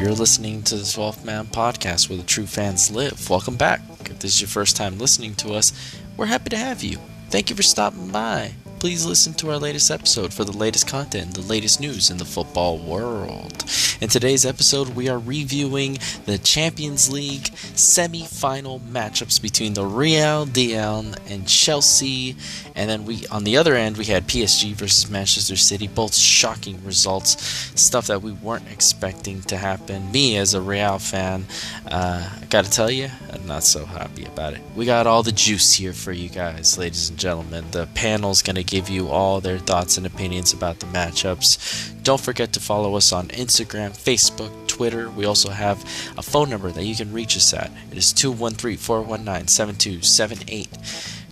You're 0.00 0.12
listening 0.12 0.62
to 0.62 0.76
the 0.76 0.82
12th 0.82 1.26
Man 1.26 1.44
Podcast 1.44 2.08
where 2.08 2.16
the 2.16 2.24
true 2.24 2.46
fans 2.46 2.90
live. 2.90 3.28
Welcome 3.28 3.56
back. 3.56 3.82
If 4.06 4.20
this 4.20 4.32
is 4.32 4.40
your 4.40 4.48
first 4.48 4.74
time 4.74 4.98
listening 4.98 5.34
to 5.34 5.52
us, 5.52 5.74
we're 6.16 6.24
happy 6.24 6.48
to 6.48 6.56
have 6.56 6.82
you. 6.82 6.96
Thank 7.28 7.50
you 7.50 7.54
for 7.54 7.62
stopping 7.62 8.08
by. 8.08 8.54
Please 8.78 9.04
listen 9.04 9.34
to 9.34 9.50
our 9.50 9.58
latest 9.58 9.90
episode 9.90 10.32
for 10.32 10.44
the 10.44 10.56
latest 10.56 10.88
content, 10.88 11.34
the 11.34 11.42
latest 11.42 11.82
news 11.82 12.08
in 12.08 12.16
the 12.16 12.24
football 12.24 12.78
world. 12.78 13.62
In 14.00 14.08
today's 14.08 14.46
episode, 14.46 14.96
we 14.96 15.10
are 15.10 15.18
reviewing 15.18 15.98
the 16.24 16.38
Champions 16.38 17.12
League 17.12 17.48
semi-final 17.74 18.80
matchups 18.80 19.42
between 19.42 19.74
the 19.74 19.84
Real 19.84 20.46
DL 20.46 21.18
and 21.30 21.46
Chelsea. 21.46 22.34
And 22.74 22.88
then 22.88 23.04
we, 23.04 23.26
on 23.26 23.44
the 23.44 23.58
other 23.58 23.74
end, 23.74 23.98
we 23.98 24.06
had 24.06 24.26
PSG 24.26 24.72
versus 24.72 25.10
Manchester 25.10 25.54
City. 25.54 25.86
Both 25.86 26.14
shocking 26.14 26.82
results, 26.82 27.44
stuff 27.78 28.06
that 28.06 28.22
we 28.22 28.32
weren't 28.32 28.72
expecting 28.72 29.42
to 29.42 29.58
happen. 29.58 30.10
Me, 30.10 30.38
as 30.38 30.54
a 30.54 30.62
Real 30.62 30.98
fan, 30.98 31.44
uh, 31.86 32.26
I 32.40 32.44
gotta 32.46 32.70
tell 32.70 32.90
you, 32.90 33.10
I'm 33.30 33.46
not 33.46 33.64
so 33.64 33.84
happy 33.84 34.24
about 34.24 34.54
it. 34.54 34.62
We 34.74 34.86
got 34.86 35.06
all 35.06 35.22
the 35.22 35.30
juice 35.30 35.74
here 35.74 35.92
for 35.92 36.12
you 36.12 36.30
guys, 36.30 36.78
ladies 36.78 37.10
and 37.10 37.18
gentlemen. 37.18 37.66
The 37.70 37.86
panel's 37.92 38.40
gonna 38.40 38.62
give 38.62 38.88
you 38.88 39.08
all 39.08 39.42
their 39.42 39.58
thoughts 39.58 39.98
and 39.98 40.06
opinions 40.06 40.54
about 40.54 40.80
the 40.80 40.86
matchups. 40.86 42.02
Don't 42.02 42.20
forget 42.20 42.54
to 42.54 42.60
follow 42.60 42.96
us 42.96 43.12
on 43.12 43.28
Instagram, 43.28 43.89
Facebook, 43.92 44.66
Twitter. 44.66 45.10
We 45.10 45.24
also 45.24 45.50
have 45.50 45.82
a 46.16 46.22
phone 46.22 46.50
number 46.50 46.70
that 46.70 46.84
you 46.84 46.94
can 46.94 47.12
reach 47.12 47.36
us 47.36 47.52
at. 47.52 47.70
It 47.90 47.98
is 47.98 48.12
213 48.12 48.76
419 48.78 49.48
7278. 49.48 50.68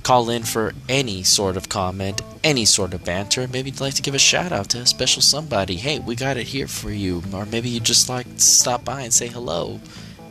Call 0.03 0.31
in 0.31 0.43
for 0.43 0.73
any 0.89 1.23
sort 1.23 1.57
of 1.57 1.69
comment, 1.69 2.23
any 2.43 2.65
sort 2.65 2.95
of 2.95 3.05
banter. 3.05 3.47
Maybe 3.47 3.71
you'd 3.71 3.81
like 3.81 3.95
to 3.95 4.03
give 4.03 4.15
a 4.15 4.19
shout 4.19 4.53
out 4.53 4.71
to 4.71 4.79
a 4.79 4.87
special 4.87 5.21
somebody. 5.21 5.77
Hey, 5.77 5.99
we 5.99 6.15
got 6.15 6.37
it 6.37 6.47
here 6.47 6.69
for 6.69 6.91
you. 6.91 7.23
Or 7.33 7.45
maybe 7.45 7.69
you'd 7.69 7.85
just 7.85 8.09
like 8.09 8.27
to 8.27 8.41
stop 8.41 8.85
by 8.85 9.03
and 9.03 9.13
say 9.13 9.27
hello. 9.27 9.81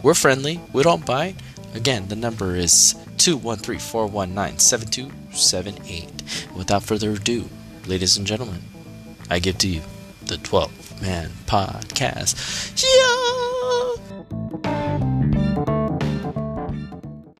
We're 0.02 0.14
friendly, 0.14 0.60
we 0.74 0.84
don't 0.84 1.06
bite. 1.06 1.36
Again, 1.74 2.08
the 2.08 2.16
number 2.16 2.56
is 2.56 2.96
213 3.18 3.80
419 3.80 4.60
7278. 4.60 6.24
Without 6.56 6.84
further 6.84 7.12
ado, 7.12 7.50
ladies 7.86 8.18
and 8.18 8.26
gentlemen, 8.26 8.62
I 9.30 9.40
give 9.40 9.58
to 9.60 9.68
you 9.68 9.82
the 10.26 10.38
12 10.38 10.77
Man 11.02 11.30
Podcast. 11.46 12.74
Yeah! 12.84 13.38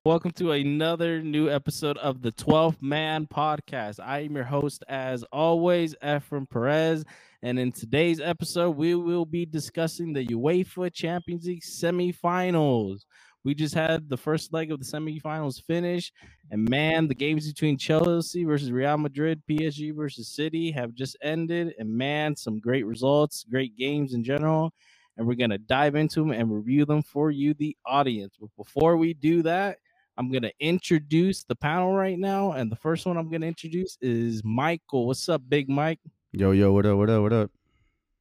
Welcome 0.04 0.30
to 0.32 0.52
another 0.52 1.22
new 1.22 1.50
episode 1.50 1.98
of 1.98 2.22
the 2.22 2.32
12th 2.32 2.80
Man 2.80 3.26
Podcast. 3.26 4.00
I 4.02 4.20
am 4.20 4.34
your 4.34 4.44
host, 4.44 4.84
as 4.88 5.22
always, 5.24 5.94
Efren 5.96 6.48
Perez. 6.48 7.04
And 7.42 7.58
in 7.58 7.72
today's 7.72 8.20
episode, 8.20 8.70
we 8.70 8.94
will 8.94 9.26
be 9.26 9.44
discussing 9.44 10.12
the 10.12 10.26
UEFA 10.26 10.92
Champions 10.92 11.46
League 11.46 11.62
semifinals. 11.62 13.00
We 13.44 13.54
just 13.54 13.74
had 13.74 14.08
the 14.08 14.16
first 14.16 14.52
leg 14.52 14.72
of 14.72 14.78
the 14.78 14.84
semifinals 14.84 15.62
finish, 15.62 16.12
and 16.50 16.68
man, 16.68 17.08
the 17.08 17.14
games 17.14 17.46
between 17.46 17.76
Chelsea 17.76 18.44
versus 18.44 18.72
Real 18.72 18.96
Madrid, 18.96 19.42
PSG 19.48 19.94
versus 19.94 20.28
City 20.28 20.70
have 20.72 20.94
just 20.94 21.16
ended. 21.22 21.74
And 21.78 21.90
man, 21.90 22.36
some 22.36 22.58
great 22.58 22.86
results, 22.86 23.44
great 23.50 23.76
games 23.76 24.14
in 24.14 24.24
general. 24.24 24.72
And 25.16 25.26
we're 25.26 25.34
going 25.34 25.50
to 25.50 25.58
dive 25.58 25.94
into 25.94 26.20
them 26.20 26.30
and 26.30 26.54
review 26.54 26.84
them 26.84 27.02
for 27.02 27.30
you, 27.30 27.52
the 27.52 27.76
audience. 27.84 28.36
But 28.40 28.50
before 28.56 28.96
we 28.96 29.12
do 29.12 29.42
that, 29.42 29.78
I'm 30.16 30.30
going 30.30 30.42
to 30.42 30.52
introduce 30.58 31.44
the 31.44 31.54
panel 31.54 31.92
right 31.92 32.18
now. 32.18 32.52
And 32.52 32.72
the 32.72 32.76
first 32.76 33.04
one 33.04 33.18
I'm 33.18 33.28
going 33.28 33.42
to 33.42 33.46
introduce 33.46 33.98
is 34.00 34.42
Michael. 34.42 35.06
What's 35.06 35.28
up, 35.28 35.42
Big 35.48 35.68
Mike? 35.68 36.00
Yo, 36.32 36.52
yo, 36.52 36.72
what 36.72 36.86
up, 36.86 36.96
what 36.96 37.10
up, 37.10 37.22
what 37.22 37.32
up? 37.32 37.50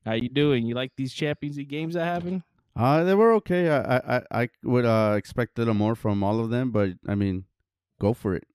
How 0.05 0.13
you 0.13 0.29
doing? 0.29 0.65
You 0.65 0.75
like 0.75 0.91
these 0.97 1.13
Champions 1.13 1.57
League 1.57 1.69
games 1.69 1.93
that 1.93 2.05
happen? 2.05 2.43
Uh, 2.75 3.03
they 3.03 3.15
were 3.15 3.33
okay. 3.33 3.69
I, 3.69 3.97
I, 3.97 4.21
I 4.31 4.49
would 4.63 4.85
uh 4.85 5.15
expect 5.17 5.57
a 5.57 5.61
little 5.61 5.73
more 5.73 5.95
from 5.95 6.23
all 6.23 6.39
of 6.39 6.51
them, 6.51 6.69
but 6.71 6.91
I 7.07 7.15
mean, 7.15 7.45
go 7.99 8.13
for 8.13 8.35
it. 8.35 8.47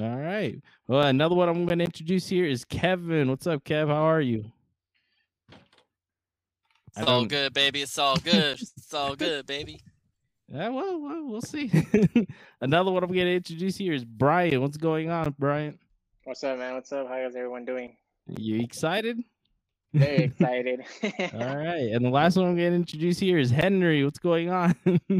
All 0.00 0.16
right. 0.16 0.60
Well, 0.88 1.06
another 1.06 1.34
one 1.34 1.48
I'm 1.48 1.66
going 1.66 1.78
to 1.78 1.84
introduce 1.84 2.28
here 2.28 2.46
is 2.46 2.64
Kevin. 2.64 3.28
What's 3.28 3.46
up, 3.46 3.64
Kev? 3.64 3.88
How 3.88 4.08
are 4.08 4.20
you? 4.20 4.50
It's 6.96 7.06
all 7.06 7.24
good, 7.26 7.52
baby. 7.52 7.82
It's 7.82 7.98
all 7.98 8.16
good. 8.16 8.60
it's 8.60 8.94
all 8.94 9.16
good, 9.16 9.46
baby. 9.46 9.80
Yeah, 10.52 10.68
well, 10.68 11.00
well, 11.00 11.24
we'll 11.26 11.40
see. 11.40 11.72
another 12.60 12.92
one 12.92 13.02
I'm 13.02 13.10
going 13.10 13.24
to 13.24 13.34
introduce 13.34 13.78
here 13.78 13.94
is 13.94 14.04
Brian. 14.04 14.60
What's 14.60 14.76
going 14.76 15.08
on, 15.10 15.34
Brian? 15.38 15.78
What's 16.24 16.44
up, 16.44 16.58
man? 16.58 16.74
What's 16.74 16.92
up? 16.92 17.08
How's 17.08 17.34
everyone 17.34 17.64
doing? 17.64 17.96
You 18.26 18.60
excited? 18.60 19.18
Very 19.94 20.16
excited. 20.24 20.84
All 21.32 21.56
right. 21.56 21.90
And 21.90 22.04
the 22.04 22.10
last 22.10 22.36
one 22.36 22.46
I'm 22.46 22.56
going 22.56 22.70
to 22.72 22.76
introduce 22.76 23.18
here 23.18 23.38
is 23.38 23.50
Henry. 23.50 24.04
What's 24.04 24.18
going 24.18 24.50
on? 24.50 24.74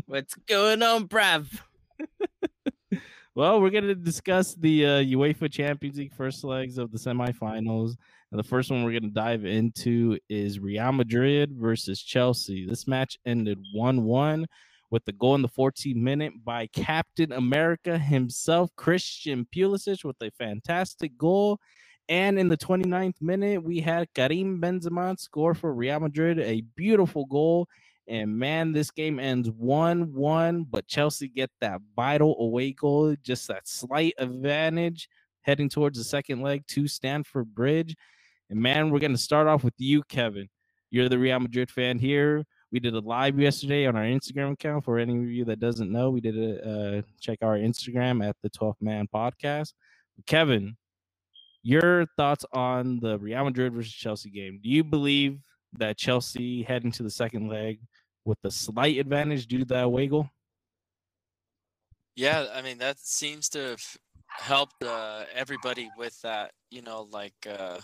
What's 0.07 0.35
going 0.47 0.83
on, 0.83 1.09
bruv? 1.09 1.47
Well, 3.37 3.61
we're 3.61 3.71
going 3.71 3.89
to 3.89 3.97
discuss 3.97 4.55
the 4.55 4.87
uh, 4.87 4.89
UEFA 5.03 5.51
Champions 5.51 5.99
League 5.99 6.15
first 6.15 6.45
legs 6.45 6.79
of 6.79 6.93
the 6.93 6.99
semifinals. 6.99 7.97
And 8.31 8.39
the 8.39 8.45
first 8.45 8.71
one 8.71 8.85
we're 8.85 8.93
going 8.93 9.03
to 9.03 9.09
dive 9.09 9.45
into 9.45 10.17
is 10.29 10.61
Real 10.61 10.93
Madrid 10.93 11.51
versus 11.53 12.01
Chelsea. 12.01 12.65
This 12.65 12.87
match 12.87 13.19
ended 13.27 13.59
1 13.73 14.05
1 14.05 14.47
with 14.93 15.05
the 15.05 15.13
goal 15.13 15.35
in 15.35 15.43
the 15.43 15.49
14th 15.49 15.97
minute 15.97 16.33
by 16.45 16.69
Captain 16.69 17.33
America 17.33 17.99
himself, 17.99 18.71
Christian 18.77 19.49
Pulisic, 19.53 20.05
with 20.05 20.23
a 20.23 20.31
fantastic 20.39 21.19
goal. 21.19 21.59
And 22.09 22.39
in 22.39 22.49
the 22.49 22.57
29th 22.57 23.21
minute, 23.21 23.65
we 23.65 23.81
had 23.81 24.15
Karim 24.15 24.61
Benzema 24.61 25.19
score 25.19 25.55
for 25.55 25.75
Real 25.75 25.99
Madrid, 25.99 26.39
a 26.39 26.63
beautiful 26.77 27.25
goal. 27.25 27.67
And 28.07 28.39
man, 28.39 28.73
this 28.73 28.91
game 28.91 29.19
ends 29.19 29.51
1 29.51 30.13
1, 30.13 30.65
but 30.65 30.87
Chelsea 30.87 31.29
get 31.29 31.51
that 31.61 31.81
vital 31.97 32.37
away 32.39 32.73
goal, 32.73 33.15
just 33.23 33.49
that 33.49 33.67
slight 33.67 34.15
advantage 34.19 35.09
heading 35.43 35.69
towards 35.69 35.99
the 35.99 36.05
second 36.05 36.43
leg 36.43 36.67
to 36.69 36.87
Stamford 36.87 37.55
Bridge. 37.55 37.95
And 38.51 38.61
man, 38.61 38.91
we're 38.91 38.99
going 38.99 39.13
to 39.13 39.19
start 39.19 39.47
off 39.47 39.65
with 39.65 39.75
you, 39.79 40.03
Kevin. 40.05 40.49
You're 40.91 41.09
the 41.09 41.19
Real 41.19 41.41
Madrid 41.41 41.71
fan 41.71 41.99
here. 41.99 42.45
We 42.71 42.81
did 42.81 42.95
a 42.95 43.01
live 43.01 43.39
yesterday 43.39 43.87
on 43.87 43.97
our 43.97 44.05
Instagram 44.05 44.53
account. 44.53 44.85
For 44.85 44.99
any 44.99 45.17
of 45.17 45.31
you 45.31 45.45
that 45.47 45.61
doesn't 45.61 45.91
know, 45.91 46.11
we 46.11 46.21
did 46.21 46.37
a 46.37 46.99
uh, 46.99 47.03
check 47.21 47.39
our 47.43 47.57
Instagram 47.57 48.27
at 48.27 48.37
the 48.43 48.51
12th 48.51 48.81
Man 48.81 49.07
Podcast. 49.13 49.73
Kevin, 50.27 50.77
your 51.63 52.07
thoughts 52.17 52.45
on 52.53 53.01
the 53.01 53.19
Real 53.19 53.45
Madrid 53.45 53.73
versus 53.73 53.93
Chelsea 53.93 54.31
game? 54.31 54.61
Do 54.63 54.69
you 54.69 54.85
believe 54.85 55.39
that 55.79 55.97
Chelsea 55.97 56.63
heading 56.63 56.93
to 56.93 57.03
the 57.03 57.11
second 57.11 57.49
leg 57.49 57.81
with 58.25 58.39
a 58.45 58.51
slight 58.51 58.99
advantage 58.99 59.47
due 59.47 59.59
to 59.59 59.65
that 59.67 59.85
away 59.85 60.07
goal? 60.07 60.29
Yeah, 62.17 62.47
I 62.55 62.63
mean 62.63 62.79
that 62.79 62.99
seems 62.99 63.49
to 63.51 63.59
have 63.71 63.97
helped 64.29 64.83
uh, 64.83 65.25
everybody 65.35 65.91
with 65.97 66.21
that. 66.23 66.53
You 66.71 66.83
know, 66.83 67.09
like 67.11 67.35
uh, 67.49 67.79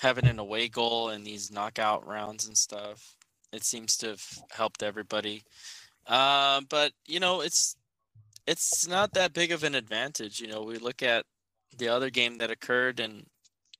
having 0.00 0.26
an 0.26 0.38
away 0.38 0.68
goal 0.68 1.10
in 1.10 1.24
these 1.24 1.50
knockout 1.50 2.06
rounds 2.06 2.46
and 2.46 2.56
stuff. 2.56 3.16
It 3.52 3.64
seems 3.64 3.96
to 3.98 4.08
have 4.08 4.24
helped 4.50 4.82
everybody. 4.82 5.42
Uh, 6.06 6.60
but 6.68 6.92
you 7.06 7.20
know, 7.20 7.40
it's 7.40 7.76
it's 8.46 8.86
not 8.86 9.12
that 9.14 9.32
big 9.32 9.52
of 9.52 9.64
an 9.64 9.74
advantage. 9.74 10.40
You 10.40 10.48
know, 10.48 10.62
we 10.62 10.78
look 10.78 11.02
at 11.02 11.24
the 11.76 11.88
other 11.88 12.10
game 12.10 12.38
that 12.38 12.50
occurred, 12.50 13.00
and 13.00 13.26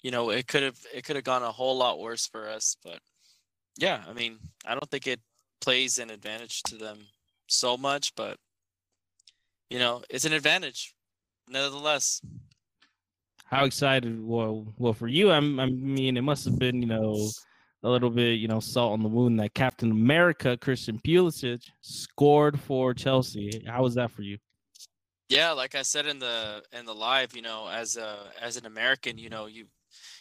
you 0.02 0.10
know, 0.10 0.30
it 0.30 0.46
could 0.46 0.62
have 0.62 0.78
it 0.94 1.04
could 1.04 1.16
have 1.16 1.24
gone 1.24 1.42
a 1.42 1.52
whole 1.52 1.76
lot 1.76 2.00
worse 2.00 2.26
for 2.26 2.48
us. 2.48 2.76
But 2.84 3.00
yeah, 3.78 4.02
I 4.08 4.12
mean, 4.12 4.38
I 4.64 4.74
don't 4.74 4.90
think 4.90 5.06
it 5.06 5.20
plays 5.60 5.98
an 5.98 6.10
advantage 6.10 6.62
to 6.64 6.76
them 6.76 6.98
so 7.46 7.76
much, 7.76 8.14
but 8.14 8.38
you 9.70 9.78
know, 9.78 10.02
it's 10.08 10.24
an 10.24 10.32
advantage 10.32 10.94
nevertheless. 11.48 12.20
How 13.46 13.64
excited? 13.64 14.22
Well, 14.22 14.74
well, 14.76 14.92
for 14.92 15.06
you, 15.06 15.30
I'm, 15.30 15.60
I 15.60 15.66
mean, 15.66 16.16
it 16.16 16.22
must 16.22 16.44
have 16.46 16.58
been, 16.58 16.82
you 16.82 16.88
know, 16.88 17.30
a 17.84 17.88
little 17.88 18.10
bit, 18.10 18.40
you 18.40 18.48
know, 18.48 18.58
salt 18.58 18.92
on 18.92 19.02
the 19.02 19.08
wound 19.08 19.38
that 19.38 19.54
Captain 19.54 19.92
America, 19.92 20.56
Christian 20.56 20.98
Pulisic, 20.98 21.62
scored 21.80 22.58
for 22.58 22.92
Chelsea. 22.92 23.62
How 23.66 23.82
was 23.82 23.94
that 23.94 24.10
for 24.10 24.22
you? 24.22 24.38
Yeah, 25.28 25.52
like 25.52 25.74
I 25.74 25.82
said 25.82 26.06
in 26.06 26.18
the 26.18 26.62
in 26.72 26.86
the 26.86 26.94
live, 26.94 27.34
you 27.34 27.42
know, 27.42 27.68
as 27.68 27.96
a 27.96 28.18
as 28.40 28.56
an 28.56 28.66
American, 28.66 29.18
you 29.18 29.28
know, 29.28 29.46
you 29.46 29.66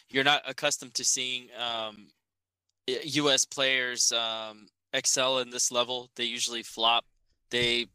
you're 0.08 0.24
not 0.24 0.42
accustomed 0.46 0.94
to 0.94 1.04
seeing 1.04 1.48
um 1.58 2.08
US 2.88 3.44
players 3.44 4.12
um 4.12 4.68
excel 4.96 5.38
in 5.38 5.50
this 5.50 5.70
level. 5.70 6.10
They 6.16 6.24
usually 6.24 6.62
flop. 6.62 7.04
They 7.50 7.86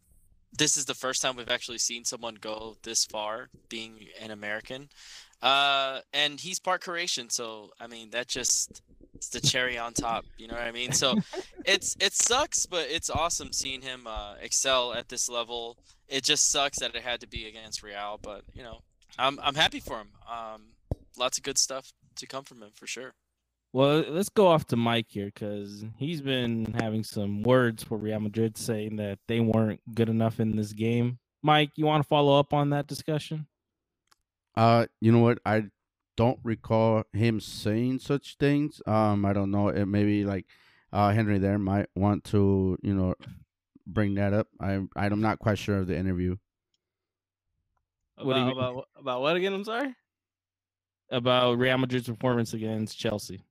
this 0.58 0.76
is 0.76 0.86
the 0.86 0.94
first 0.94 1.22
time 1.22 1.38
we've 1.38 1.50
actually 1.50 1.78
seen 1.78 2.04
someone 2.04 2.36
go 2.36 2.76
this 2.84 3.06
far 3.06 3.50
being 3.70 4.08
an 4.22 4.32
American. 4.32 4.90
Uh 5.42 6.00
and 6.14 6.40
he's 6.40 6.60
part 6.60 6.82
Croatian, 6.82 7.30
so 7.30 7.72
I 7.80 7.88
mean 7.88 8.12
that 8.12 8.28
just 8.28 8.82
it's 9.22 9.30
the 9.30 9.40
cherry 9.40 9.78
on 9.78 9.94
top, 9.94 10.26
you 10.38 10.48
know 10.48 10.56
what 10.56 10.64
I 10.64 10.72
mean? 10.72 10.94
So 10.94 11.16
it's 11.66 11.96
it 12.00 12.14
sucks, 12.14 12.66
but 12.66 12.88
it's 12.90 13.10
awesome 13.10 13.54
seeing 13.54 13.82
him 13.82 14.08
uh, 14.08 14.34
excel 14.42 14.94
at 14.94 15.10
this 15.10 15.30
level. 15.30 15.78
It 16.08 16.24
just 16.24 16.50
sucks 16.50 16.80
that 16.80 16.96
it 16.96 17.04
had 17.04 17.20
to 17.22 17.28
be 17.28 17.48
against 17.48 17.84
Real, 17.84 18.20
but 18.22 18.42
you 18.54 18.64
know, 18.64 18.82
I'm 19.20 19.40
I'm 19.44 19.54
happy 19.56 19.80
for 19.80 20.00
him. 20.00 20.10
Um, 20.28 20.62
lots 21.20 21.38
of 21.38 21.44
good 21.44 21.60
stuff 21.60 21.94
to 22.16 22.26
come 22.26 22.44
from 22.44 22.64
him 22.64 22.72
for 22.74 22.88
sure. 22.88 23.14
Well, 23.74 24.04
let's 24.10 24.30
go 24.30 24.48
off 24.48 24.66
to 24.68 24.76
Mike 24.76 25.08
here 25.10 25.28
because 25.28 25.86
he's 25.98 26.22
been 26.22 26.74
having 26.80 27.04
some 27.04 27.42
words 27.42 27.84
for 27.84 27.98
Real 27.98 28.20
Madrid 28.20 28.58
saying 28.58 28.98
that 28.98 29.20
they 29.28 29.40
weren't 29.40 29.80
good 29.96 30.10
enough 30.10 30.40
in 30.42 30.58
this 30.58 30.74
game. 30.74 31.20
Mike, 31.42 31.72
you 31.76 31.86
want 31.86 32.04
to 32.04 32.08
follow 32.08 32.38
up 32.38 32.54
on 32.54 32.70
that 32.72 32.88
discussion? 32.88 33.48
Uh, 34.56 34.88
you 35.00 35.12
know 35.12 35.20
what? 35.20 35.40
I 35.46 35.66
don't 36.18 36.40
recall 36.44 37.04
him 37.14 37.40
saying 37.40 38.00
such 38.00 38.36
things. 38.38 38.82
Um, 38.86 39.26
I 39.26 39.32
don't 39.32 39.52
know. 39.52 39.70
It 39.70 39.86
maybe 39.86 40.26
like 40.26 40.46
uh 40.92 41.12
Henry 41.12 41.40
there 41.40 41.58
might 41.58 41.88
want 41.96 42.26
to, 42.26 42.78
you 42.84 42.94
know, 42.94 43.16
bring 43.88 44.16
that 44.16 44.34
up. 44.34 44.48
I 44.60 44.82
I'm 44.98 45.22
not 45.22 45.40
quite 45.40 45.58
sure 45.58 45.78
of 45.78 45.88
the 45.88 45.98
interview. 45.98 46.36
What 48.18 48.36
About, 48.36 48.46
mean? 48.46 48.52
about 48.52 48.88
about 48.98 49.22
what 49.22 49.36
again? 49.38 49.54
I'm 49.54 49.64
sorry. 49.64 49.96
About 51.10 51.58
Real 51.58 51.78
Madrid's 51.78 52.08
performance 52.08 52.54
against 52.54 53.00
Chelsea. 53.00 53.44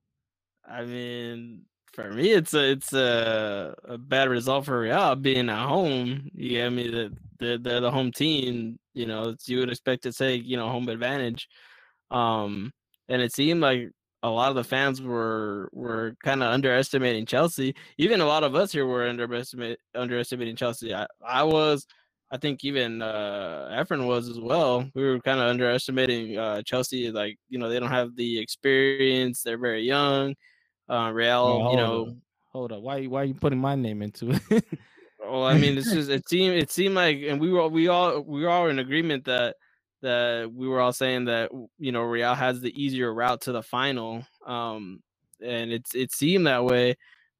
I 0.67 0.85
mean, 0.85 1.65
for 1.93 2.11
me, 2.11 2.31
it's 2.31 2.53
a 2.53 2.71
it's 2.71 2.93
a, 2.93 3.75
a 3.85 3.97
bad 3.97 4.29
result 4.29 4.65
for 4.65 4.79
Real 4.81 5.15
being 5.15 5.49
at 5.49 5.67
home. 5.67 6.29
You 6.33 6.49
get 6.49 6.71
me? 6.71 6.89
That 6.89 7.17
they're, 7.39 7.57
they're 7.57 7.81
the 7.81 7.91
home 7.91 8.11
team. 8.11 8.79
You 8.93 9.05
know, 9.07 9.35
you 9.45 9.59
would 9.59 9.69
expect 9.69 10.03
to 10.03 10.13
take 10.13 10.45
you 10.45 10.57
know 10.57 10.69
home 10.69 10.89
advantage. 10.89 11.47
Um, 12.11 12.71
and 13.09 13.21
it 13.21 13.33
seemed 13.33 13.61
like 13.61 13.89
a 14.23 14.29
lot 14.29 14.49
of 14.49 14.55
the 14.55 14.63
fans 14.63 15.01
were 15.01 15.69
were 15.73 16.15
kind 16.23 16.43
of 16.43 16.53
underestimating 16.53 17.25
Chelsea. 17.25 17.75
Even 17.97 18.21
a 18.21 18.25
lot 18.25 18.43
of 18.43 18.55
us 18.55 18.71
here 18.71 18.85
were 18.85 19.07
underestimate 19.07 19.79
underestimating 19.95 20.55
Chelsea. 20.55 20.93
I, 20.93 21.07
I 21.25 21.43
was. 21.43 21.85
I 22.31 22.37
think 22.37 22.63
even 22.63 23.01
uh 23.01 23.69
Efren 23.71 24.07
was 24.07 24.29
as 24.29 24.39
well. 24.39 24.89
We 24.95 25.03
were 25.03 25.19
kind 25.19 25.39
of 25.39 25.47
underestimating 25.47 26.37
uh 26.37 26.61
Chelsea. 26.63 27.11
Like 27.11 27.37
you 27.49 27.59
know 27.59 27.69
they 27.69 27.79
don't 27.79 27.89
have 27.89 28.15
the 28.15 28.39
experience. 28.39 29.43
They're 29.43 29.57
very 29.57 29.83
young. 29.83 30.35
Uh, 30.89 31.11
Real, 31.11 31.63
Oh, 31.63 31.71
you 31.71 31.77
know, 31.77 32.07
up. 32.07 32.13
Hold 32.51 32.71
up. 32.73 32.81
Why 32.81 33.05
why 33.05 33.21
are 33.21 33.25
you 33.25 33.33
putting 33.33 33.59
my 33.59 33.75
name 33.75 34.01
into 34.01 34.31
it? 34.49 34.65
well, 35.19 35.45
I 35.45 35.57
mean, 35.57 35.77
it's 35.77 35.91
just 35.93 36.09
it 36.09 36.27
seemed 36.27 36.55
it 36.55 36.71
seemed 36.71 36.95
like, 36.95 37.21
and 37.21 37.39
we 37.39 37.49
were 37.51 37.67
we 37.67 37.87
all 37.87 38.21
we 38.21 38.41
were 38.41 38.49
all 38.49 38.67
in 38.67 38.79
agreement 38.79 39.25
that 39.25 39.55
that 40.01 40.51
we 40.53 40.67
were 40.67 40.81
all 40.81 40.93
saying 40.93 41.25
that 41.25 41.51
you 41.77 41.91
know 41.91 42.01
Real 42.01 42.33
has 42.33 42.59
the 42.59 42.73
easier 42.81 43.13
route 43.13 43.41
to 43.41 43.51
the 43.51 43.63
final, 43.63 44.25
um, 44.45 45.01
and 45.41 45.71
it's 45.71 45.95
it 45.95 46.11
seemed 46.11 46.47
that 46.47 46.65
way, 46.65 46.95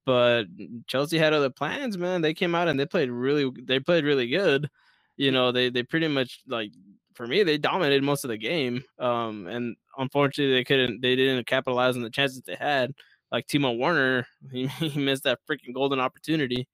but 0.05 0.45
Chelsea 0.87 1.17
had 1.17 1.33
other 1.33 1.49
plans, 1.51 1.97
man. 1.97 2.21
They 2.21 2.33
came 2.33 2.55
out 2.55 2.67
and 2.67 2.79
they 2.79 2.85
played 2.85 3.11
really 3.11 3.51
they 3.65 3.79
played 3.79 4.05
really 4.05 4.27
good. 4.29 4.69
You 5.17 5.31
know, 5.31 5.51
they 5.51 5.69
they 5.69 5.83
pretty 5.83 6.07
much 6.07 6.41
like 6.47 6.71
for 7.15 7.27
me 7.27 7.43
they 7.43 7.57
dominated 7.57 8.03
most 8.03 8.23
of 8.25 8.29
the 8.29 8.37
game, 8.37 8.83
um, 8.99 9.47
and 9.47 9.75
unfortunately 9.97 10.53
they 10.55 10.63
couldn't 10.65 11.01
they 11.01 11.15
didn't 11.15 11.47
capitalize 11.47 11.95
on 11.97 12.03
the 12.03 12.09
chances 12.11 12.41
they 12.45 12.55
had. 12.55 12.93
Like 13.31 13.47
Timo 13.47 13.77
Werner, 13.77 14.27
he, 14.51 14.67
he 14.67 14.99
missed 14.99 15.23
that 15.25 15.39
freaking 15.49 15.73
golden 15.73 15.99
opportunity. 15.99 16.67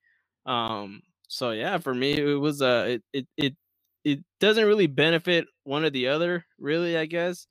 Um, 0.45 1.01
so 1.29 1.51
yeah, 1.51 1.77
for 1.79 1.93
me, 1.95 2.13
it 2.19 2.35
was 2.39 2.61
uh, 2.61 2.85
it 2.89 3.03
it 3.13 3.27
it 3.37 3.55
it 4.05 4.19
doesn't 4.39 4.65
really 4.65 4.87
benefit 4.87 5.47
one 5.65 5.85
or 5.85 5.91
the 5.91 6.09
other, 6.09 6.45
really, 6.59 6.97
I 6.97 7.05
guess. 7.07 7.47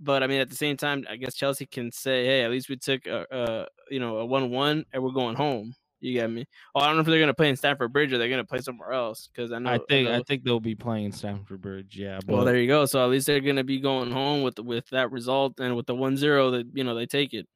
But 0.00 0.22
I 0.22 0.26
mean, 0.26 0.40
at 0.40 0.48
the 0.48 0.56
same 0.56 0.76
time, 0.76 1.04
I 1.08 1.16
guess 1.16 1.34
Chelsea 1.34 1.66
can 1.66 1.90
say, 1.90 2.24
hey, 2.24 2.44
at 2.44 2.50
least 2.50 2.68
we 2.68 2.76
took 2.76 3.06
a, 3.06 3.26
a 3.30 3.66
you 3.90 4.00
know 4.00 4.18
a 4.18 4.26
one-one, 4.26 4.84
and 4.92 5.02
we're 5.02 5.10
going 5.10 5.36
home. 5.36 5.74
You 6.00 6.12
get 6.12 6.30
me? 6.30 6.46
Oh, 6.74 6.80
I 6.80 6.86
don't 6.86 6.94
know 6.94 7.00
if 7.00 7.06
they're 7.06 7.18
gonna 7.18 7.34
play 7.34 7.48
in 7.48 7.56
Stamford 7.56 7.92
Bridge 7.92 8.12
or 8.12 8.18
they're 8.18 8.28
gonna 8.28 8.44
play 8.44 8.60
somewhere 8.60 8.92
else 8.92 9.28
because 9.32 9.50
I 9.50 9.58
know. 9.58 9.70
I 9.70 9.78
think 9.88 10.08
I 10.08 10.22
think 10.22 10.44
they'll 10.44 10.60
be 10.60 10.76
playing 10.76 11.12
Stamford 11.12 11.60
Bridge. 11.60 11.96
Yeah. 11.98 12.20
well, 12.26 12.44
there 12.44 12.56
you 12.56 12.68
go. 12.68 12.86
So 12.86 13.02
at 13.02 13.10
least 13.10 13.26
they're 13.26 13.40
gonna 13.40 13.64
be 13.64 13.80
going 13.80 14.12
home 14.12 14.42
with 14.42 14.60
with 14.60 14.86
that 14.90 15.10
result 15.10 15.58
and 15.58 15.74
with 15.74 15.86
the 15.86 15.94
1-0 15.94 16.52
that 16.52 16.66
you 16.72 16.84
know 16.84 16.94
they 16.94 17.06
take 17.06 17.34
it. 17.34 17.48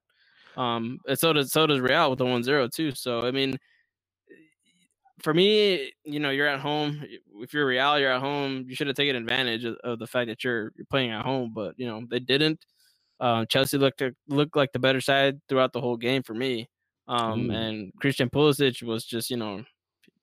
Um, 0.57 0.99
and 1.07 1.19
so 1.19 1.33
does 1.33 1.53
so 1.53 1.67
does 1.67 1.81
Real 1.81 2.11
with 2.11 2.19
the 2.19 2.25
1-0 2.25 2.73
too. 2.73 2.91
So 2.93 3.21
I 3.21 3.31
mean, 3.31 3.57
for 5.23 5.33
me, 5.33 5.93
you 6.05 6.21
know, 6.21 6.31
you're 6.31 6.49
at 6.49 6.61
home. 6.61 7.05
If 7.37 7.55
you're 7.55 7.67
Real, 7.67 7.99
you're 7.99 8.13
at 8.13 8.21
home. 8.21 8.65
You 8.69 8.75
should 8.75 8.89
have 8.89 8.97
taken 8.97 9.17
advantage 9.17 9.65
of, 9.65 9.77
of 9.85 9.99
the 9.99 10.07
fact 10.07 10.29
that 10.29 10.43
you're 10.45 10.73
you're 10.77 10.87
playing 10.91 11.11
at 11.11 11.25
home, 11.25 11.53
but 11.55 11.75
you 11.79 11.87
know 11.87 12.03
they 12.11 12.19
didn't. 12.21 12.65
Uh, 13.21 13.45
Chelsea 13.47 13.79
looked 13.79 14.03
looked 14.29 14.57
like 14.57 14.73
the 14.73 14.79
better 14.79 15.01
side 15.01 15.41
throughout 15.49 15.73
the 15.73 15.81
whole 15.81 15.97
game 15.97 16.23
for 16.23 16.35
me. 16.35 16.69
Um, 17.09 17.51
Ooh. 17.51 17.55
and 17.55 17.93
Christian 18.01 18.31
Pulisic 18.31 18.83
was 18.83 19.05
just 19.05 19.31
you 19.31 19.37
know, 19.37 19.65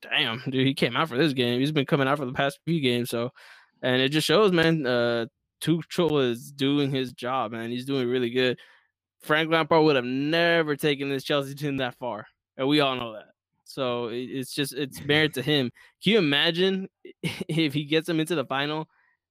damn 0.02 0.42
dude, 0.50 0.68
he 0.68 0.74
came 0.74 0.96
out 0.96 1.10
for 1.10 1.18
this 1.18 1.34
game. 1.34 1.60
He's 1.60 1.72
been 1.72 1.86
coming 1.86 2.08
out 2.08 2.18
for 2.18 2.26
the 2.26 2.34
past 2.34 2.60
few 2.66 2.82
games, 2.82 3.10
so 3.10 3.30
and 3.82 4.02
it 4.02 4.10
just 4.10 4.28
shows, 4.28 4.52
man. 4.52 4.86
Uh, 4.86 5.26
Tuchel 5.62 6.24
is 6.30 6.52
doing 6.52 6.92
his 6.92 7.12
job, 7.14 7.52
man. 7.52 7.70
He's 7.70 7.86
doing 7.86 8.08
really 8.08 8.30
good. 8.30 8.58
Frank 9.22 9.52
Lampard 9.52 9.84
would 9.84 9.98
have 9.98 10.06
never 10.06 10.78
taken 10.78 11.10
this 11.10 11.24
Chelsea 11.24 11.56
team 11.56 11.78
that 11.78 11.96
far, 11.96 12.28
and 12.58 12.68
we 12.68 12.80
all 12.80 12.96
know 12.96 13.14
that. 13.14 13.26
So 13.70 14.10
it's 14.12 14.54
just 14.54 14.74
it's 14.74 15.00
merit 15.06 15.34
to 15.36 15.42
him. 15.42 15.72
Can 16.04 16.14
you 16.14 16.18
imagine 16.18 16.90
if 17.24 17.74
he 17.74 17.86
gets 17.86 18.10
him 18.10 18.20
into 18.20 18.36
the 18.36 18.46
final, 18.46 18.88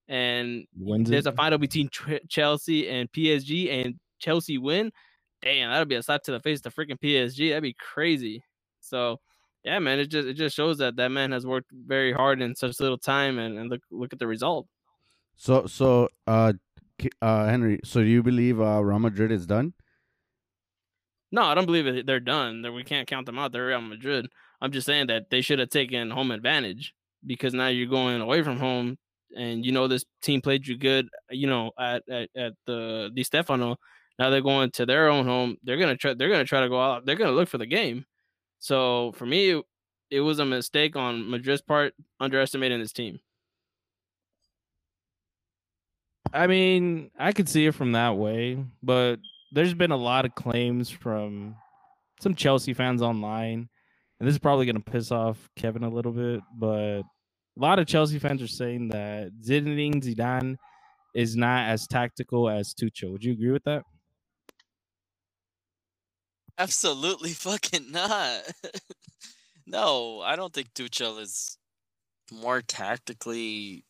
and 0.07 0.65
wins 0.77 1.11
there's 1.11 1.27
it. 1.27 1.31
a 1.31 1.37
final 1.37 1.59
between 1.59 1.89
Ch- 1.89 2.23
Chelsea 2.29 2.89
and 2.89 3.11
PSG, 3.11 3.85
and 3.85 3.97
Chelsea 4.21 4.57
win? 4.57 4.93
Damn, 5.43 5.71
that'll 5.71 5.87
be 5.87 5.97
a 5.97 6.03
slap 6.03 6.23
to 6.25 6.33
the 6.33 6.41
face 6.41 6.61
to 6.63 6.71
freaking 6.71 7.01
PSG. 7.01 7.51
That'd 7.51 7.63
be 7.63 7.75
crazy. 7.75 8.43
So, 8.81 9.21
yeah, 9.65 9.79
man, 9.81 9.99
it 9.99 10.07
just 10.07 10.29
it 10.29 10.35
just 10.35 10.55
shows 10.55 10.79
that 10.79 10.97
that 10.97 11.11
man 11.11 11.33
has 11.33 11.45
worked 11.45 11.71
very 11.73 12.13
hard 12.13 12.41
in 12.41 12.55
such 12.55 12.79
little 12.81 12.99
time, 12.99 13.39
and, 13.41 13.59
and 13.59 13.71
look 13.71 13.83
look 13.91 14.13
at 14.13 14.21
the 14.21 14.27
result. 14.27 14.69
So 15.37 15.67
so 15.67 16.09
uh 16.29 16.53
uh 17.23 17.47
Henry, 17.47 17.81
so 17.85 18.01
do 18.01 18.07
you 18.07 18.23
believe 18.23 18.61
uh 18.61 18.83
Real 18.85 19.01
Madrid 19.01 19.33
is 19.33 19.47
done? 19.47 19.75
No, 21.31 21.43
I 21.43 21.55
don't 21.55 21.67
believe 21.67 21.87
it. 21.87 22.07
They're 22.07 22.21
done. 22.21 22.65
We 22.75 22.85
can't 22.85 23.07
count 23.07 23.27
them 23.27 23.39
out. 23.39 23.53
They're 23.53 23.67
Real 23.67 23.81
Madrid. 23.81 24.29
I'm 24.61 24.73
just 24.73 24.87
saying 24.87 25.09
that 25.09 25.31
they 25.31 25.41
should 25.41 25.59
have 25.59 25.69
taken 25.71 26.11
home 26.11 26.31
advantage 26.31 26.95
because 27.27 27.55
now 27.55 27.69
you're 27.69 27.87
going 27.87 28.21
away 28.21 28.43
from 28.43 28.59
home, 28.59 28.97
and 29.37 29.65
you 29.65 29.73
know 29.73 29.89
this 29.89 30.05
team 30.23 30.41
played 30.41 30.67
you 30.67 30.77
good. 30.79 31.09
You 31.31 31.47
know 31.47 31.73
at 31.79 32.03
at, 32.09 32.31
at 32.37 32.53
the 32.67 33.11
Di 33.15 33.23
Stefano. 33.23 33.77
Now 34.19 34.31
they're 34.31 34.41
going 34.41 34.71
to 34.73 34.87
their 34.87 35.09
own 35.09 35.27
home. 35.27 35.57
They're 35.63 35.77
gonna 35.77 35.97
try. 35.97 36.15
They're 36.15 36.31
gonna 36.31 36.45
try 36.45 36.61
to 36.63 36.69
go 36.69 36.81
out. 36.81 37.05
They're 37.07 37.17
gonna 37.17 37.33
look 37.33 37.49
for 37.49 37.59
the 37.59 37.67
game. 37.67 38.05
So 38.59 39.13
for 39.13 39.27
me, 39.27 39.63
it 40.11 40.21
was 40.21 40.39
a 40.39 40.45
mistake 40.45 40.97
on 40.97 41.31
Madrid's 41.31 41.63
part 41.63 41.95
underestimating 42.21 42.81
this 42.81 42.93
team. 42.93 43.21
I 46.33 46.47
mean, 46.47 47.11
I 47.19 47.33
could 47.33 47.49
see 47.49 47.67
it 47.67 47.75
from 47.75 47.93
that 47.93 48.17
way, 48.17 48.63
but 48.83 49.19
there's 49.53 49.75
been 49.75 49.91
a 49.91 49.97
lot 49.97 50.25
of 50.25 50.35
claims 50.35 50.91
from 50.91 51.57
some 52.21 52.35
Chelsea 52.35 52.75
fans 52.75 53.03
online, 53.03 53.69
and 54.19 54.29
this 54.29 54.35
is 54.35 54.39
probably 54.39 54.67
going 54.67 54.83
to 54.83 54.91
piss 54.91 55.11
off 55.11 55.49
Kevin 55.57 55.85
a 55.85 55.89
little 55.89 56.13
bit, 56.13 56.41
but 56.57 57.01
a 57.01 57.05
lot 57.57 57.79
of 57.79 57.87
Chelsea 57.87 58.19
fans 58.19 58.43
are 58.43 58.49
saying 58.49 58.89
that 58.89 59.31
Zinedine 59.43 60.03
Zidane 60.03 60.57
is 61.15 61.37
not 61.37 61.69
as 61.69 61.87
tactical 61.87 62.49
as 62.49 62.75
Tuchel. 62.75 63.13
Would 63.13 63.25
you 63.25 63.33
agree 63.33 63.51
with 63.51 63.65
that? 63.65 63.83
Absolutely 66.59 67.31
fucking 67.31 67.91
not. 67.91 68.43
no, 69.67 70.21
I 70.21 70.37
don't 70.37 70.53
think 70.53 70.75
Tuchel 70.75 71.21
is 71.21 71.59
more 72.33 72.61
tactically 72.61 73.85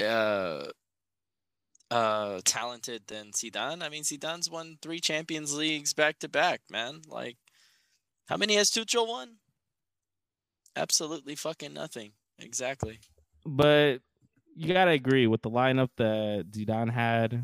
uh 0.00 0.64
uh 1.92 2.40
talented 2.44 3.02
than 3.08 3.32
Zidane. 3.32 3.82
I 3.82 3.88
mean, 3.90 4.02
Zidane's 4.02 4.50
won 4.50 4.78
3 4.80 4.98
Champions 5.00 5.54
Leagues 5.54 5.92
back 5.92 6.18
to 6.20 6.28
back, 6.28 6.62
man. 6.70 7.02
Like 7.06 7.36
how 8.26 8.36
many 8.36 8.54
has 8.54 8.70
Tuchel 8.70 9.06
won? 9.06 9.36
Absolutely 10.74 11.34
fucking 11.34 11.74
nothing. 11.74 12.12
Exactly. 12.38 12.98
But 13.44 13.98
you 14.54 14.72
got 14.72 14.86
to 14.86 14.92
agree 14.92 15.26
with 15.26 15.42
the 15.42 15.50
lineup 15.50 15.90
that 15.98 16.46
Zidane 16.50 16.90
had. 16.90 17.42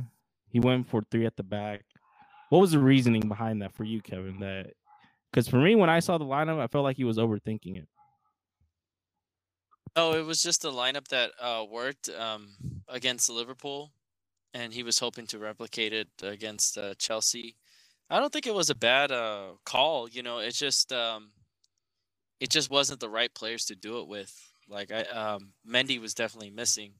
He 0.49 0.61
went 0.61 0.89
for 0.89 1.03
three 1.11 1.27
at 1.27 1.37
the 1.37 1.43
back. 1.43 1.83
What 2.49 2.61
was 2.61 2.73
the 2.73 2.79
reasoning 2.79 3.29
behind 3.29 3.61
that 3.61 3.75
for 3.75 3.85
you, 3.85 4.01
Kevin? 4.01 4.41
That 4.41 4.73
because 5.31 5.47
for 5.47 5.59
me, 5.59 5.75
when 5.75 5.91
I 5.91 6.01
saw 6.01 6.17
the 6.17 6.25
lineup, 6.25 6.59
I 6.59 6.69
felt 6.69 6.85
like 6.85 6.97
he 6.97 7.05
was 7.05 7.19
overthinking 7.19 7.77
it. 7.77 7.89
Oh, 9.95 10.15
it 10.15 10.25
was 10.25 10.43
just 10.43 10.65
a 10.65 10.69
lineup 10.69 11.09
that 11.09 11.33
uh, 11.41 11.65
worked 11.71 12.09
um, 12.09 12.49
against 12.89 13.29
Liverpool, 13.29 13.93
and 14.55 14.73
he 14.73 14.83
was 14.83 14.99
hoping 14.99 15.27
to 15.29 15.39
replicate 15.39 15.93
it 15.93 16.09
against 16.23 16.79
uh, 16.79 16.95
Chelsea. 16.95 17.57
I 18.11 18.19
don't 18.19 18.33
think 18.33 18.47
it 18.47 18.55
was 18.55 18.71
a 18.71 18.75
bad 18.75 19.13
uh, 19.13 19.53
call. 19.65 20.09
You 20.09 20.23
know, 20.23 20.39
it's 20.39 20.59
just 20.59 20.93
um, 20.93 21.31
it 22.41 22.51
just 22.51 22.71
wasn't 22.71 23.01
the 23.01 23.09
right 23.09 23.33
players 23.33 23.67
to 23.67 23.77
do 23.77 24.01
it 24.01 24.09
with. 24.09 24.35
Like 24.69 24.93
I, 24.93 25.03
um, 25.03 25.53
Mendy 25.67 26.01
was 26.01 26.15
definitely 26.15 26.51
missing, 26.51 26.93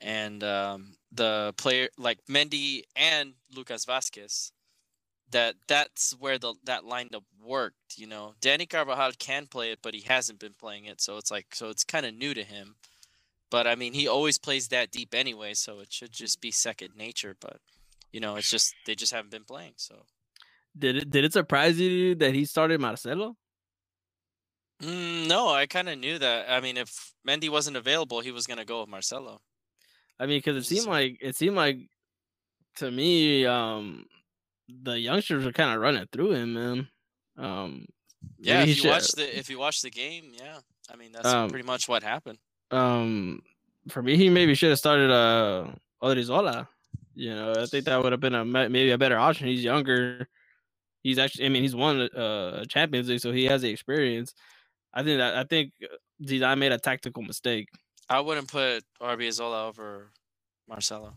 and 0.00 0.42
um, 0.42 0.96
the 1.12 1.54
player 1.56 1.88
like 1.96 2.18
Mendy 2.28 2.82
and 2.96 3.34
Lucas 3.54 3.84
Vázquez. 3.84 4.52
That 5.30 5.56
that's 5.66 6.12
where 6.18 6.38
the 6.38 6.54
that 6.64 6.84
lineup 6.84 7.24
worked. 7.44 7.98
You 7.98 8.06
know, 8.06 8.32
Dani 8.40 8.68
Carvajal 8.68 9.12
can 9.18 9.46
play 9.46 9.72
it, 9.72 9.80
but 9.82 9.94
he 9.94 10.00
hasn't 10.00 10.38
been 10.38 10.54
playing 10.58 10.86
it, 10.86 11.02
so 11.02 11.18
it's 11.18 11.30
like 11.30 11.54
so 11.54 11.68
it's 11.68 11.84
kind 11.84 12.06
of 12.06 12.14
new 12.14 12.32
to 12.32 12.42
him. 12.42 12.76
But 13.50 13.66
I 13.66 13.74
mean, 13.76 13.94
he 13.94 14.06
always 14.08 14.38
plays 14.38 14.68
that 14.68 14.90
deep 14.90 15.14
anyway, 15.14 15.54
so 15.54 15.80
it 15.80 15.92
should 15.92 16.12
just 16.12 16.40
be 16.40 16.50
second 16.50 16.94
nature. 16.96 17.34
But 17.40 17.58
you 18.12 18.20
know, 18.20 18.36
it's 18.36 18.50
just 18.50 18.74
they 18.86 18.94
just 18.94 19.12
haven't 19.12 19.30
been 19.30 19.44
playing. 19.44 19.74
So 19.76 20.04
Did 20.76 20.96
it 20.96 21.10
did 21.10 21.24
it 21.24 21.32
surprise 21.32 21.78
you 21.80 22.14
that 22.16 22.34
he 22.34 22.44
started 22.44 22.80
Marcelo? 22.80 23.36
Mm, 24.82 25.26
no, 25.26 25.48
I 25.48 25.66
kind 25.66 25.88
of 25.88 25.98
knew 25.98 26.18
that. 26.18 26.48
I 26.50 26.60
mean, 26.60 26.76
if 26.76 27.12
Mendy 27.26 27.48
wasn't 27.48 27.76
available, 27.76 28.20
he 28.20 28.30
was 28.30 28.46
gonna 28.46 28.64
go 28.64 28.80
with 28.80 28.88
Marcelo. 28.88 29.40
I 30.20 30.26
mean, 30.26 30.38
because 30.38 30.56
it 30.56 30.66
seemed 30.68 30.84
So- 30.84 30.90
like 30.90 31.18
it 31.20 31.36
seemed 31.36 31.56
like 31.56 31.78
to 32.76 32.90
me, 32.90 33.44
um, 33.46 34.06
the 34.68 34.98
youngsters 35.00 35.44
were 35.44 35.52
kind 35.52 35.74
of 35.74 35.80
running 35.80 36.06
through 36.12 36.32
him, 36.32 36.52
man. 36.54 36.88
Um, 37.36 37.86
Yeah, 38.38 38.62
if 38.62 38.68
you 38.68 38.74
should- 38.74 38.86
watch 38.90 39.08
the 39.12 39.38
if 39.38 39.48
you 39.50 39.58
watch 39.58 39.80
the 39.82 39.90
game, 39.90 40.32
yeah. 40.34 40.60
I 40.90 40.96
mean, 40.96 41.12
that's 41.12 41.26
Um, 41.26 41.50
pretty 41.50 41.66
much 41.66 41.88
what 41.88 42.02
happened. 42.02 42.38
Um, 42.70 43.42
for 43.88 44.02
me, 44.02 44.16
he 44.16 44.28
maybe 44.28 44.54
should 44.54 44.70
have 44.70 44.78
started 44.78 45.10
uh 45.10 45.72
Odriozola. 46.02 46.68
You 47.14 47.34
know, 47.34 47.52
I 47.58 47.66
think 47.66 47.86
that 47.86 48.02
would 48.02 48.12
have 48.12 48.20
been 48.20 48.34
a 48.34 48.44
maybe 48.44 48.90
a 48.90 48.98
better 48.98 49.18
option. 49.18 49.48
He's 49.48 49.64
younger. 49.64 50.28
He's 51.02 51.18
actually, 51.18 51.46
I 51.46 51.48
mean, 51.48 51.62
he's 51.62 51.74
won 51.74 52.00
uh, 52.00 52.60
a 52.62 52.66
Champions 52.66 53.08
League, 53.08 53.20
so 53.20 53.32
he 53.32 53.46
has 53.46 53.62
the 53.62 53.70
experience. 53.70 54.34
I 54.92 55.02
think 55.02 55.18
that 55.18 55.36
I 55.36 55.44
think 55.44 55.72
uh, 55.82 55.96
Zidane 56.22 56.58
made 56.58 56.72
a 56.72 56.78
tactical 56.78 57.22
mistake. 57.22 57.68
I 58.08 58.20
wouldn't 58.20 58.48
put 58.48 58.84
Odriozola 59.00 59.68
over 59.68 60.10
Marcelo. 60.68 61.14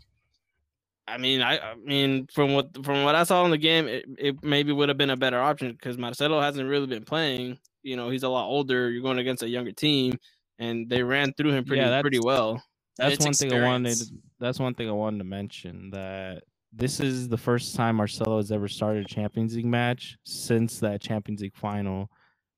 I 1.08 1.18
mean, 1.18 1.42
I, 1.42 1.58
I 1.58 1.76
mean, 1.76 2.28
from 2.34 2.54
what 2.54 2.84
from 2.86 3.04
what 3.04 3.16
I 3.16 3.24
saw 3.24 3.44
in 3.46 3.52
the 3.52 3.58
game, 3.58 3.88
it, 3.88 4.06
it 4.18 4.44
maybe 4.44 4.72
would 4.72 4.90
have 4.90 4.98
been 4.98 5.10
a 5.10 5.18
better 5.18 5.40
option 5.40 5.72
because 5.72 5.98
Marcelo 5.98 6.40
hasn't 6.42 6.70
really 6.70 6.88
been 6.88 7.04
playing. 7.04 7.60
You 7.84 7.96
know, 7.96 8.10
he's 8.10 8.24
a 8.24 8.30
lot 8.30 8.46
older. 8.46 8.90
You're 8.90 9.02
going 9.02 9.20
against 9.20 9.44
a 9.44 9.50
younger 9.50 9.72
team, 9.72 10.18
and 10.62 10.88
they 10.88 11.02
ran 11.02 11.34
through 11.34 11.52
him 11.52 11.66
pretty 11.66 11.82
Yeah, 11.82 12.02
pretty 12.02 12.20
well. 12.20 12.64
That's 12.98 13.16
It's 13.16 13.26
one 13.26 13.34
thing 13.34 13.54
I 13.54 13.66
wanted. 13.66 13.98
That's 14.40 14.60
one 14.60 14.76
thing 14.76 14.88
I 14.88 14.94
wanted 14.94 15.18
to 15.18 15.24
mention 15.24 15.90
that 15.90 16.44
this 16.72 17.00
is 17.00 17.28
the 17.28 17.38
first 17.38 17.76
time 17.76 17.96
Marcelo 17.98 18.38
has 18.38 18.52
ever 18.52 18.68
started 18.68 19.06
a 19.06 19.08
Champions 19.08 19.56
League 19.56 19.66
match 19.66 20.18
since 20.24 20.80
that 20.80 21.02
Champions 21.02 21.42
League 21.42 21.56
final 21.56 22.10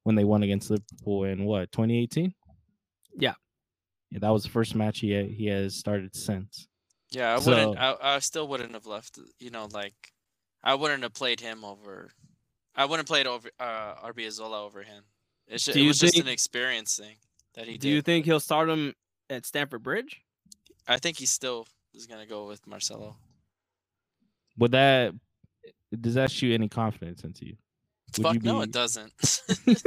when 0.03 0.15
they 0.15 0.25
won 0.25 0.43
against 0.43 0.69
Liverpool 0.69 1.24
in 1.24 1.45
what 1.45 1.72
2018. 1.72 2.33
Yeah. 3.17 3.33
yeah, 4.12 4.19
that 4.19 4.29
was 4.29 4.43
the 4.43 4.50
first 4.50 4.75
match 4.75 5.00
he 5.00 5.24
he 5.24 5.48
has 5.48 5.75
started 5.75 6.13
since. 6.13 6.67
Yeah, 7.12 7.33
I 7.33 7.39
wouldn't. 7.39 7.77
I, 7.77 7.95
I 8.01 8.19
still 8.19 8.48
wouldn't 8.50 8.74
have 8.74 8.86
left. 8.86 9.17
You 9.39 9.50
know, 9.50 9.69
like 9.72 9.95
I 10.62 10.75
wouldn't 10.75 11.03
have 11.03 11.13
played 11.13 11.39
him 11.39 11.63
over. 11.63 12.10
I 12.75 12.83
wouldn't 12.83 13.07
have 13.07 13.13
played 13.13 13.27
over 13.27 13.50
uh, 13.60 13.95
Odriozola 13.95 14.65
over 14.65 14.81
him. 14.81 15.03
It's 15.48 15.63
just, 15.63 15.77
it 15.77 15.81
you 15.81 15.88
was 15.88 16.00
just 16.00 16.17
an 16.17 16.27
experience 16.27 16.98
thing 16.98 17.15
that 17.55 17.67
he 17.67 17.74
Do 17.77 17.88
did. 17.89 17.95
you 17.95 18.01
think 18.01 18.25
he'll 18.25 18.39
start 18.39 18.69
him 18.69 18.93
at 19.29 19.45
Stamford 19.45 19.83
Bridge? 19.83 20.22
I 20.88 20.98
think 20.98 21.17
he 21.17 21.25
still 21.25 21.67
is 21.93 22.05
gonna 22.07 22.25
go 22.25 22.48
with 22.48 22.65
Marcelo. 22.67 23.15
Would 24.57 24.72
that 24.72 25.13
does 26.00 26.15
that 26.15 26.31
shoot 26.31 26.53
any 26.53 26.69
confidence 26.69 27.24
into 27.24 27.45
you? 27.45 27.57
Would 28.17 28.24
Fuck 28.24 28.33
you 28.36 28.41
no, 28.43 28.62
it 28.62 28.72
doesn't. 28.72 29.13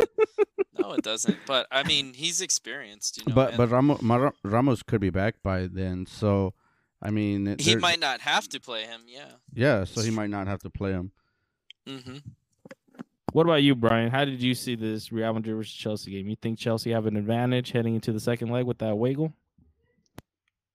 no, 0.78 0.92
it 0.92 1.02
doesn't. 1.02 1.38
But 1.46 1.66
I 1.70 1.82
mean, 1.84 2.14
he's 2.14 2.40
experienced. 2.40 3.18
You 3.18 3.24
know, 3.28 3.34
but 3.34 3.48
and 3.50 3.58
but 3.58 3.70
Ramos, 3.70 4.32
Ramos 4.42 4.82
could 4.82 5.00
be 5.00 5.10
back 5.10 5.36
by 5.42 5.66
then. 5.66 6.06
So, 6.06 6.54
I 7.00 7.10
mean, 7.10 7.56
he 7.58 7.76
might 7.76 8.00
not 8.00 8.20
have 8.20 8.48
to 8.50 8.60
play 8.60 8.82
him. 8.84 9.02
Yeah. 9.06 9.32
Yeah, 9.52 9.84
so 9.84 10.00
he 10.00 10.10
might 10.10 10.30
not 10.30 10.46
have 10.48 10.60
to 10.60 10.70
play 10.70 10.92
him. 10.92 11.12
hmm 11.86 12.18
What 13.36 13.44
about 13.44 13.62
you, 13.62 13.74
Brian? 13.74 14.10
How 14.10 14.24
did 14.24 14.42
you 14.42 14.54
see 14.54 14.76
this 14.76 15.12
Real 15.12 15.34
Madrid 15.34 15.56
versus 15.56 15.74
Chelsea 15.74 16.12
game? 16.12 16.26
You 16.26 16.36
think 16.40 16.58
Chelsea 16.58 16.92
have 16.92 17.04
an 17.04 17.18
advantage 17.18 17.70
heading 17.70 17.94
into 17.94 18.10
the 18.10 18.18
second 18.18 18.48
leg 18.48 18.64
with 18.64 18.78
that 18.78 18.96
wiggle? 18.96 19.30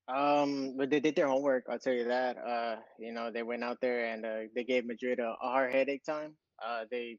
Um, 0.07 0.75
but 0.77 0.91
they 0.91 0.99
did 0.99 1.15
their 1.15 1.25
homework. 1.25 1.63
I'll 1.67 1.79
tell 1.79 1.93
you 1.93 2.03
that. 2.03 2.37
Uh, 2.37 2.75
you 2.99 3.13
know, 3.13 3.31
they 3.31 3.41
went 3.41 3.63
out 3.63 3.81
there 3.81 4.13
and 4.13 4.23
uh, 4.23 4.37
they 4.53 4.63
gave 4.63 4.85
Madrid 4.85 5.17
a, 5.17 5.33
a 5.41 5.49
hard 5.49 5.73
headache 5.73 6.03
time. 6.03 6.35
Uh, 6.63 6.83
they 6.91 7.17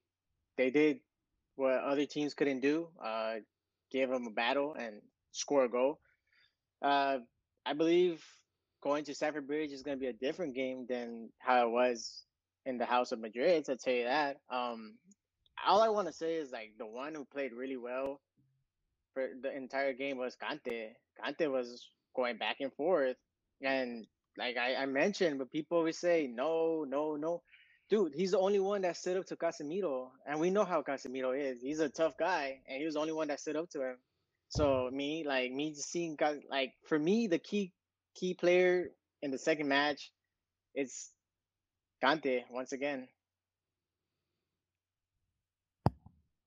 they 0.58 0.70
did 0.70 1.00
what 1.56 1.72
other 1.72 2.06
teams 2.06 2.34
couldn't 2.34 2.60
do. 2.60 2.86
Uh, 3.04 3.38
gave 3.90 4.10
them 4.10 4.28
a 4.28 4.30
battle 4.30 4.76
and 4.78 5.00
score 5.32 5.64
a 5.64 5.68
goal. 5.68 5.98
Uh, 6.80 7.18
I 7.66 7.72
believe 7.72 8.24
going 8.80 9.04
to 9.06 9.14
Stamford 9.16 9.48
Bridge 9.48 9.72
is 9.72 9.82
going 9.82 9.96
to 9.96 10.00
be 10.00 10.06
a 10.06 10.12
different 10.12 10.54
game 10.54 10.86
than 10.88 11.30
how 11.40 11.66
it 11.66 11.72
was 11.72 12.22
in 12.64 12.78
the 12.78 12.86
House 12.86 13.10
of 13.10 13.18
Madrid. 13.18 13.64
I'll 13.68 13.76
tell 13.76 13.92
you 13.92 14.04
that. 14.04 14.36
Um, 14.48 14.94
all 15.66 15.82
I 15.82 15.88
want 15.88 16.08
to 16.08 16.12
say 16.12 16.36
is 16.36 16.50
like 16.50 16.72
the 16.78 16.86
one 16.86 17.14
who 17.14 17.24
played 17.24 17.52
really 17.52 17.76
well 17.76 18.20
for 19.14 19.28
the 19.42 19.54
entire 19.54 19.92
game 19.92 20.18
was 20.18 20.36
Kante. 20.36 20.90
Kante 21.22 21.50
was 21.50 21.88
going 22.16 22.38
back 22.38 22.56
and 22.60 22.72
forth, 22.74 23.16
and 23.62 24.06
like 24.38 24.56
I, 24.56 24.76
I 24.76 24.86
mentioned, 24.86 25.38
but 25.38 25.50
people 25.50 25.78
always 25.78 25.98
say 25.98 26.26
no, 26.32 26.84
no, 26.88 27.16
no. 27.16 27.42
Dude, 27.90 28.14
he's 28.14 28.30
the 28.30 28.38
only 28.38 28.60
one 28.60 28.82
that 28.82 28.96
stood 28.96 29.18
up 29.18 29.26
to 29.26 29.36
Casemiro, 29.36 30.08
and 30.26 30.40
we 30.40 30.50
know 30.50 30.64
how 30.64 30.82
Casemiro 30.82 31.38
is. 31.38 31.60
He's 31.60 31.80
a 31.80 31.90
tough 31.90 32.14
guy, 32.18 32.60
and 32.68 32.78
he 32.78 32.84
was 32.86 32.94
the 32.94 33.00
only 33.00 33.12
one 33.12 33.28
that 33.28 33.40
stood 33.40 33.56
up 33.56 33.68
to 33.70 33.82
him. 33.82 33.96
So 34.48 34.88
me, 34.92 35.24
like 35.26 35.52
me, 35.52 35.74
seeing 35.74 36.16
like 36.50 36.72
for 36.86 36.98
me, 36.98 37.26
the 37.26 37.38
key 37.38 37.72
key 38.14 38.34
player 38.34 38.90
in 39.22 39.30
the 39.30 39.38
second 39.38 39.68
match, 39.68 40.10
it's 40.74 41.10
Kante 42.02 42.42
once 42.50 42.72
again. 42.72 43.08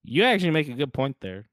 You 0.06 0.24
actually 0.24 0.52
make 0.52 0.70
a 0.70 0.74
good 0.74 0.94
point 0.94 1.18
there. 1.22 1.50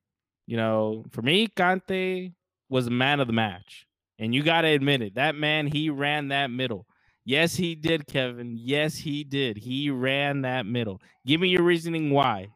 You 0.46 0.56
know, 0.56 1.04
for 1.12 1.22
me, 1.22 1.48
Kante 1.48 2.34
was 2.68 2.86
the 2.86 2.90
man 2.90 3.20
of 3.20 3.26
the 3.26 3.32
match. 3.32 3.86
And 4.18 4.34
you 4.34 4.42
got 4.42 4.62
to 4.62 4.68
admit 4.68 5.02
it. 5.02 5.14
That 5.14 5.34
man, 5.34 5.66
he 5.66 5.90
ran 5.90 6.28
that 6.28 6.50
middle. 6.50 6.86
Yes, 7.24 7.54
he 7.54 7.74
did, 7.74 8.06
Kevin. 8.06 8.54
Yes, 8.56 8.96
he 8.96 9.24
did. 9.24 9.56
He 9.56 9.90
ran 9.90 10.42
that 10.42 10.66
middle. 10.66 11.00
Give 11.26 11.40
me 11.40 11.48
your 11.48 11.62
reasoning 11.62 12.10
why. 12.10 12.48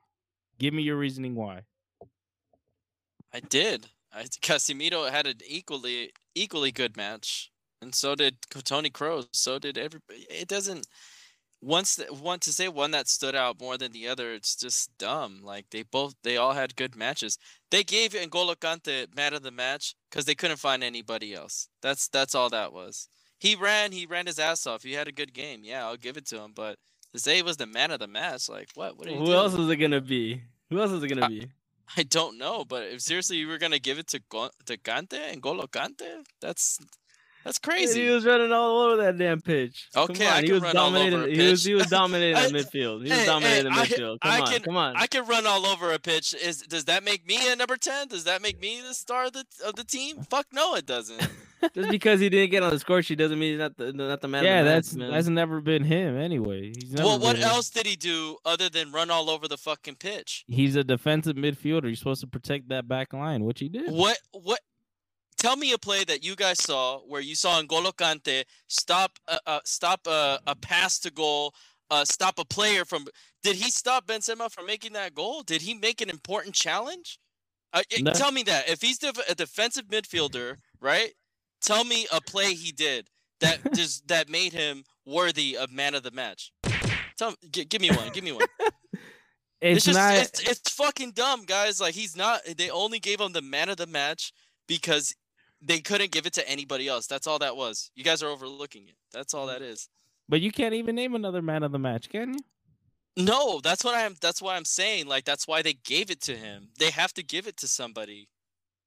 Give 0.58 0.74
me 0.74 0.82
your 0.82 0.96
reasoning 0.96 1.34
why. 1.34 1.62
I 3.32 3.40
did. 3.40 3.86
I 4.12 4.22
Casemiro 4.42 5.10
had 5.10 5.26
an 5.26 5.38
equally 5.46 6.12
equally 6.34 6.72
good 6.72 6.96
match, 6.96 7.50
and 7.80 7.94
so 7.94 8.14
did 8.14 8.36
Tony 8.64 8.90
Kroos. 8.90 9.28
So 9.32 9.58
did 9.58 9.78
everybody. 9.78 10.26
It 10.28 10.48
doesn't. 10.48 10.86
Once 11.62 11.98
want 12.10 12.42
to 12.42 12.52
say 12.52 12.68
one 12.68 12.90
that 12.92 13.08
stood 13.08 13.34
out 13.34 13.60
more 13.60 13.76
than 13.78 13.92
the 13.92 14.06
other, 14.06 14.32
it's 14.32 14.54
just 14.54 14.96
dumb. 14.98 15.40
Like 15.42 15.66
they 15.70 15.82
both, 15.82 16.14
they 16.22 16.36
all 16.36 16.52
had 16.52 16.76
good 16.76 16.94
matches. 16.94 17.38
They 17.70 17.82
gave 17.82 18.12
N'Golo 18.12 18.54
Kante 18.56 19.14
man 19.16 19.32
of 19.34 19.42
the 19.42 19.50
match 19.50 19.94
because 20.10 20.26
they 20.26 20.34
couldn't 20.34 20.58
find 20.58 20.84
anybody 20.84 21.34
else. 21.34 21.68
That's 21.82 22.08
that's 22.08 22.34
all 22.34 22.50
that 22.50 22.72
was. 22.72 23.08
He 23.38 23.54
ran, 23.54 23.92
he 23.92 24.06
ran 24.06 24.26
his 24.26 24.38
ass 24.38 24.66
off. 24.66 24.82
He 24.82 24.92
had 24.92 25.08
a 25.08 25.12
good 25.12 25.32
game. 25.34 25.60
Yeah, 25.64 25.86
I'll 25.86 25.96
give 25.96 26.16
it 26.16 26.26
to 26.28 26.40
him. 26.40 26.52
But 26.54 26.78
to 27.12 27.18
say 27.18 27.36
he 27.36 27.42
was 27.42 27.56
the 27.56 27.66
man 27.66 27.90
of 27.90 28.00
the 28.00 28.06
match, 28.06 28.48
like 28.48 28.68
what? 28.75 28.96
What? 28.98 29.08
Are 29.08 29.10
you 29.10 29.18
Who 29.18 29.26
doing? 29.26 29.36
else 29.38 29.54
is 29.54 29.68
it 29.68 29.76
gonna 29.76 30.00
be? 30.00 30.42
Who 30.70 30.80
else 30.80 30.90
is 30.92 31.02
it 31.02 31.08
gonna 31.08 31.26
Uh, 31.26 31.28
be? 31.28 31.48
I 31.96 32.02
don't 32.02 32.36
know, 32.36 32.64
but 32.64 32.82
if 32.84 33.00
seriously 33.00 33.36
you 33.38 33.48
were 33.48 33.58
gonna 33.58 33.78
give 33.78 33.98
it 33.98 34.08
to 34.08 34.20
Go- 34.28 34.50
to 34.66 34.76
Kante 34.76 35.34
N'Golo 35.36 35.68
Kante, 35.68 36.25
that's 36.40 36.78
that's 37.46 37.58
Dude, 37.58 37.70
crazy. 37.72 38.04
He 38.04 38.10
was 38.10 38.26
running 38.26 38.52
all 38.52 38.80
over 38.80 39.02
that 39.02 39.16
damn 39.16 39.40
pitch. 39.40 39.88
Okay, 39.96 40.26
I 40.26 40.38
on, 40.38 40.44
he 40.44 40.52
was 40.52 40.62
run 40.62 40.76
all 40.76 40.86
over 40.88 40.98
dominating. 41.10 41.38
a 41.40 41.42
He 41.44 41.50
was 41.50 41.64
he 41.64 41.74
was 41.74 41.86
dominating 41.86 42.36
I- 42.36 42.48
the 42.48 42.52
midfield. 42.58 42.96
He 43.04 43.08
was 43.08 43.12
hey, 43.12 43.18
hey, 43.20 43.26
dominating 43.26 43.64
the 43.72 43.78
I- 43.80 43.86
midfield. 43.86 44.20
Come 44.20 44.32
I 44.32 44.40
on, 44.40 44.46
can- 44.52 44.62
come 44.62 44.76
on. 44.76 44.96
I 44.96 45.06
can 45.06 45.24
run 45.26 45.46
all 45.46 45.64
over 45.64 45.92
a 45.92 45.98
pitch. 45.98 46.34
Is 46.34 46.62
does 46.62 46.84
that 46.86 47.04
make 47.04 47.26
me 47.26 47.38
a 47.50 47.56
number 47.56 47.76
ten? 47.76 48.08
Does 48.08 48.24
that 48.24 48.42
make 48.42 48.60
me 48.60 48.80
the 48.86 48.92
star 48.94 49.26
of 49.26 49.32
the 49.32 49.44
of 49.64 49.76
the 49.76 49.84
team? 49.84 50.22
Fuck 50.28 50.46
no, 50.52 50.74
it 50.74 50.84
doesn't. 50.86 51.20
Just 51.74 51.88
because 51.90 52.20
he 52.20 52.28
didn't 52.28 52.50
get 52.50 52.62
on 52.62 52.70
the 52.70 52.78
score 52.78 53.00
sheet 53.02 53.16
doesn't 53.18 53.38
mean 53.38 53.52
he's 53.52 53.58
not 53.58 53.76
the 53.78 53.92
not 53.92 54.20
the 54.20 54.28
man. 54.28 54.44
yeah, 54.44 54.58
of 54.60 54.66
the 54.66 54.70
that's 54.72 54.92
match, 54.94 54.98
man. 55.00 55.10
that's 55.12 55.28
never 55.28 55.60
been 55.62 55.84
him 55.84 56.16
anyway. 56.18 56.72
He's 56.76 56.92
never 56.92 57.08
well, 57.08 57.18
what 57.18 57.36
been- 57.36 57.44
else 57.44 57.70
did 57.70 57.86
he 57.86 57.96
do 57.96 58.36
other 58.44 58.68
than 58.68 58.92
run 58.92 59.10
all 59.10 59.30
over 59.30 59.48
the 59.48 59.56
fucking 59.56 59.94
pitch? 59.96 60.44
He's 60.48 60.76
a 60.76 60.84
defensive 60.84 61.34
midfielder. 61.36 61.84
You're 61.84 61.94
supposed 61.96 62.20
to 62.20 62.26
protect 62.26 62.68
that 62.68 62.86
back 62.86 63.12
line, 63.14 63.44
which 63.44 63.60
he 63.60 63.68
did. 63.70 63.90
What 63.90 64.18
what? 64.32 64.60
Tell 65.38 65.56
me 65.56 65.72
a 65.72 65.78
play 65.78 66.02
that 66.04 66.24
you 66.24 66.34
guys 66.34 66.62
saw 66.62 66.98
where 67.00 67.20
you 67.20 67.34
saw 67.34 67.60
N'Golo 67.60 67.92
Kante 67.92 68.44
stop 68.68 69.18
uh, 69.28 69.38
uh, 69.46 69.60
stop 69.64 70.06
a, 70.06 70.38
a 70.46 70.54
pass 70.56 70.98
to 71.00 71.10
goal, 71.10 71.54
uh, 71.90 72.04
stop 72.04 72.38
a 72.38 72.44
player 72.44 72.84
from. 72.84 73.06
Did 73.42 73.56
he 73.56 73.70
stop 73.70 74.06
Benzema 74.06 74.50
from 74.50 74.66
making 74.66 74.94
that 74.94 75.14
goal? 75.14 75.42
Did 75.42 75.62
he 75.62 75.74
make 75.74 76.00
an 76.00 76.10
important 76.10 76.54
challenge? 76.54 77.18
Uh, 77.72 77.82
No. 78.00 78.12
Tell 78.12 78.32
me 78.32 78.42
that 78.44 78.68
if 78.68 78.80
he's 78.80 78.98
def- 78.98 79.28
a 79.28 79.34
defensive 79.34 79.86
midfielder, 79.88 80.56
right? 80.80 81.12
Tell 81.60 81.84
me 81.84 82.06
a 82.12 82.20
play 82.20 82.54
he 82.54 82.72
did 82.72 83.08
that 83.40 83.58
just 83.74 84.08
that 84.08 84.28
made 84.30 84.52
him 84.52 84.84
worthy 85.04 85.56
of 85.56 85.70
man 85.70 85.94
of 85.94 86.02
the 86.02 86.10
match. 86.10 86.50
Tell 87.18 87.30
me, 87.30 87.36
g- 87.50 87.64
give 87.66 87.80
me 87.82 87.90
one. 87.90 88.08
Give 88.12 88.24
me 88.24 88.32
one. 88.32 88.46
It's, 89.58 89.78
It's, 89.78 89.86
just 89.86 89.98
not. 89.98 90.14
it's, 90.18 90.40
it's 90.50 90.70
fucking 90.70 91.12
dumb, 91.12 91.44
guys. 91.46 91.80
Like 91.80 91.94
he's 91.94 92.14
not. 92.14 92.40
They 92.58 92.68
only 92.68 92.98
gave 92.98 93.18
him 93.22 93.32
the 93.32 93.40
man 93.40 93.70
of 93.70 93.78
the 93.78 93.86
match 93.86 94.30
because 94.68 95.14
they 95.62 95.80
couldn't 95.80 96.12
give 96.12 96.26
it 96.26 96.32
to 96.34 96.48
anybody 96.48 96.88
else. 96.88 97.06
That's 97.06 97.26
all 97.26 97.38
that 97.40 97.56
was. 97.56 97.90
You 97.94 98.04
guys 98.04 98.22
are 98.22 98.28
overlooking 98.28 98.88
it. 98.88 98.96
That's 99.12 99.34
all 99.34 99.46
that 99.46 99.62
is. 99.62 99.88
but 100.28 100.40
you 100.40 100.52
can't 100.52 100.75
even 100.75 100.94
name 100.94 101.14
another 101.14 101.42
man 101.42 101.62
of 101.62 101.72
the 101.72 101.78
match, 101.78 102.08
can 102.08 102.34
you? 102.34 102.40
No, 103.16 103.60
that's 103.60 103.82
what 103.82 103.94
I'm. 103.94 104.14
That's 104.20 104.42
why 104.42 104.56
I'm 104.56 104.66
saying. 104.66 105.06
Like 105.06 105.25
that's 105.25 105.48
why 105.48 105.62
they 105.62 105.72
gave 105.72 106.10
it 106.10 106.20
to 106.22 106.36
him. 106.36 106.68
They 106.78 106.90
have 106.90 107.14
to 107.14 107.22
give 107.22 107.46
it 107.46 107.56
to 107.58 107.66
somebody. 107.66 108.28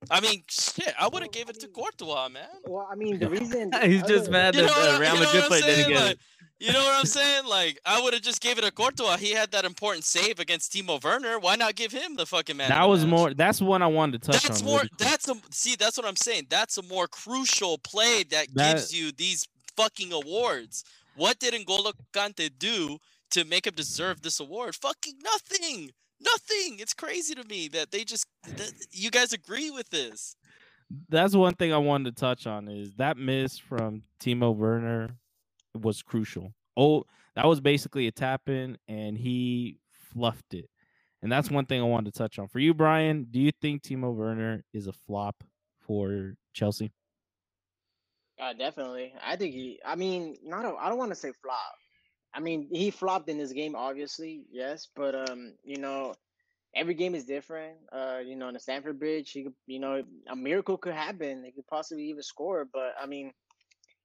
I 0.09 0.21
mean, 0.21 0.43
shit, 0.49 0.93
I 0.99 1.07
would 1.07 1.21
have 1.23 1.31
gave 1.31 1.49
it 1.49 1.59
to 1.59 1.67
Courtois, 1.67 2.29
man. 2.29 2.47
Well, 2.65 2.87
I 2.91 2.95
mean, 2.95 3.19
the 3.19 3.29
reason 3.37 3.71
He's 3.83 4.03
just 4.03 4.29
mad 4.29 4.55
You 4.55 4.61
that 4.61 4.67
know 4.67 4.73
what 4.73 4.95
uh, 4.95 4.99
Real 4.99 5.13
you 5.15 5.19
know 5.19 5.25
Madrid 5.25 5.33
what 5.35 5.43
I'm 5.43 5.47
played 5.49 5.63
didn't 5.63 5.85
saying? 5.85 5.95
Like. 6.07 6.17
You 6.61 6.73
know 6.73 6.79
what 6.83 6.99
I'm 6.99 7.05
saying? 7.19 7.45
Like, 7.45 7.79
I 7.85 8.01
would 8.01 8.13
have 8.13 8.21
just 8.21 8.41
gave 8.41 8.57
it 8.57 8.63
to 8.63 8.71
Courtois. 8.71 9.15
He 9.17 9.31
had 9.31 9.51
that 9.51 9.63
important 9.63 10.03
save 10.03 10.39
against 10.39 10.73
Timo 10.73 11.01
Werner. 11.01 11.39
Why 11.39 11.55
not 11.55 11.75
give 11.75 11.93
him 11.93 12.15
the 12.17 12.25
fucking 12.25 12.57
man? 12.57 12.67
that 12.69 12.83
was 12.83 13.05
match? 13.05 13.09
more. 13.09 13.33
That's 13.33 13.61
one 13.61 13.81
I 13.81 13.87
wanted 13.87 14.21
to 14.21 14.31
touch 14.31 14.43
That's 14.43 14.59
on. 14.61 14.67
more. 14.67 14.77
really 14.79 14.89
quick. 14.89 14.99
That's 14.99 15.29
a 15.29 15.35
see. 15.51 15.75
That's 15.77 15.95
what 15.97 16.05
I'm 16.05 16.17
saying. 16.17 16.47
That's 16.49 16.77
a 16.77 16.83
more 16.83 17.07
crucial 17.07 17.77
play 17.77 18.23
that, 18.31 18.47
That- 18.53 18.75
gives 18.75 18.93
you 18.93 19.11
these 19.13 19.47
fucking 19.77 20.11
awards. 20.11 20.83
What 21.15 21.39
did 21.39 21.53
N'Golo 21.53 21.93
Kante 22.13 22.49
do 22.59 22.97
to 23.31 23.45
make 23.45 23.65
him 23.65 23.73
deserve 23.75 24.21
this 24.21 24.39
award? 24.41 24.75
Fucking 24.75 25.13
nothing. 25.23 25.91
Nothing. 26.19 26.79
It's 26.79 26.93
crazy 26.93 27.35
to 27.35 27.43
me 27.47 27.67
that 27.69 27.91
they 27.91 28.03
just. 28.03 28.25
That 28.43 28.71
you 28.91 29.09
guys 29.11 29.33
agree 29.33 29.71
with 29.71 29.89
this. 29.89 30.35
that's 31.09 31.35
one 31.35 31.55
thing 31.55 31.73
I 31.73 31.77
wanted 31.77 32.15
to 32.15 32.19
touch 32.19 32.47
on 32.47 32.67
is 32.67 32.93
that 32.95 33.17
miss 33.17 33.57
from 33.57 34.03
Timo 34.19 34.55
Werner 34.55 35.15
was 35.79 36.01
crucial. 36.01 36.53
Oh, 36.75 37.05
that 37.35 37.45
was 37.45 37.61
basically 37.61 38.07
a 38.07 38.11
tap 38.11 38.49
in, 38.49 38.77
and 38.87 39.17
he 39.17 39.77
fluffed 39.91 40.53
it. 40.53 40.69
And 41.21 41.31
that's 41.31 41.51
one 41.51 41.65
thing 41.65 41.81
I 41.81 41.85
wanted 41.85 42.13
to 42.13 42.17
touch 42.17 42.39
on. 42.39 42.47
For 42.47 42.59
you, 42.59 42.73
Brian, 42.73 43.27
do 43.29 43.39
you 43.39 43.51
think 43.61 43.83
Timo 43.83 44.13
Werner 44.13 44.63
is 44.73 44.87
a 44.87 44.93
flop 44.93 45.43
for 45.79 46.35
Chelsea? 46.53 46.91
Uh, 48.41 48.53
definitely. 48.53 49.13
I 49.25 49.35
think 49.35 49.53
he. 49.53 49.79
I 49.85 49.95
mean, 49.95 50.37
not. 50.43 50.63
A, 50.65 50.75
I 50.79 50.87
don't 50.87 50.97
want 50.97 51.11
to 51.11 51.15
say 51.15 51.31
flop. 51.43 51.75
I 52.33 52.39
mean, 52.39 52.69
he 52.71 52.91
flopped 52.91 53.29
in 53.29 53.37
this 53.37 53.53
game, 53.53 53.75
obviously, 53.75 54.43
yes. 54.51 54.87
But 54.95 55.29
um, 55.29 55.53
you 55.63 55.77
know, 55.77 56.13
every 56.75 56.93
game 56.93 57.15
is 57.15 57.25
different. 57.25 57.77
Uh, 57.91 58.19
you 58.25 58.35
know, 58.35 58.47
on 58.47 58.53
the 58.53 58.59
Stamford 58.59 58.99
Bridge, 58.99 59.31
he 59.31 59.43
could, 59.43 59.53
you 59.67 59.79
know, 59.79 60.03
a 60.29 60.35
miracle 60.35 60.77
could 60.77 60.93
happen. 60.93 61.43
He 61.43 61.51
could 61.51 61.67
possibly 61.67 62.05
even 62.05 62.23
score. 62.23 62.65
But 62.71 62.93
I 63.01 63.05
mean, 63.07 63.33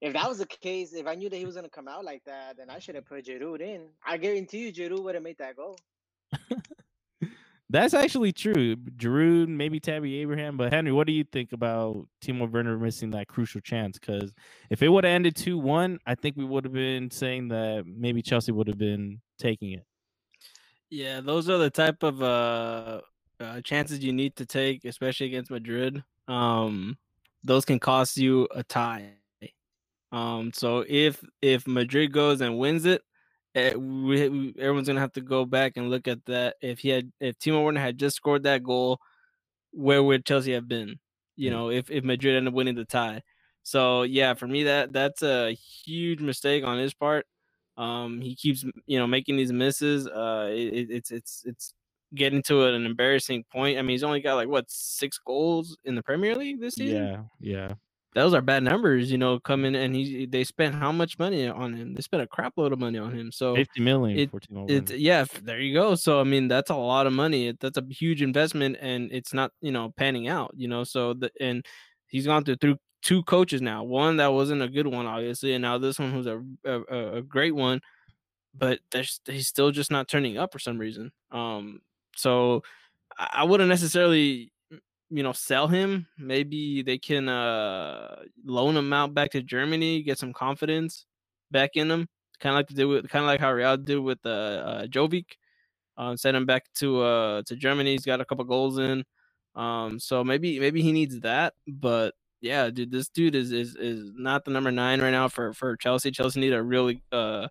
if 0.00 0.12
that 0.14 0.28
was 0.28 0.38
the 0.38 0.46
case, 0.46 0.94
if 0.94 1.06
I 1.06 1.14
knew 1.14 1.28
that 1.30 1.36
he 1.36 1.46
was 1.46 1.56
gonna 1.56 1.68
come 1.68 1.88
out 1.88 2.04
like 2.04 2.24
that, 2.24 2.56
then 2.56 2.70
I 2.70 2.78
should 2.78 2.94
have 2.94 3.06
put 3.06 3.26
Giroud 3.26 3.60
in. 3.60 3.88
I 4.06 4.16
guarantee 4.18 4.66
you, 4.66 4.72
Giroud 4.72 5.02
would 5.04 5.14
have 5.14 5.24
made 5.24 5.38
that 5.38 5.56
goal. 5.56 5.76
That's 7.74 7.92
actually 7.92 8.30
true. 8.30 8.76
Giroud, 8.76 9.48
maybe 9.48 9.80
Tammy 9.80 10.14
Abraham, 10.20 10.56
but 10.56 10.72
Henry, 10.72 10.92
what 10.92 11.08
do 11.08 11.12
you 11.12 11.24
think 11.24 11.52
about 11.52 12.06
Timo 12.22 12.48
Werner 12.48 12.78
missing 12.78 13.10
that 13.10 13.26
crucial 13.26 13.60
chance? 13.60 13.98
Because 13.98 14.32
if 14.70 14.80
it 14.80 14.88
would 14.88 15.02
have 15.02 15.12
ended 15.12 15.34
two 15.34 15.58
one, 15.58 15.98
I 16.06 16.14
think 16.14 16.36
we 16.36 16.44
would 16.44 16.62
have 16.62 16.72
been 16.72 17.10
saying 17.10 17.48
that 17.48 17.82
maybe 17.84 18.22
Chelsea 18.22 18.52
would 18.52 18.68
have 18.68 18.78
been 18.78 19.20
taking 19.40 19.72
it. 19.72 19.84
Yeah, 20.88 21.20
those 21.20 21.50
are 21.50 21.58
the 21.58 21.68
type 21.68 22.04
of 22.04 22.22
uh, 22.22 23.00
uh, 23.40 23.60
chances 23.62 24.04
you 24.04 24.12
need 24.12 24.36
to 24.36 24.46
take, 24.46 24.84
especially 24.84 25.26
against 25.26 25.50
Madrid. 25.50 26.04
Um, 26.28 26.96
those 27.42 27.64
can 27.64 27.80
cost 27.80 28.16
you 28.16 28.46
a 28.54 28.62
tie. 28.62 29.14
Um, 30.12 30.52
so 30.54 30.84
if 30.88 31.24
if 31.42 31.66
Madrid 31.66 32.12
goes 32.12 32.40
and 32.40 32.56
wins 32.56 32.84
it, 32.84 33.02
eh, 33.54 33.74
we, 33.74 34.28
we- 34.28 34.54
everyone's 34.58 34.88
gonna 34.88 35.00
have 35.00 35.12
to 35.14 35.20
go 35.20 35.44
back 35.44 35.76
and 35.76 35.90
look 35.90 36.08
at 36.08 36.24
that. 36.26 36.56
If 36.62 36.80
he 36.80 36.88
had, 36.90 37.12
if 37.20 37.38
Timo 37.38 37.64
Werner 37.64 37.80
had 37.80 37.98
just 37.98 38.16
scored 38.16 38.42
that 38.44 38.62
goal, 38.62 39.00
where 39.72 40.02
would 40.02 40.24
Chelsea 40.24 40.52
have 40.52 40.68
been? 40.68 40.98
You 41.36 41.50
know, 41.50 41.70
if 41.70 41.90
if 41.90 42.04
Madrid 42.04 42.36
ended 42.36 42.52
up 42.52 42.54
winning 42.54 42.76
the 42.76 42.84
tie. 42.84 43.22
So 43.62 44.02
yeah, 44.02 44.34
for 44.34 44.46
me 44.46 44.64
that 44.64 44.92
that's 44.92 45.22
a 45.22 45.52
huge 45.52 46.20
mistake 46.20 46.64
on 46.64 46.78
his 46.78 46.94
part. 46.94 47.26
Um, 47.76 48.20
he 48.20 48.36
keeps 48.36 48.64
you 48.86 48.98
know 48.98 49.06
making 49.06 49.36
these 49.36 49.52
misses. 49.52 50.06
Uh, 50.06 50.48
it- 50.52 50.90
it's 50.90 51.10
it's 51.10 51.42
it's 51.46 51.74
getting 52.14 52.42
to 52.44 52.64
an 52.66 52.86
embarrassing 52.86 53.44
point. 53.50 53.78
I 53.78 53.82
mean, 53.82 53.90
he's 53.94 54.04
only 54.04 54.20
got 54.20 54.36
like 54.36 54.48
what 54.48 54.70
six 54.70 55.18
goals 55.18 55.76
in 55.84 55.96
the 55.96 56.02
Premier 56.02 56.36
League 56.36 56.60
this 56.60 56.74
season. 56.76 57.04
Yeah, 57.40 57.68
yeah. 57.68 57.74
Those 58.14 58.34
are 58.34 58.42
bad 58.42 58.62
numbers. 58.62 59.10
You 59.10 59.18
know, 59.18 59.40
coming 59.40 59.74
and 59.74 59.94
he 59.94 60.26
they 60.26 60.44
spent 60.44 60.74
how 60.74 60.92
much 60.92 61.18
money 61.18 61.46
on 61.48 61.74
him? 61.74 61.94
They 61.94 62.02
spent 62.02 62.22
a 62.22 62.26
crap 62.26 62.54
load 62.56 62.72
of 62.72 62.78
money 62.80 62.98
on 62.98 63.12
him. 63.14 63.32
So 63.32 63.56
Fifty 63.56 63.80
million 63.80 64.18
it- 64.20 64.32
it's 64.66 64.90
yeah, 64.92 65.24
there 65.42 65.60
you 65.60 65.74
go. 65.74 65.94
So 65.94 66.20
I 66.20 66.24
mean, 66.24 66.48
that's 66.48 66.70
a 66.70 66.76
lot 66.76 67.06
of 67.06 67.12
money. 67.12 67.52
That's 67.60 67.76
a 67.78 67.84
huge 67.90 68.22
investment, 68.22 68.78
and 68.80 69.10
it's 69.12 69.34
not 69.34 69.52
you 69.60 69.72
know 69.72 69.92
panning 69.96 70.28
out. 70.28 70.52
You 70.56 70.68
know, 70.68 70.84
so 70.84 71.14
the 71.14 71.30
and 71.40 71.66
he's 72.06 72.26
gone 72.26 72.44
through 72.44 72.56
through 72.56 72.78
two 73.02 73.22
coaches 73.24 73.60
now. 73.60 73.84
One 73.84 74.16
that 74.18 74.28
wasn't 74.32 74.62
a 74.62 74.68
good 74.68 74.86
one, 74.86 75.06
obviously, 75.06 75.52
and 75.54 75.62
now 75.62 75.76
this 75.78 75.98
one 75.98 76.12
who's 76.12 76.26
a 76.26 76.42
a, 76.64 76.80
a- 77.18 77.22
great 77.22 77.54
one. 77.54 77.80
But 78.54 78.80
there's 78.92 79.20
he's 79.26 79.48
still 79.48 79.70
just 79.72 79.90
not 79.90 80.08
turning 80.08 80.38
up 80.38 80.52
for 80.52 80.58
some 80.60 80.78
reason. 80.78 81.12
Um, 81.32 81.82
so 82.16 82.62
I 83.18 83.44
wouldn't 83.44 83.70
necessarily 83.70 84.52
you 85.10 85.22
know 85.22 85.32
sell 85.32 85.68
him. 85.68 86.06
Maybe 86.18 86.82
they 86.82 86.98
can 86.98 87.28
uh 87.28 88.22
loan 88.44 88.76
him 88.76 88.92
out 88.92 89.14
back 89.14 89.30
to 89.32 89.42
Germany, 89.42 90.02
get 90.02 90.18
some 90.18 90.32
confidence 90.32 91.06
back 91.50 91.70
in 91.74 91.90
him 91.90 92.08
kind 92.40 92.54
of 92.54 92.58
like 92.58 92.68
did 92.68 92.84
with 92.84 93.08
kind 93.08 93.24
of 93.24 93.26
like 93.26 93.40
how 93.40 93.52
Real 93.52 93.76
did 93.76 93.98
with 93.98 94.18
uh, 94.24 94.28
uh 94.28 94.86
Jovic. 94.86 95.26
Uh, 95.96 96.16
send 96.16 96.36
him 96.36 96.46
back 96.46 96.64
to 96.74 97.02
uh 97.02 97.42
to 97.46 97.56
Germany. 97.56 97.92
He's 97.92 98.04
got 98.04 98.20
a 98.20 98.24
couple 98.24 98.44
goals 98.44 98.78
in. 98.78 99.04
Um, 99.54 99.98
so 99.98 100.24
maybe 100.24 100.58
maybe 100.60 100.82
he 100.82 100.92
needs 100.92 101.20
that. 101.20 101.54
But 101.66 102.14
yeah, 102.40 102.70
dude, 102.70 102.90
this 102.90 103.08
dude 103.08 103.34
is 103.34 103.52
is 103.52 103.76
is 103.76 104.12
not 104.14 104.44
the 104.44 104.50
number 104.50 104.70
nine 104.70 105.00
right 105.00 105.10
now 105.10 105.28
for 105.28 105.52
for 105.52 105.76
Chelsea. 105.76 106.10
Chelsea 106.10 106.40
need 106.40 106.52
a 106.52 106.62
really 106.62 107.02
uh 107.12 107.48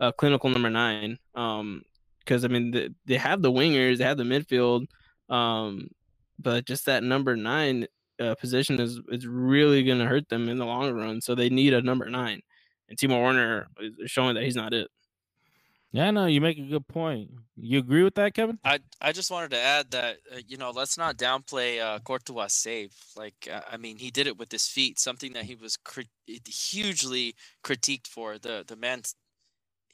a 0.00 0.12
clinical 0.12 0.50
number 0.50 0.70
nine. 0.70 1.18
Um, 1.34 1.82
because 2.18 2.44
I 2.44 2.48
mean 2.48 2.70
they, 2.70 2.88
they 3.06 3.16
have 3.16 3.42
the 3.42 3.52
wingers, 3.52 3.98
they 3.98 4.04
have 4.04 4.16
the 4.16 4.24
midfield. 4.24 4.86
Um, 5.28 5.88
but 6.38 6.66
just 6.66 6.86
that 6.86 7.02
number 7.02 7.36
nine 7.36 7.86
uh, 8.20 8.34
position 8.36 8.80
is 8.80 9.00
is 9.08 9.26
really 9.26 9.82
gonna 9.82 10.06
hurt 10.06 10.28
them 10.28 10.48
in 10.48 10.58
the 10.58 10.66
long 10.66 10.92
run. 10.92 11.20
So 11.20 11.34
they 11.34 11.48
need 11.48 11.74
a 11.74 11.82
number 11.82 12.08
nine 12.08 12.42
and 12.88 12.98
Timo 12.98 13.22
Werner 13.22 13.66
is 13.78 14.10
showing 14.10 14.34
that 14.34 14.44
he's 14.44 14.56
not 14.56 14.72
it. 14.72 14.88
Yeah, 15.92 16.10
no, 16.10 16.26
you 16.26 16.40
make 16.40 16.58
a 16.58 16.62
good 16.62 16.88
point. 16.88 17.30
You 17.56 17.78
agree 17.78 18.02
with 18.02 18.16
that, 18.16 18.34
Kevin? 18.34 18.58
I 18.64 18.80
I 19.00 19.12
just 19.12 19.30
wanted 19.30 19.52
to 19.52 19.60
add 19.60 19.92
that 19.92 20.16
uh, 20.32 20.40
you 20.46 20.56
know 20.56 20.70
let's 20.70 20.98
not 20.98 21.16
downplay 21.16 21.80
uh, 21.80 22.00
Courtois' 22.00 22.48
save. 22.48 22.92
Like 23.14 23.48
uh, 23.50 23.60
I 23.70 23.76
mean, 23.76 23.98
he 23.98 24.10
did 24.10 24.26
it 24.26 24.36
with 24.36 24.50
his 24.50 24.66
feet, 24.66 24.98
something 24.98 25.34
that 25.34 25.44
he 25.44 25.54
was 25.54 25.76
crit- 25.76 26.08
hugely 26.26 27.36
critiqued 27.62 28.08
for. 28.08 28.38
The 28.38 28.64
the 28.66 28.74
man, 28.74 29.02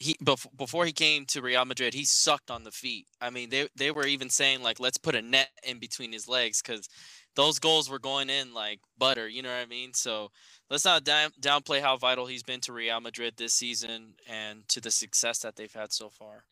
he 0.00 0.14
bef- 0.24 0.56
before 0.56 0.86
he 0.86 0.92
came 0.92 1.26
to 1.26 1.42
Real 1.42 1.64
Madrid, 1.66 1.92
he 1.92 2.04
sucked 2.04 2.50
on 2.50 2.64
the 2.64 2.70
feet. 2.70 3.06
I 3.20 3.30
mean, 3.30 3.50
they 3.50 3.68
they 3.76 3.90
were 3.90 4.06
even 4.06 4.30
saying 4.30 4.62
like 4.62 4.80
let's 4.80 4.98
put 4.98 5.14
a 5.14 5.22
net 5.22 5.50
in 5.62 5.78
between 5.78 6.10
his 6.10 6.26
legs 6.26 6.60
because 6.60 6.88
those 7.36 7.58
goals 7.58 7.88
were 7.88 7.98
going 7.98 8.30
in 8.30 8.54
like 8.54 8.80
butter. 8.98 9.28
You 9.28 9.42
know 9.42 9.50
what 9.50 9.62
I 9.62 9.66
mean? 9.66 9.92
So 9.92 10.30
let's 10.70 10.86
not 10.86 11.04
down, 11.04 11.30
downplay 11.40 11.80
how 11.80 11.98
vital 11.98 12.26
he's 12.26 12.42
been 12.42 12.60
to 12.62 12.72
Real 12.72 13.00
Madrid 13.00 13.34
this 13.36 13.54
season 13.54 14.14
and 14.28 14.66
to 14.68 14.80
the 14.80 14.90
success 14.90 15.38
that 15.40 15.54
they've 15.54 15.72
had 15.72 15.92
so 15.92 16.08
far. 16.08 16.44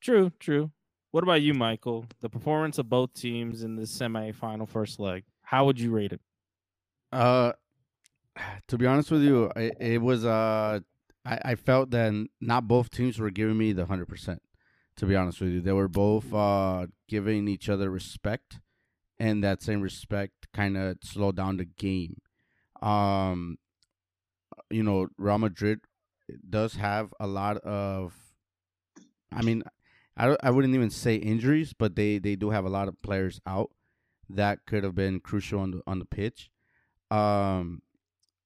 True, 0.00 0.30
true. 0.38 0.70
What 1.12 1.24
about 1.24 1.42
you, 1.42 1.54
Michael? 1.54 2.04
The 2.20 2.28
performance 2.28 2.78
of 2.78 2.90
both 2.90 3.14
teams 3.14 3.62
in 3.62 3.74
the 3.74 3.82
semifinal 3.82 4.68
first 4.68 5.00
leg. 5.00 5.24
How 5.42 5.64
would 5.64 5.80
you 5.80 5.90
rate 5.92 6.12
it? 6.12 6.20
Uh, 7.10 7.52
to 8.68 8.76
be 8.76 8.86
honest 8.86 9.10
with 9.10 9.22
you, 9.22 9.50
it, 9.56 9.76
it 9.80 10.02
was 10.02 10.26
uh, 10.26 10.80
I, 11.24 11.38
I 11.44 11.54
felt 11.54 11.90
that 11.90 12.28
not 12.40 12.68
both 12.68 12.90
teams 12.90 13.18
were 13.18 13.30
giving 13.30 13.56
me 13.56 13.72
the 13.72 13.86
hundred 13.86 14.06
percent. 14.08 14.42
To 14.96 15.06
be 15.06 15.16
honest 15.16 15.40
with 15.40 15.50
you, 15.50 15.60
they 15.60 15.72
were 15.72 15.88
both 15.88 16.32
uh 16.32 16.86
giving 17.08 17.48
each 17.48 17.68
other 17.68 17.90
respect, 17.90 18.60
and 19.18 19.42
that 19.42 19.62
same 19.62 19.80
respect 19.80 20.46
kind 20.52 20.76
of 20.76 20.98
slowed 21.02 21.36
down 21.36 21.56
the 21.56 21.64
game. 21.64 22.20
Um, 22.80 23.58
you 24.70 24.82
know, 24.82 25.08
Real 25.18 25.38
Madrid 25.38 25.80
does 26.48 26.74
have 26.76 27.12
a 27.20 27.26
lot 27.26 27.58
of, 27.58 28.14
I 29.32 29.42
mean, 29.42 29.62
I 30.16 30.36
I 30.42 30.50
wouldn't 30.50 30.74
even 30.74 30.90
say 30.90 31.16
injuries, 31.16 31.72
but 31.72 31.96
they 31.96 32.18
they 32.18 32.36
do 32.36 32.50
have 32.50 32.64
a 32.64 32.70
lot 32.70 32.88
of 32.88 33.00
players 33.02 33.40
out 33.46 33.70
that 34.28 34.64
could 34.66 34.84
have 34.84 34.94
been 34.94 35.20
crucial 35.20 35.60
on 35.60 35.70
the 35.72 35.82
on 35.86 35.98
the 35.98 36.04
pitch. 36.04 36.50
Um, 37.10 37.82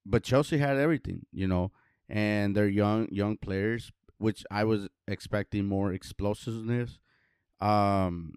but 0.06 0.22
Chelsea 0.22 0.58
had 0.58 0.78
everything, 0.78 1.26
you 1.32 1.46
know, 1.46 1.72
and 2.09 2.55
they're 2.57 2.68
young 2.68 3.09
young 3.11 3.37
players, 3.37 3.92
which 4.18 4.44
I 4.51 4.64
was 4.64 4.88
expecting 5.07 5.66
more 5.66 5.92
explosiveness. 5.92 6.99
Um, 7.61 8.35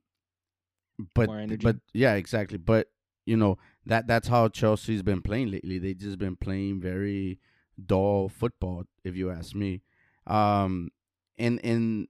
but 1.14 1.28
More 1.28 1.40
energy. 1.40 1.64
but 1.64 1.78
yeah, 1.94 2.16
exactly. 2.16 2.58
But 2.58 2.88
you 3.26 3.38
know 3.38 3.58
that 3.86 4.08
that's 4.08 4.28
how 4.28 4.48
Chelsea's 4.50 5.04
been 5.04 5.22
playing 5.22 5.52
lately. 5.52 5.80
They 5.80 5.94
just 5.94 6.18
been 6.20 6.36
playing 6.36 6.82
very 6.82 7.40
dull 7.84 8.30
football, 8.30 8.84
if 9.04 9.16
you 9.16 9.32
ask 9.32 9.56
me. 9.56 9.82
Um, 10.28 10.90
and 11.38 11.60
and 11.64 12.08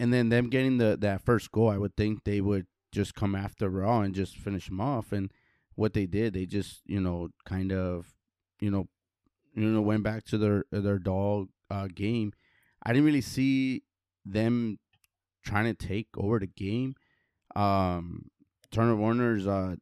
and 0.00 0.12
then 0.12 0.28
them 0.30 0.48
getting 0.48 0.78
the 0.78 0.96
that 1.00 1.22
first 1.22 1.52
goal, 1.52 1.68
I 1.68 1.78
would 1.78 1.96
think 1.96 2.24
they 2.24 2.40
would 2.40 2.66
just 2.92 3.14
come 3.14 3.34
after 3.34 3.68
Raw 3.68 4.00
and 4.00 4.14
just 4.14 4.36
finish 4.36 4.66
them 4.68 4.80
off. 4.80 5.12
And 5.12 5.30
what 5.74 5.92
they 5.94 6.06
did, 6.06 6.34
they 6.34 6.46
just 6.46 6.82
you 6.86 7.00
know 7.00 7.28
kind 7.44 7.72
of 7.72 8.14
you 8.60 8.70
know 8.70 8.88
you 9.54 9.68
know 9.68 9.80
went 9.80 10.02
back 10.02 10.24
to 10.24 10.38
their 10.38 10.64
their 10.70 10.98
dog 10.98 11.48
uh, 11.70 11.88
game. 11.94 12.32
I 12.84 12.92
didn't 12.92 13.06
really 13.06 13.20
see 13.20 13.82
them 14.24 14.78
trying 15.44 15.64
to 15.64 15.74
take 15.74 16.08
over 16.16 16.38
the 16.38 16.46
game. 16.46 16.94
Um, 17.54 18.30
Timo 18.72 18.96
Werner's 18.96 19.46
uh, 19.46 19.76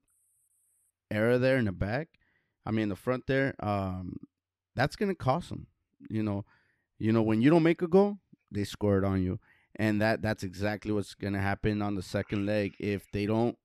era 1.11 1.39
there 1.39 1.57
in 1.57 1.67
the 1.67 1.73
back, 1.73 2.09
I 2.67 2.71
mean 2.71 2.89
the 2.89 2.97
front 2.97 3.27
there, 3.27 3.55
um, 3.61 4.17
that's 4.75 4.97
gonna 4.97 5.15
cost 5.15 5.49
them. 5.49 5.67
You 6.09 6.23
know, 6.23 6.45
you 6.99 7.13
know 7.13 7.23
when 7.23 7.41
you 7.41 7.51
don't 7.51 7.63
make 7.63 7.83
a 7.83 7.89
goal, 7.89 8.19
they 8.51 8.65
score 8.65 8.99
it 8.99 9.05
on 9.05 9.23
you, 9.23 9.39
and 9.77 10.01
that 10.01 10.23
that's 10.23 10.43
exactly 10.43 10.93
what's 10.93 11.15
gonna 11.15 11.41
happen 11.41 11.83
on 11.83 11.95
the 11.95 12.03
second 12.03 12.47
leg 12.47 12.75
if 12.79 13.11
they 13.13 13.27
don't 13.27 13.57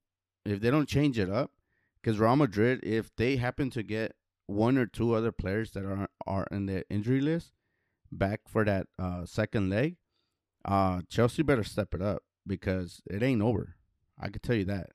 if 0.46 0.60
they 0.62 0.70
don't 0.70 0.90
change 0.90 1.18
it 1.18 1.30
up. 1.30 1.52
Because 2.02 2.20
Real 2.20 2.36
Madrid, 2.36 2.82
if 2.84 3.10
they 3.16 3.38
happen 3.38 3.72
to 3.72 3.82
get 3.82 4.16
one 4.48 4.78
or 4.78 4.86
two 4.86 5.14
other 5.14 5.32
players 5.32 5.72
that 5.72 5.86
are 5.86 6.08
are 6.28 6.48
in 6.52 6.66
the 6.66 6.84
injury 6.90 7.22
list 7.22 7.52
back 8.12 8.42
for 8.48 8.64
that 8.66 8.88
uh, 9.00 9.26
second 9.26 9.70
leg, 9.70 9.98
uh, 10.64 11.02
Chelsea 11.10 11.44
better 11.44 11.64
step 11.64 11.94
it 11.94 12.02
up 12.02 12.24
because 12.46 13.02
it 13.10 13.24
ain't 13.24 13.42
over. 13.42 13.76
I 14.20 14.30
can 14.30 14.42
tell 14.42 14.56
you 14.56 14.66
that. 14.66 14.90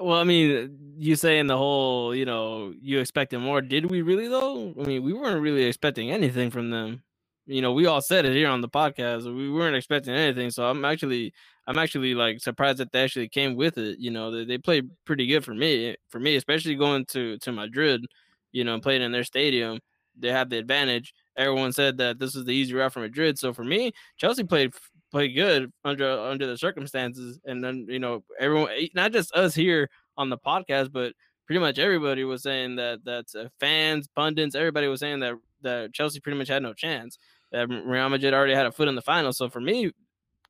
Well, 0.00 0.18
I 0.18 0.24
mean, 0.24 0.94
you 0.98 1.14
saying 1.16 1.46
the 1.46 1.58
whole, 1.58 2.14
you 2.14 2.24
know, 2.24 2.72
you 2.80 3.00
expected 3.00 3.38
more. 3.40 3.60
Did 3.60 3.90
we 3.90 4.02
really 4.02 4.28
though? 4.28 4.74
I 4.80 4.84
mean, 4.84 5.02
we 5.02 5.12
weren't 5.12 5.42
really 5.42 5.64
expecting 5.64 6.10
anything 6.10 6.50
from 6.50 6.70
them. 6.70 7.02
You 7.50 7.62
know, 7.62 7.72
we 7.72 7.86
all 7.86 8.00
said 8.00 8.24
it 8.24 8.32
here 8.32 8.48
on 8.48 8.60
the 8.60 8.68
podcast. 8.68 9.24
We 9.24 9.50
weren't 9.50 9.74
expecting 9.74 10.14
anything. 10.14 10.50
So 10.50 10.64
I'm 10.64 10.84
actually, 10.84 11.32
I'm 11.66 11.78
actually 11.78 12.14
like 12.14 12.38
surprised 12.40 12.78
that 12.78 12.92
they 12.92 13.02
actually 13.02 13.28
came 13.28 13.56
with 13.56 13.76
it. 13.76 13.98
You 13.98 14.12
know, 14.12 14.30
they, 14.30 14.44
they 14.44 14.56
played 14.58 14.88
pretty 15.04 15.26
good 15.26 15.44
for 15.44 15.52
me. 15.52 15.96
For 16.10 16.20
me, 16.20 16.36
especially 16.36 16.76
going 16.76 17.06
to 17.06 17.38
to 17.38 17.50
Madrid, 17.52 18.06
you 18.52 18.62
know, 18.62 18.78
playing 18.78 19.02
in 19.02 19.10
their 19.10 19.24
stadium, 19.24 19.80
they 20.16 20.30
have 20.30 20.48
the 20.48 20.58
advantage. 20.58 21.12
Everyone 21.36 21.72
said 21.72 21.98
that 21.98 22.20
this 22.20 22.36
was 22.36 22.44
the 22.44 22.52
easy 22.52 22.72
route 22.72 22.92
for 22.92 23.00
Madrid. 23.00 23.36
So 23.36 23.52
for 23.52 23.64
me, 23.64 23.92
Chelsea 24.16 24.44
played 24.44 24.72
played 25.10 25.34
good 25.34 25.72
under 25.84 26.08
under 26.08 26.46
the 26.46 26.56
circumstances, 26.56 27.40
and 27.44 27.64
then 27.64 27.86
you 27.88 27.98
know 27.98 28.22
everyone, 28.38 28.70
eh, 28.76 28.86
not 28.94 29.12
just 29.12 29.34
us 29.34 29.56
here 29.56 29.90
on 30.16 30.30
the 30.30 30.38
podcast, 30.38 30.92
but 30.92 31.14
pretty 31.46 31.58
much 31.58 31.80
everybody 31.80 32.22
was 32.22 32.44
saying 32.44 32.76
that 32.76 33.04
that 33.04 33.24
uh, 33.36 33.48
fans, 33.58 34.08
pundits, 34.14 34.54
everybody 34.54 34.86
was 34.86 35.00
saying 35.00 35.18
that 35.18 35.34
that 35.62 35.92
Chelsea 35.92 36.20
pretty 36.20 36.38
much 36.38 36.48
had 36.48 36.62
no 36.62 36.74
chance. 36.74 37.18
That 37.52 37.68
Real 37.68 38.08
Madrid 38.08 38.32
already 38.32 38.54
had 38.54 38.66
a 38.66 38.72
foot 38.72 38.88
in 38.88 38.94
the 38.94 39.02
final. 39.02 39.32
So 39.32 39.48
for 39.48 39.60
me, 39.60 39.92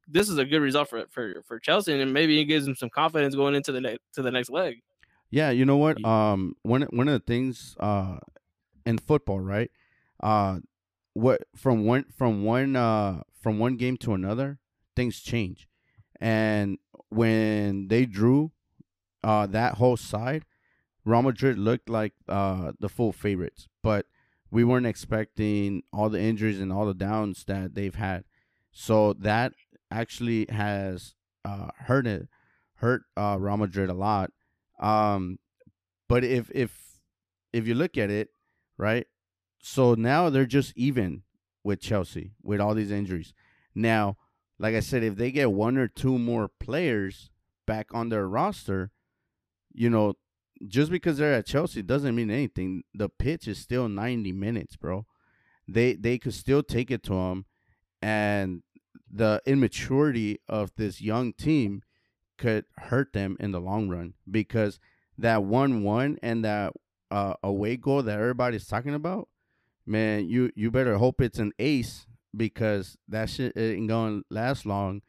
this 0.07 0.29
is 0.29 0.39
a 0.39 0.45
good 0.45 0.61
result 0.61 0.89
for 0.89 1.07
for 1.11 1.43
for 1.47 1.59
Chelsea, 1.59 1.99
and 1.99 2.13
maybe 2.13 2.41
it 2.41 2.45
gives 2.45 2.65
them 2.67 2.75
some 2.75 2.91
confidence 2.91 3.35
going 3.35 3.55
into 3.55 3.73
the 3.73 3.81
next 3.81 4.01
to 4.15 4.23
the 4.23 4.31
next 4.31 4.51
leg. 4.51 4.83
Yeah, 5.31 5.51
you 5.51 5.65
know 5.65 5.77
what? 5.77 6.05
Um, 6.05 6.57
one 6.63 6.83
one 6.91 7.09
of 7.09 7.15
the 7.15 7.25
things 7.27 7.77
uh 7.79 8.19
in 8.85 8.99
football, 8.99 9.41
right? 9.41 9.71
Uh, 10.23 10.61
what 11.15 11.43
from 11.57 11.85
one 11.85 12.05
from 12.17 12.45
one 12.45 12.77
uh 12.77 13.23
from 13.41 13.59
one 13.59 13.77
game 13.77 13.97
to 13.99 14.13
another, 14.15 14.59
things 14.97 15.21
change, 15.21 15.69
and 16.21 16.79
when 17.09 17.89
they 17.89 18.07
drew, 18.07 18.53
uh, 19.25 19.47
that 19.47 19.75
whole 19.75 19.97
side, 19.97 20.45
Real 21.05 21.23
Madrid 21.23 21.59
looked 21.59 21.89
like 21.89 22.13
uh 22.29 22.73
the 22.81 22.89
full 22.89 23.13
favorites, 23.13 23.69
but 23.83 24.07
we 24.51 24.65
weren't 24.65 24.87
expecting 24.87 25.83
all 25.93 26.09
the 26.09 26.21
injuries 26.21 26.61
and 26.61 26.73
all 26.73 26.87
the 26.87 26.95
downs 26.95 27.45
that 27.45 27.75
they've 27.75 27.95
had. 27.95 28.25
So 28.73 29.13
that 29.15 29.53
actually 29.91 30.47
has 30.51 31.15
uh, 31.45 31.69
hurt 31.77 32.07
it, 32.07 32.29
hurt 32.77 33.03
uh, 33.17 33.37
Real 33.39 33.57
Madrid 33.57 33.91
a 33.91 33.95
lot. 33.95 34.31
Um, 34.81 35.39
but 36.09 36.25
if 36.25 36.51
if 36.55 37.01
if 37.53 37.67
you 37.67 37.75
look 37.75 37.97
at 37.97 38.11
it, 38.11 38.29
right, 38.77 39.07
so 39.61 39.95
now 39.95 40.31
they're 40.31 40.47
just 40.47 40.73
even 40.77 41.23
with 41.63 41.81
Chelsea 41.81 42.33
with 42.43 42.61
all 42.61 42.75
these 42.75 42.91
injuries. 42.91 43.35
Now, 43.75 44.17
like 44.59 44.75
I 44.75 44.81
said, 44.81 45.03
if 45.03 45.17
they 45.17 45.31
get 45.31 45.53
one 45.53 45.77
or 45.77 45.89
two 45.89 46.19
more 46.19 46.49
players 46.49 47.31
back 47.67 47.89
on 47.93 48.09
their 48.09 48.27
roster, 48.27 48.91
you 49.73 49.91
know, 49.91 50.15
just 50.67 50.91
because 50.91 51.19
they're 51.19 51.35
at 51.35 51.47
Chelsea 51.47 51.83
doesn't 51.83 52.15
mean 52.15 52.31
anything. 52.31 52.85
The 52.95 53.09
pitch 53.09 53.49
is 53.49 53.59
still 53.59 53.89
90 53.89 54.33
minutes, 54.33 54.77
bro. 54.77 55.07
They 55.67 55.95
they 55.95 56.19
could 56.19 56.35
still 56.35 56.63
take 56.63 56.91
it 56.91 57.03
to 57.05 57.13
them, 57.13 57.47
and 58.03 58.63
the 59.11 59.41
immaturity 59.47 60.41
of 60.49 60.73
this 60.77 61.01
young 61.01 61.33
team 61.33 61.83
could 62.39 62.65
hurt 62.77 63.13
them 63.13 63.37
in 63.39 63.53
the 63.53 63.61
long 63.61 63.89
run 63.89 64.15
because 64.29 64.81
that 65.19 65.45
one 65.45 65.83
one 65.83 66.19
and 66.23 66.45
that 66.45 66.73
uh, 67.11 67.35
away 67.43 67.77
goal 67.77 68.03
that 68.03 68.19
everybody's 68.19 68.67
talking 68.67 68.95
about, 68.95 69.29
man, 69.87 70.29
you 70.29 70.51
you 70.57 70.71
better 70.71 70.99
hope 70.99 71.21
it's 71.21 71.39
an 71.39 71.53
ace 71.59 72.07
because 72.37 72.97
that 73.09 73.31
shit 73.31 73.57
ain't 73.57 73.89
gonna 73.89 74.23
last 74.31 74.67
long 74.67 75.03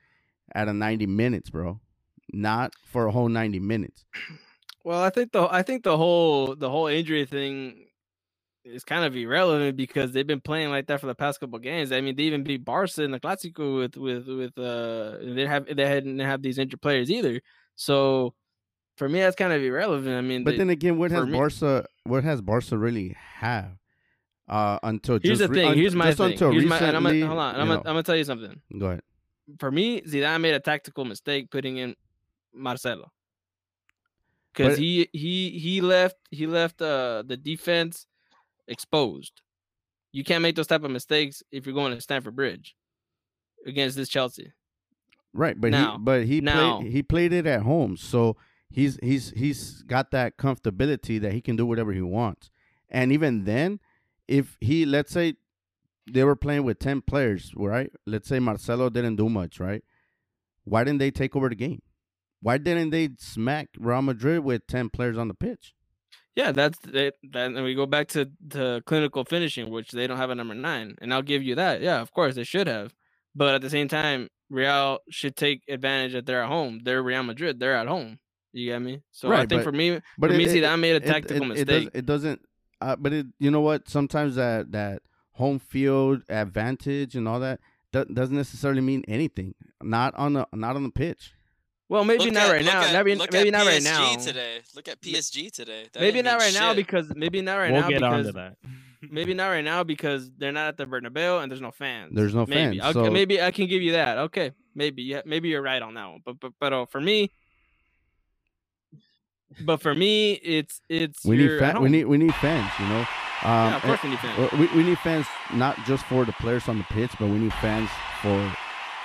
at 0.54 0.68
a 0.68 0.74
90 0.74 1.06
minutes, 1.08 1.50
bro. 1.50 1.80
Not 2.34 2.74
for 2.86 3.08
a 3.08 3.12
whole 3.12 3.30
90 3.30 3.60
minutes. 3.60 4.06
Well, 4.84 5.02
I 5.02 5.10
think 5.10 5.32
the 5.32 5.48
I 5.50 5.62
think 5.62 5.84
the 5.84 5.98
whole 5.98 6.56
the 6.56 6.70
whole 6.70 6.88
injury 6.88 7.26
thing 7.26 7.88
is 8.64 8.84
kind 8.84 9.04
of 9.06 9.16
irrelevant 9.16 9.76
because 9.76 10.12
they've 10.12 10.28
been 10.28 10.42
playing 10.42 10.70
like 10.70 10.88
that 10.88 11.00
for 11.02 11.08
the 11.08 11.16
past 11.16 11.40
couple 11.40 11.58
games. 11.60 11.92
I 11.92 12.02
mean, 12.02 12.16
they 12.16 12.24
even 12.24 12.44
beat 12.44 12.64
Barca 12.66 13.04
in 13.04 13.12
the 13.12 13.20
Clásico 13.20 13.78
with 13.80 13.98
with 13.98 14.28
with 14.28 14.58
uh 14.58 15.18
they 15.36 15.46
have 15.46 15.66
they 15.76 15.86
hadn't 15.88 16.20
have 16.20 16.42
these 16.42 16.58
injured 16.58 16.82
players 16.82 17.10
either. 17.12 17.42
So 17.76 18.34
for 18.98 19.08
me, 19.10 19.20
that's 19.20 19.36
kind 19.36 19.54
of 19.54 19.62
irrelevant. 19.64 20.16
I 20.16 20.22
mean, 20.22 20.44
But 20.44 20.52
they- 20.52 20.58
then 20.58 20.70
again, 20.70 20.98
what 20.98 21.12
has 21.12 21.26
me- 21.26 21.32
Barca 21.34 21.86
what 22.04 22.24
has 22.24 22.42
Barca 22.42 22.78
really 22.78 23.16
have? 23.38 23.72
Uh 24.50 24.80
until 24.84 25.20
here's 25.24 25.40
just 25.40 25.50
the 25.50 25.56
thing. 25.56 25.70
un- 25.70 25.78
Here's 25.78 25.96
my 25.96 26.14
thing. 26.14 26.32
until 26.32 26.52
Here's 26.52 26.66
my, 26.66 26.78
and 26.80 26.98
I'm 26.98 27.04
recently, 27.06 27.20
gonna, 27.22 27.28
hold 27.34 27.40
on. 27.40 27.56
I'm 27.56 27.68
gonna. 27.68 27.80
I'm 27.80 27.84
gonna 27.86 28.04
tell 28.04 28.18
you 28.18 28.24
something. 28.26 28.60
Go 28.78 28.88
ahead. 28.88 29.02
For 29.60 29.72
me, 29.72 30.02
Zidane 30.02 30.42
made 30.42 30.54
a 30.56 30.60
tactical 30.60 31.06
mistake 31.06 31.50
putting 31.52 31.78
in 31.78 31.96
Marcelo 32.54 33.12
because 34.54 34.78
he 34.78 35.10
he 35.14 35.52
he 35.60 35.82
left 35.82 36.18
he 36.30 36.48
left 36.48 36.82
uh 36.82 37.24
the 37.26 37.38
defense 37.38 38.08
exposed. 38.68 39.42
You 40.14 40.24
can't 40.24 40.42
make 40.42 40.56
those 40.56 40.68
type 40.68 40.84
of 40.84 40.92
mistakes 40.92 41.42
if 41.52 41.66
you're 41.66 41.76
going 41.76 41.96
to 41.96 42.02
Stamford 42.02 42.36
Bridge 42.36 42.76
against 43.66 43.96
this 43.96 44.10
Chelsea. 44.10 44.52
Right, 45.34 45.60
but 45.60 45.72
Now- 45.72 45.94
he 45.94 45.98
but 46.00 46.26
he 46.26 46.42
now- 46.42 46.80
played 46.80 46.92
he 46.92 47.04
played 47.04 47.34
it 47.34 47.46
at 47.48 47.62
home, 47.62 47.96
so 47.98 48.36
he's 48.70 48.98
he's 49.02 49.32
he's 49.32 49.82
got 49.84 50.12
that 50.12 50.38
comfortability 50.38 51.20
that 51.22 51.34
he 51.34 51.42
can 51.42 51.56
do 51.56 51.66
whatever 51.66 51.94
he 51.94 52.02
wants. 52.02 52.50
And 52.90 53.12
even 53.14 53.46
then, 53.46 53.80
if 54.28 54.58
he 54.60 54.86
let's 54.86 55.12
say 55.12 55.36
they 56.12 56.24
were 56.26 56.36
playing 56.36 56.64
with 56.64 56.80
ten 56.80 57.02
players, 57.02 57.54
right? 57.56 57.92
Let's 58.06 58.28
say 58.28 58.40
Marcelo 58.40 58.90
didn't 58.90 59.16
do 59.16 59.30
much, 59.30 59.60
right? 59.62 59.84
Why 60.66 60.84
didn't 60.84 61.00
they 61.00 61.12
take 61.12 61.36
over 61.36 61.48
the 61.48 61.56
game? 61.56 61.82
Why 62.42 62.58
didn't 62.58 62.90
they 62.90 63.10
smack 63.18 63.70
Real 63.78 64.02
Madrid 64.02 64.44
with 64.44 64.66
ten 64.68 64.90
players 64.90 65.18
on 65.18 65.28
the 65.28 65.34
pitch? 65.34 65.74
Yeah, 66.36 66.52
that's 66.54 66.80
it. 66.94 67.16
Then 67.24 67.62
we 67.64 67.76
go 67.76 67.86
back 67.86 68.08
to 68.10 68.30
the 68.46 68.82
clinical 68.86 69.26
finishing, 69.26 69.70
which 69.70 69.92
they 69.92 70.08
don't 70.08 70.18
have 70.18 70.30
a 70.30 70.36
number 70.36 70.56
nine, 70.56 70.96
and 71.02 71.14
I'll 71.14 71.22
give 71.22 71.44
you 71.44 71.56
that. 71.56 71.82
Yeah, 71.82 72.00
of 72.02 72.12
course 72.12 72.36
they 72.36 72.44
should 72.46 72.68
have, 72.68 72.94
but 73.36 73.56
at 73.56 73.62
the 73.62 73.70
same 73.70 73.88
time, 73.88 74.30
Real 74.50 75.00
should 75.10 75.36
take 75.36 75.62
advantage 75.70 76.14
that 76.14 76.26
they're 76.26 76.42
at 76.44 76.48
home. 76.50 76.80
They're 76.84 77.04
Real 77.04 77.24
Madrid. 77.24 77.60
They're 77.60 77.76
at 77.76 77.88
home. 77.88 78.20
You 78.54 78.72
get 78.72 78.82
me? 78.82 79.02
So 79.12 79.32
I 79.32 79.40
think 79.46 79.50
but- 79.50 79.64
for 79.64 79.72
me, 79.72 80.00
But 80.18 80.30
for 80.30 80.34
it- 80.34 80.38
me, 80.38 80.44
it- 80.46 80.66
I 80.66 80.76
made 80.78 80.96
a 80.96 81.00
tactical 81.00 81.44
it, 81.44 81.46
it, 81.46 81.48
mistake. 81.50 81.68
does, 81.86 82.00
it 82.00 82.06
doesn't. 82.06 82.42
Uh, 82.82 82.96
but 82.96 83.14
it, 83.14 83.28
you 83.40 83.52
know 83.52 83.62
what? 83.62 83.88
Sometimes 83.88 84.36
that 84.36 84.72
that 84.72 85.04
home 85.34 85.60
field 85.60 86.24
advantage 86.30 87.16
and 87.16 87.28
all 87.28 87.40
that 87.42 87.60
doesn't 87.92 88.36
necessarily 88.36 88.82
mean 88.82 89.04
anything. 89.08 89.54
Not 89.84 90.16
on 90.16 90.34
the 90.34 90.48
not 90.54 90.76
on 90.76 90.84
the 90.84 90.90
pitch. 90.90 91.34
Well, 91.92 92.06
maybe 92.06 92.24
Look 92.26 92.34
not 92.34 92.48
at- 92.48 92.52
right 92.54 92.66
now. 92.66 92.82
at- 92.84 92.94
maybe 93.06 93.16
maybe 93.32 93.50
at 93.50 93.52
not 93.52 93.66
right 93.68 93.84
now. 93.84 94.16
Today, 94.16 94.60
look 94.76 94.88
at 94.88 95.02
PSG 95.02 95.52
today. 95.52 95.88
That 95.92 96.00
Maybe 96.00 96.14
didn't 96.20 96.26
not 96.26 96.40
mean 96.40 96.54
right 96.54 96.60
now 96.60 96.74
because 96.74 97.12
maybe 97.16 97.42
not 97.42 97.56
right 97.56 97.72
we'll 97.72 97.82
now 97.82 97.90
get 97.90 98.00
because 98.00 98.28
onto 98.28 98.32
that. 98.40 98.56
maybe 99.12 99.34
not 99.34 99.48
right 99.48 99.66
now 99.66 99.84
because 99.84 100.32
they're 100.38 100.54
not 100.54 100.68
at 100.70 100.78
the 100.78 100.86
Bernabeu 100.86 101.42
and 101.44 101.52
there's 101.52 101.62
no 101.62 101.72
fans. 101.72 102.12
There's 102.16 102.34
no 102.34 102.46
maybe. 102.46 102.80
fans, 102.80 102.96
Okay, 102.96 103.08
so- 103.08 103.12
maybe 103.12 103.42
I 103.42 103.52
can 103.52 103.68
give 103.68 103.82
you 103.82 103.92
that. 103.94 104.18
Okay, 104.20 104.52
maybe 104.74 105.04
yeah, 105.04 105.22
maybe 105.26 105.50
you're 105.50 105.62
right 105.62 105.82
on 105.82 105.94
that 105.96 106.08
one. 106.10 106.22
But 106.26 106.40
but 106.40 106.54
but 106.62 106.72
uh, 106.74 106.86
for 106.86 107.02
me, 107.02 107.30
but 109.66 109.82
for 109.82 109.94
me, 109.94 110.34
it's 110.34 110.82
it's 110.88 111.26
We 111.26 111.38
you're 111.44 111.58
need 111.60 111.64
at 111.64 111.76
fa- 111.76 111.82
we 111.82 111.90
need 111.90 112.06
we 112.06 112.18
need 112.18 112.34
fans. 112.36 112.72
You 112.80 112.86
know. 112.88 113.00
Um, 113.44 113.50
yeah, 113.50 113.68
of 113.68 113.74
and- 113.74 113.84
course 113.84 114.04
we 114.04 114.10
need 114.12 114.20
fans. 114.20 114.52
we, 114.54 114.68
we 114.78 114.84
need 114.90 115.00
fans 115.00 115.26
not 115.54 115.76
just 115.86 116.06
for 116.06 116.24
the 116.26 116.32
players 116.34 116.70
on 116.70 116.78
the 116.78 116.84
pitch, 116.86 117.12
but 117.20 117.28
we 117.28 117.38
need 117.40 117.54
fans 117.56 117.90
for 118.22 118.56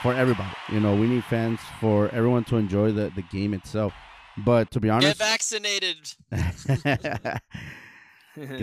for 0.07 0.14
everybody. 0.14 0.55
You 0.71 0.79
know, 0.79 0.95
we 0.95 1.09
need 1.09 1.25
fans 1.25 1.59
for 1.81 2.09
everyone 2.11 2.45
to 2.45 2.57
enjoy 2.57 2.92
the, 2.92 3.11
the 3.16 3.23
game 3.23 3.53
itself. 3.55 3.92
But 4.38 4.71
to 4.71 4.79
be 4.79 4.87
Get 4.87 4.95
honest, 4.95 5.19
vaccinated. 5.19 6.14
que 6.31 6.38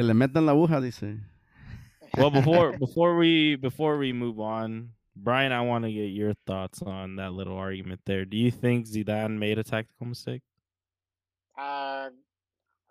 le 0.04 0.14
metan 0.14 0.46
la 0.46 0.54
aguja, 0.54 0.82
dice. 0.82 1.18
well, 2.18 2.30
before 2.30 2.78
before 2.78 3.18
we 3.18 3.58
before 3.58 3.98
we 3.98 4.14
move 4.14 4.40
on, 4.40 4.92
Brian, 5.18 5.52
I 5.52 5.60
want 5.62 5.84
to 5.84 5.92
get 5.92 6.12
your 6.12 6.34
thoughts 6.48 6.82
on 6.82 7.18
that 7.18 7.34
little 7.34 7.58
argument 7.58 8.00
there. 8.06 8.24
Do 8.24 8.38
you 8.38 8.52
think 8.52 8.88
Zidane 8.88 9.38
made 9.38 9.60
a 9.60 9.64
tactical 9.64 10.06
mistake? 10.06 10.44
Uh, 11.58 12.10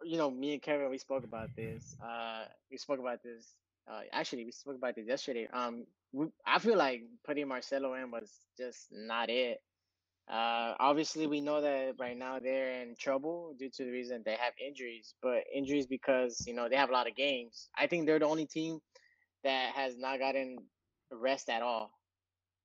you 0.05 0.19
know, 0.19 0.31
me 0.31 0.53
and 0.55 0.63
Kevin, 0.63 0.91
we 0.91 0.99
spoke 0.99 1.25
about 1.25 1.49
this. 1.57 1.97
Uh, 2.05 2.45
we 2.71 2.77
spoke 2.77 2.99
about 2.99 3.23
this. 3.23 3.55
Uh, 3.91 4.03
actually, 4.13 4.45
we 4.45 4.53
spoke 4.53 4.77
about 4.77 4.95
this 4.95 5.07
yesterday. 5.07 5.49
Um, 5.53 5.87
we, 6.13 6.27
I 6.47 6.59
feel 6.59 6.77
like 6.77 7.03
putting 7.25 7.49
Marcelo 7.49 7.95
in 7.95 8.11
was 8.11 8.31
just 8.59 8.89
not 8.93 9.31
it. 9.31 9.59
Uh, 10.31 10.75
obviously, 10.79 11.27
we 11.27 11.41
know 11.41 11.61
that 11.61 11.95
right 11.99 12.17
now 12.17 12.39
they're 12.39 12.83
in 12.83 12.95
trouble 12.99 13.55
due 13.59 13.71
to 13.71 13.85
the 13.85 13.91
reason 13.91 14.23
they 14.25 14.37
have 14.39 14.53
injuries, 14.65 15.15
but 15.21 15.45
injuries 15.55 15.87
because 15.87 16.45
you 16.47 16.55
know 16.55 16.69
they 16.69 16.77
have 16.77 16.91
a 16.91 16.93
lot 16.93 17.09
of 17.09 17.17
games. 17.17 17.69
I 17.77 17.87
think 17.87 18.07
they're 18.07 18.21
the 18.21 18.27
only 18.27 18.47
team 18.47 18.81
that 19.45 19.73
has 19.75 19.99
not 19.99 20.21
gotten 20.21 20.59
rest 21.11 21.49
at 21.49 21.63
all. 21.63 21.91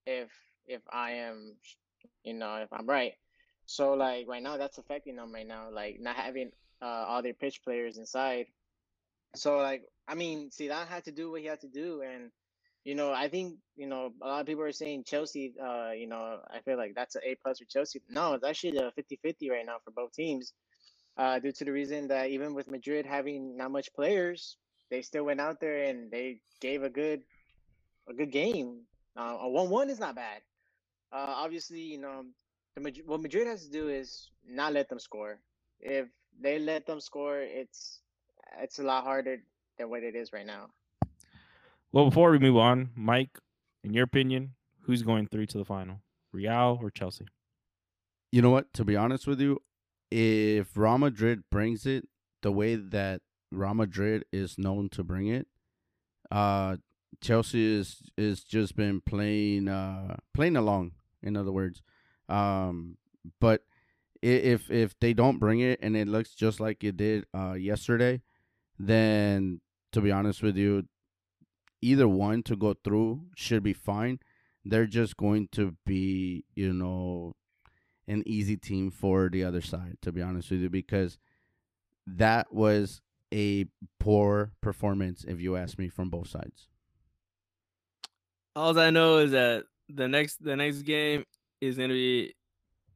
If 0.05 0.29
if 0.67 0.81
I 0.91 1.11
am, 1.13 1.55
you 2.23 2.35
know, 2.35 2.57
if 2.57 2.71
I'm 2.71 2.85
right. 2.87 3.13
So 3.65 3.93
like 3.93 4.27
right 4.27 4.43
now, 4.43 4.57
that's 4.57 4.77
affecting 4.77 5.15
them 5.15 5.33
right 5.33 5.47
now. 5.47 5.69
Like 5.71 5.97
not 5.99 6.15
having 6.15 6.51
uh, 6.81 7.05
all 7.07 7.21
their 7.23 7.33
pitch 7.33 7.63
players 7.63 7.97
inside. 7.97 8.45
So 9.35 9.57
like 9.57 9.83
I 10.07 10.15
mean, 10.15 10.49
Zidane 10.49 10.87
had 10.87 11.03
to 11.05 11.11
do 11.11 11.31
what 11.31 11.41
he 11.41 11.47
had 11.47 11.61
to 11.61 11.67
do, 11.67 12.01
and 12.01 12.31
you 12.83 12.95
know 12.95 13.11
I 13.11 13.27
think 13.27 13.55
you 13.75 13.87
know 13.87 14.13
a 14.21 14.27
lot 14.27 14.41
of 14.41 14.47
people 14.47 14.63
are 14.63 14.71
saying 14.71 15.03
Chelsea. 15.05 15.53
Uh, 15.61 15.91
you 15.91 16.07
know 16.07 16.39
I 16.49 16.61
feel 16.61 16.77
like 16.77 16.93
that's 16.95 17.15
an 17.15 17.21
A 17.25 17.35
plus 17.35 17.59
for 17.59 17.65
Chelsea. 17.65 18.01
No, 18.09 18.33
it's 18.33 18.45
actually 18.45 18.77
a 18.77 18.91
50-50 18.91 19.49
right 19.49 19.65
now 19.65 19.77
for 19.83 19.91
both 19.91 20.13
teams. 20.13 20.53
Uh, 21.17 21.39
due 21.39 21.51
to 21.51 21.65
the 21.65 21.71
reason 21.71 22.07
that 22.07 22.29
even 22.29 22.53
with 22.53 22.69
Madrid 22.69 23.05
having 23.05 23.57
not 23.57 23.71
much 23.71 23.91
players, 23.93 24.57
they 24.91 25.01
still 25.01 25.23
went 25.23 25.41
out 25.41 25.59
there 25.59 25.85
and 25.85 26.11
they 26.11 26.39
gave 26.61 26.83
a 26.83 26.89
good 26.89 27.21
a 28.09 28.13
good 28.13 28.31
game. 28.31 28.81
Uh, 29.17 29.37
a 29.41 29.49
one-one 29.49 29.89
is 29.89 29.99
not 29.99 30.15
bad. 30.15 30.41
Uh, 31.11 31.33
obviously, 31.35 31.81
you 31.81 31.97
know 31.97 32.23
the 32.75 33.03
what 33.05 33.21
Madrid 33.21 33.47
has 33.47 33.65
to 33.65 33.71
do 33.71 33.89
is 33.89 34.29
not 34.47 34.73
let 34.73 34.89
them 34.89 34.99
score. 34.99 35.39
If 35.79 36.07
they 36.39 36.59
let 36.59 36.85
them 36.85 36.99
score, 36.99 37.39
it's 37.41 37.99
it's 38.59 38.79
a 38.79 38.83
lot 38.83 39.03
harder 39.03 39.39
than 39.77 39.89
what 39.89 40.03
it 40.03 40.15
is 40.15 40.33
right 40.33 40.45
now. 40.45 40.67
Well, 41.91 42.05
before 42.05 42.31
we 42.31 42.39
move 42.39 42.57
on, 42.57 42.91
Mike, 42.95 43.39
in 43.83 43.93
your 43.93 44.03
opinion, 44.03 44.55
who's 44.81 45.03
going 45.03 45.27
three 45.27 45.47
to 45.47 45.57
the 45.57 45.65
final, 45.65 46.01
Real 46.31 46.79
or 46.81 46.89
Chelsea? 46.89 47.25
You 48.31 48.41
know 48.41 48.49
what? 48.49 48.73
To 48.73 48.83
be 48.83 48.95
honest 48.95 49.25
with 49.25 49.39
you, 49.39 49.61
if 50.11 50.75
Real 50.75 50.97
Madrid 50.97 51.43
brings 51.49 51.85
it 51.85 52.07
the 52.41 52.51
way 52.51 52.75
that 52.75 53.21
Real 53.51 53.73
Madrid 53.73 54.25
is 54.31 54.57
known 54.57 54.89
to 54.89 55.03
bring 55.03 55.27
it, 55.27 55.47
uh, 56.29 56.77
Chelsea 57.21 57.65
is 57.65 58.01
is 58.17 58.43
just 58.43 58.75
been 58.75 59.01
playing 59.01 59.67
uh 59.67 60.17
playing 60.33 60.57
along. 60.57 60.91
In 61.23 61.35
other 61.35 61.51
words, 61.51 61.81
um, 62.29 62.97
but 63.39 63.63
if 64.21 64.69
if 64.69 64.99
they 64.99 65.13
don't 65.13 65.39
bring 65.39 65.61
it 65.61 65.79
and 65.81 65.95
it 65.95 66.07
looks 66.07 66.35
just 66.35 66.59
like 66.59 66.83
it 66.83 66.97
did 66.97 67.25
uh 67.33 67.53
yesterday, 67.53 68.21
then 68.77 69.61
to 69.91 70.01
be 70.01 70.11
honest 70.11 70.41
with 70.43 70.57
you, 70.57 70.83
either 71.81 72.07
one 72.07 72.43
to 72.43 72.55
go 72.55 72.73
through 72.83 73.21
should 73.35 73.63
be 73.63 73.73
fine. 73.73 74.19
They're 74.65 74.85
just 74.85 75.17
going 75.17 75.47
to 75.53 75.75
be, 75.85 76.43
you 76.55 76.73
know, 76.73 77.35
an 78.07 78.23
easy 78.25 78.57
team 78.57 78.91
for 78.91 79.29
the 79.29 79.43
other 79.43 79.61
side, 79.61 79.97
to 80.01 80.11
be 80.11 80.21
honest 80.21 80.51
with 80.51 80.61
you, 80.61 80.69
because 80.69 81.17
that 82.05 82.53
was 82.53 83.01
a 83.33 83.65
poor 83.99 84.51
performance, 84.61 85.25
if 85.27 85.41
you 85.41 85.55
ask 85.55 85.77
me, 85.77 85.89
from 85.89 86.09
both 86.09 86.29
sides. 86.29 86.67
All 88.55 88.77
I 88.79 88.89
know 88.89 89.17
is 89.17 89.31
that 89.31 89.65
the 89.89 90.07
next 90.07 90.43
the 90.43 90.55
next 90.55 90.81
game 90.81 91.23
is 91.61 91.77
going 91.77 91.89
to 91.89 91.95
be 91.95 92.33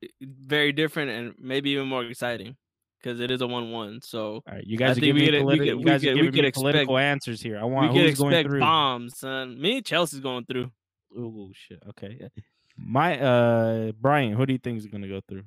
eh, 0.03 0.07
very 0.21 0.71
different 0.71 1.11
and 1.11 1.35
maybe 1.39 1.71
even 1.71 1.87
more 1.87 2.03
exciting 2.03 2.57
because 3.01 3.19
it 3.19 3.31
is 3.31 3.41
a 3.41 3.47
one-one. 3.47 4.01
So 4.01 4.35
all 4.35 4.43
right, 4.47 4.63
you 4.65 4.77
guys 4.77 4.97
are 4.97 5.01
giving 5.01 5.23
me, 5.23 5.31
politi- 5.31 5.65
you 5.67 5.83
guys 5.83 6.03
are 6.03 6.13
giving 6.13 6.31
me 6.31 6.39
expect, 6.39 6.55
political 6.55 6.97
answers 6.97 7.41
here. 7.41 7.59
I 7.59 7.63
want 7.63 7.93
we 7.93 7.99
can 7.99 8.07
expect 8.09 8.49
bombs, 8.49 9.17
son. 9.17 9.59
Me 9.59 9.77
and 9.77 9.85
Chelsea's 9.85 10.19
going 10.19 10.45
through. 10.45 10.71
Oh 11.17 11.51
shit. 11.53 11.81
Okay. 11.89 12.29
My 12.77 13.19
uh 13.19 13.91
Brian, 13.99 14.33
who 14.33 14.45
do 14.45 14.53
you 14.53 14.59
think 14.59 14.77
is 14.77 14.87
gonna 14.87 15.07
go 15.07 15.21
through? 15.27 15.43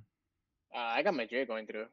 Uh, 0.74 0.78
I 0.78 1.02
got 1.02 1.14
Madrid 1.14 1.46
going 1.46 1.66
through. 1.66 1.86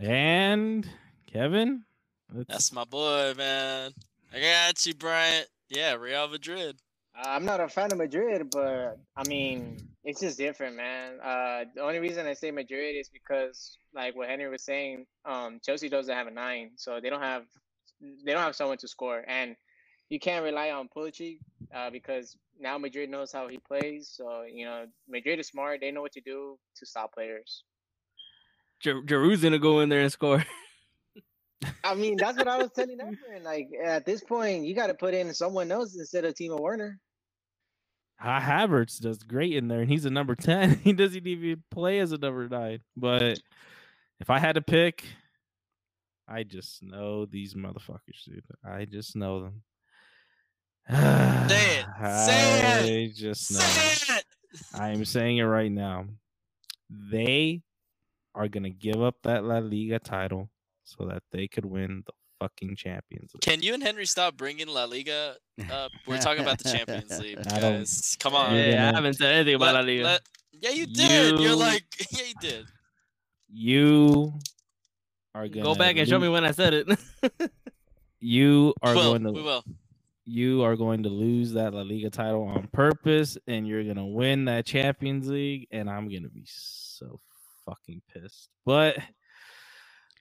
And 0.00 0.88
Kevin? 1.32 1.84
Let's... 2.32 2.48
That's 2.48 2.72
my 2.72 2.84
boy, 2.84 3.34
man. 3.36 3.92
I 4.34 4.40
got 4.40 4.84
you, 4.84 4.94
Bryant. 4.94 5.46
Yeah, 5.68 5.94
Real 5.94 6.28
Madrid. 6.28 6.76
I'm 7.16 7.44
not 7.44 7.60
a 7.60 7.68
fan 7.68 7.92
of 7.92 7.98
Madrid, 7.98 8.48
but 8.50 8.98
I 9.16 9.26
mean, 9.28 9.76
it's 10.02 10.20
just 10.20 10.36
different, 10.36 10.76
man. 10.76 11.20
Uh, 11.22 11.64
the 11.74 11.80
only 11.80 11.98
reason 11.98 12.26
I 12.26 12.34
say 12.34 12.50
Madrid 12.50 12.96
is 12.96 13.08
because, 13.08 13.78
like 13.94 14.16
what 14.16 14.28
Henry 14.28 14.48
was 14.48 14.64
saying, 14.64 15.06
um, 15.24 15.60
Chelsea 15.64 15.88
doesn't 15.88 16.14
have 16.14 16.26
a 16.26 16.32
nine, 16.32 16.72
so 16.76 16.98
they 17.00 17.10
don't 17.10 17.22
have 17.22 17.44
they 18.24 18.32
don't 18.32 18.42
have 18.42 18.56
someone 18.56 18.78
to 18.78 18.88
score, 18.88 19.24
and 19.28 19.54
you 20.08 20.18
can't 20.18 20.44
rely 20.44 20.70
on 20.70 20.88
Pulisic 20.94 21.38
uh, 21.74 21.90
because 21.90 22.36
now 22.58 22.78
Madrid 22.78 23.10
knows 23.10 23.30
how 23.32 23.46
he 23.46 23.58
plays. 23.58 24.12
So 24.12 24.42
you 24.42 24.64
know, 24.64 24.86
Madrid 25.08 25.38
is 25.38 25.46
smart; 25.46 25.80
they 25.80 25.92
know 25.92 26.02
what 26.02 26.12
to 26.12 26.20
do 26.20 26.58
to 26.76 26.86
stop 26.86 27.14
players. 27.14 27.62
Giroud's 28.82 29.42
gonna 29.42 29.58
go 29.58 29.80
in 29.80 29.88
there 29.88 30.00
and 30.00 30.10
score. 30.12 30.44
I 31.84 31.94
mean, 31.94 32.16
that's 32.16 32.36
what 32.36 32.48
I 32.48 32.58
was 32.58 32.70
telling 32.74 32.98
Efren. 32.98 33.42
Like 33.42 33.68
at 33.82 34.04
this 34.04 34.22
point, 34.22 34.64
you 34.64 34.74
got 34.74 34.88
to 34.88 34.94
put 34.94 35.14
in 35.14 35.32
someone 35.32 35.70
else 35.70 35.96
instead 35.96 36.24
of 36.24 36.34
Timo 36.34 36.60
Werner. 36.60 36.98
Havertz 38.22 39.00
does 39.00 39.18
great 39.18 39.54
in 39.54 39.68
there, 39.68 39.80
and 39.80 39.90
he's 39.90 40.04
a 40.04 40.10
number 40.10 40.34
ten. 40.34 40.78
he 40.84 40.92
doesn't 40.92 41.26
even 41.26 41.62
play 41.70 41.98
as 41.98 42.12
a 42.12 42.18
number 42.18 42.48
nine. 42.48 42.80
But 42.96 43.40
if 44.20 44.30
I 44.30 44.38
had 44.38 44.54
to 44.54 44.62
pick, 44.62 45.04
I 46.28 46.42
just 46.42 46.82
know 46.82 47.26
these 47.26 47.54
motherfuckers, 47.54 48.24
dude. 48.26 48.44
I 48.64 48.84
just 48.86 49.14
know 49.16 49.42
them. 49.42 49.62
Say 50.90 51.80
it. 51.80 51.86
Say 52.00 52.62
I 52.62 52.78
it. 52.86 53.14
just 53.14 53.52
know. 53.52 53.58
Say 53.60 54.16
it. 54.18 54.24
I 54.74 54.90
am 54.90 55.04
saying 55.04 55.38
it 55.38 55.42
right 55.42 55.72
now. 55.72 56.06
They 56.88 57.62
are 58.34 58.48
gonna 58.48 58.70
give 58.70 59.02
up 59.02 59.16
that 59.22 59.44
La 59.44 59.58
Liga 59.58 59.98
title 59.98 60.50
so 60.84 61.06
that 61.06 61.22
they 61.32 61.48
could 61.48 61.64
win 61.64 62.04
the 62.06 62.12
fucking 62.44 62.76
Champions 62.76 63.32
League. 63.34 63.40
Can 63.40 63.62
you 63.62 63.74
and 63.74 63.82
Henry 63.82 64.06
stop 64.06 64.36
bringing 64.36 64.68
La 64.68 64.84
Liga 64.84 65.36
up? 65.70 65.90
We're 66.06 66.18
talking 66.18 66.42
about 66.42 66.58
the 66.58 66.70
Champions 66.70 67.18
League, 67.20 67.42
guys. 67.42 68.16
Come 68.20 68.34
on. 68.34 68.54
Yeah, 68.54 68.70
gonna- 68.72 68.92
I 68.92 68.94
haven't 68.94 69.14
said 69.14 69.34
anything 69.34 69.54
about 69.56 69.74
La 69.74 69.80
Liga. 69.80 70.04
let- 70.04 70.20
yeah, 70.52 70.70
you 70.70 70.86
did. 70.86 71.40
You... 71.40 71.50
are 71.52 71.56
like, 71.56 71.84
yeah, 72.10 72.24
you 72.26 72.34
did. 72.40 72.66
You 73.48 74.32
are 75.34 75.48
gonna 75.48 75.64
Go 75.64 75.74
back 75.74 75.96
and 75.96 76.08
show 76.08 76.18
me 76.18 76.28
when 76.28 76.44
I 76.44 76.50
said 76.52 76.74
it. 76.74 76.98
You 78.20 78.72
are 78.82 78.92
we 78.94 78.96
will. 79.00 79.04
going 79.10 79.22
to 79.24 79.32
We 79.32 79.42
will. 79.42 79.64
you 80.24 80.62
are 80.62 80.76
going 80.76 81.02
to 81.02 81.08
lose 81.10 81.52
that 81.52 81.74
La 81.74 81.82
Liga 81.82 82.08
title 82.10 82.44
on 82.44 82.68
purpose, 82.72 83.36
and 83.46 83.66
you're 83.66 83.84
gonna 83.84 84.06
win 84.06 84.46
that 84.46 84.64
Champions 84.66 85.28
League, 85.28 85.66
and 85.70 85.90
I'm 85.90 86.08
gonna 86.08 86.28
be 86.30 86.44
so 86.46 87.20
fucking 87.66 88.00
pissed. 88.12 88.48
But 88.64 88.96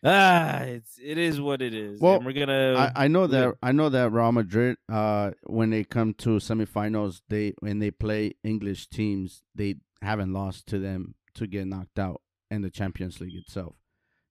ah, 0.04 0.60
it's 0.62 1.00
it 1.02 1.18
is 1.18 1.40
what 1.40 1.62
it 1.62 1.74
is. 1.74 2.00
Well, 2.00 2.16
and 2.16 2.26
we're 2.26 2.34
gonna. 2.34 2.92
I, 2.96 3.06
I 3.06 3.08
know 3.08 3.22
yeah. 3.22 3.28
that 3.28 3.56
I 3.62 3.72
know 3.72 3.90
that 3.90 4.12
Real 4.12 4.32
Madrid, 4.32 4.78
uh, 4.92 5.32
when 5.44 5.70
they 5.70 5.84
come 5.84 6.14
to 6.16 6.32
semifinals, 6.38 7.22
they 7.30 7.54
when 7.60 7.80
they 7.80 7.92
play 7.92 8.34
English 8.44 8.88
teams, 8.88 9.44
they 9.56 9.76
haven't 10.02 10.34
lost 10.34 10.68
to 10.68 10.80
them 10.80 11.16
to 11.36 11.48
get 11.48 11.68
knocked 11.68 12.00
out 12.00 12.22
in 12.52 12.62
the 12.62 12.70
Champions 12.70 13.20
League 13.20 13.36
itself. 13.36 13.76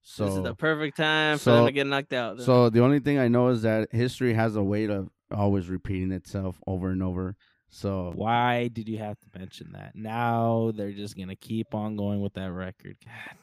So 0.03 0.25
this 0.25 0.35
is 0.35 0.43
the 0.43 0.55
perfect 0.55 0.97
time 0.97 1.39
for 1.39 1.51
them 1.51 1.67
to 1.67 1.73
get 1.73 1.87
knocked 1.87 2.13
out. 2.13 2.41
So 2.41 2.71
the 2.71 2.83
only 2.83 2.99
thing 2.99 3.19
I 3.19 3.29
know 3.29 3.49
is 3.49 3.63
that 3.63 3.93
history 3.93 4.35
has 4.35 4.57
a 4.57 4.63
way 4.63 4.85
of 4.87 5.09
always 5.31 5.69
repeating 5.69 6.13
itself 6.13 6.61
over 6.67 6.91
and 6.91 7.03
over. 7.03 7.37
So 7.71 8.13
Why 8.15 8.69
did 8.69 8.89
you 8.89 8.99
have 8.99 9.19
to 9.21 9.39
mention 9.39 9.73
that? 9.73 9.93
Now 9.95 10.73
they're 10.75 10.93
just 10.93 11.17
gonna 11.17 11.37
keep 11.37 11.75
on 11.75 11.97
going 11.97 12.21
with 12.21 12.35
that 12.35 12.53
record. 12.53 12.97
God, 13.05 13.37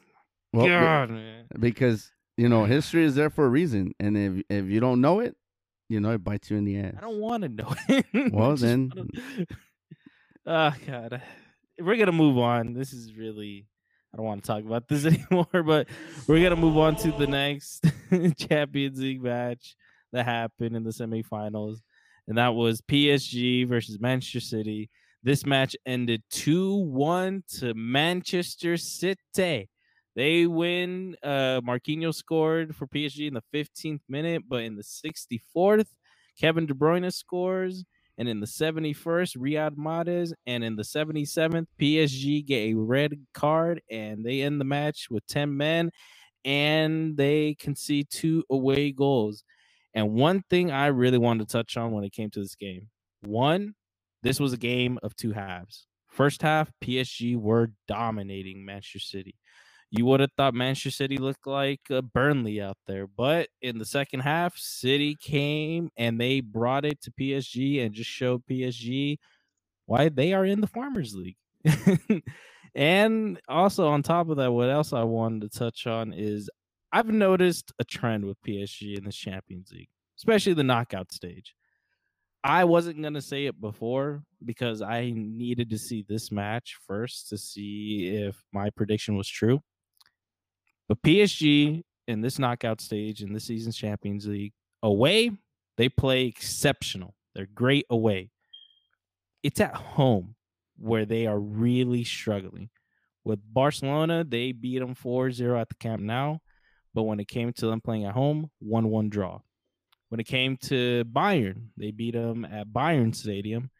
well, 0.52 0.66
God, 0.68 1.10
man. 1.10 1.46
because 1.58 2.12
you 2.36 2.48
know 2.48 2.64
history 2.64 3.04
is 3.04 3.14
there 3.14 3.30
for 3.30 3.44
a 3.44 3.48
reason, 3.48 3.92
and 4.00 4.16
if 4.16 4.42
if 4.48 4.64
you 4.66 4.80
don't 4.80 5.00
know 5.00 5.20
it, 5.20 5.36
you 5.88 6.00
know 6.00 6.10
it 6.12 6.24
bites 6.24 6.50
you 6.50 6.56
in 6.56 6.64
the 6.64 6.78
ass. 6.78 6.94
I 6.98 7.00
don't 7.02 7.20
want 7.20 7.42
to 7.42 7.48
know 7.48 7.74
it. 7.88 8.06
Well, 8.32 8.56
then- 8.56 8.90
wanna- 8.94 9.46
oh 10.46 10.72
God, 10.86 11.22
we're 11.80 11.96
gonna 11.96 12.12
move 12.12 12.38
on. 12.38 12.72
This 12.74 12.92
is 12.92 13.14
really. 13.14 13.66
I 14.12 14.16
don't 14.16 14.26
want 14.26 14.42
to 14.42 14.46
talk 14.48 14.64
about 14.64 14.88
this 14.88 15.04
anymore, 15.06 15.62
but 15.64 15.86
we're 16.26 16.42
gonna 16.42 16.60
move 16.60 16.76
on 16.78 16.96
to 16.96 17.12
the 17.12 17.28
next 17.28 17.84
Champions 18.36 18.98
League 18.98 19.22
match 19.22 19.76
that 20.12 20.24
happened 20.24 20.74
in 20.74 20.82
the 20.82 20.90
semifinals, 20.90 21.76
and 22.26 22.36
that 22.38 22.54
was 22.54 22.80
PSG 22.80 23.68
versus 23.68 24.00
Manchester 24.00 24.40
City. 24.40 24.90
This 25.22 25.44
match 25.46 25.76
ended 25.86 26.22
2-1 26.32 27.42
to 27.60 27.74
Manchester 27.74 28.76
City. 28.78 29.68
They 30.20 30.46
win. 30.46 31.16
Uh, 31.22 31.62
Marquinhos 31.62 32.16
scored 32.16 32.76
for 32.76 32.86
PSG 32.86 33.26
in 33.26 33.32
the 33.32 33.42
15th 33.54 34.02
minute, 34.06 34.42
but 34.46 34.62
in 34.62 34.76
the 34.76 34.82
64th, 34.82 35.86
Kevin 36.38 36.66
De 36.66 36.74
Bruyne 36.74 37.10
scores. 37.10 37.86
And 38.18 38.28
in 38.28 38.38
the 38.38 38.46
71st, 38.46 39.38
Riyad 39.38 39.76
Mahrez. 39.76 40.34
And 40.46 40.62
in 40.62 40.76
the 40.76 40.82
77th, 40.82 41.64
PSG 41.80 42.44
get 42.44 42.58
a 42.58 42.74
red 42.74 43.14
card 43.32 43.80
and 43.90 44.22
they 44.22 44.42
end 44.42 44.60
the 44.60 44.66
match 44.66 45.06
with 45.10 45.26
10 45.26 45.56
men 45.56 45.90
and 46.44 47.16
they 47.16 47.56
concede 47.58 48.08
two 48.10 48.44
away 48.50 48.92
goals. 48.92 49.42
And 49.94 50.12
one 50.12 50.42
thing 50.50 50.70
I 50.70 50.88
really 50.88 51.16
wanted 51.16 51.48
to 51.48 51.52
touch 51.52 51.78
on 51.78 51.92
when 51.92 52.04
it 52.04 52.12
came 52.12 52.28
to 52.32 52.40
this 52.40 52.56
game 52.56 52.90
one, 53.22 53.74
this 54.22 54.38
was 54.38 54.52
a 54.52 54.58
game 54.58 54.98
of 55.02 55.16
two 55.16 55.32
halves. 55.32 55.86
First 56.08 56.42
half, 56.42 56.70
PSG 56.84 57.38
were 57.38 57.72
dominating 57.88 58.66
Manchester 58.66 58.98
City. 58.98 59.36
You 59.90 60.06
would 60.06 60.20
have 60.20 60.30
thought 60.36 60.54
Manchester 60.54 60.90
City 60.90 61.16
looked 61.16 61.46
like 61.46 61.80
uh, 61.90 62.00
Burnley 62.02 62.60
out 62.60 62.76
there, 62.86 63.08
but 63.08 63.48
in 63.60 63.78
the 63.78 63.84
second 63.84 64.20
half, 64.20 64.56
City 64.56 65.16
came 65.20 65.90
and 65.96 66.20
they 66.20 66.40
brought 66.40 66.84
it 66.84 67.00
to 67.02 67.10
PSG 67.10 67.84
and 67.84 67.92
just 67.92 68.10
showed 68.10 68.46
PSG 68.46 69.18
why 69.86 70.08
they 70.08 70.32
are 70.32 70.44
in 70.44 70.60
the 70.60 70.68
Farmers 70.68 71.16
League. 71.16 71.36
and 72.74 73.40
also 73.48 73.88
on 73.88 74.02
top 74.02 74.28
of 74.30 74.36
that, 74.36 74.52
what 74.52 74.70
else 74.70 74.92
I 74.92 75.02
wanted 75.02 75.50
to 75.50 75.58
touch 75.58 75.88
on 75.88 76.12
is 76.12 76.48
I've 76.92 77.08
noticed 77.08 77.72
a 77.80 77.84
trend 77.84 78.24
with 78.24 78.40
PSG 78.42 78.96
in 78.96 79.04
the 79.04 79.12
Champions 79.12 79.72
League, 79.72 79.88
especially 80.18 80.54
the 80.54 80.62
knockout 80.62 81.12
stage. 81.12 81.54
I 82.42 82.64
wasn't 82.64 83.02
going 83.02 83.14
to 83.14 83.22
say 83.22 83.46
it 83.46 83.60
before 83.60 84.22
because 84.44 84.82
I 84.82 85.12
needed 85.14 85.70
to 85.70 85.78
see 85.78 86.04
this 86.08 86.32
match 86.32 86.78
first 86.86 87.28
to 87.30 87.38
see 87.38 88.08
if 88.08 88.42
my 88.52 88.70
prediction 88.70 89.16
was 89.16 89.28
true. 89.28 89.60
But 90.90 91.02
PSG 91.02 91.84
in 92.08 92.20
this 92.20 92.40
knockout 92.40 92.80
stage 92.80 93.22
in 93.22 93.32
this 93.32 93.44
season's 93.44 93.76
Champions 93.76 94.26
League 94.26 94.54
away, 94.82 95.30
they 95.76 95.88
play 95.88 96.24
exceptional. 96.24 97.14
They're 97.32 97.46
great 97.46 97.86
away. 97.88 98.32
It's 99.44 99.60
at 99.60 99.76
home 99.76 100.34
where 100.76 101.04
they 101.04 101.28
are 101.28 101.38
really 101.38 102.02
struggling. 102.02 102.70
With 103.22 103.38
Barcelona, 103.54 104.24
they 104.24 104.50
beat 104.50 104.80
them 104.80 104.96
4 104.96 105.30
0 105.30 105.60
at 105.60 105.68
the 105.68 105.76
Camp 105.76 106.02
Nou. 106.02 106.38
But 106.92 107.04
when 107.04 107.20
it 107.20 107.28
came 107.28 107.52
to 107.52 107.66
them 107.66 107.80
playing 107.80 108.06
at 108.06 108.14
home, 108.14 108.50
1 108.58 108.88
1 108.90 109.10
draw. 109.10 109.38
When 110.08 110.18
it 110.18 110.26
came 110.26 110.56
to 110.62 111.04
Bayern, 111.04 111.68
they 111.76 111.92
beat 111.92 112.14
them 112.14 112.44
at 112.44 112.66
Bayern 112.66 113.14
Stadium. 113.14 113.70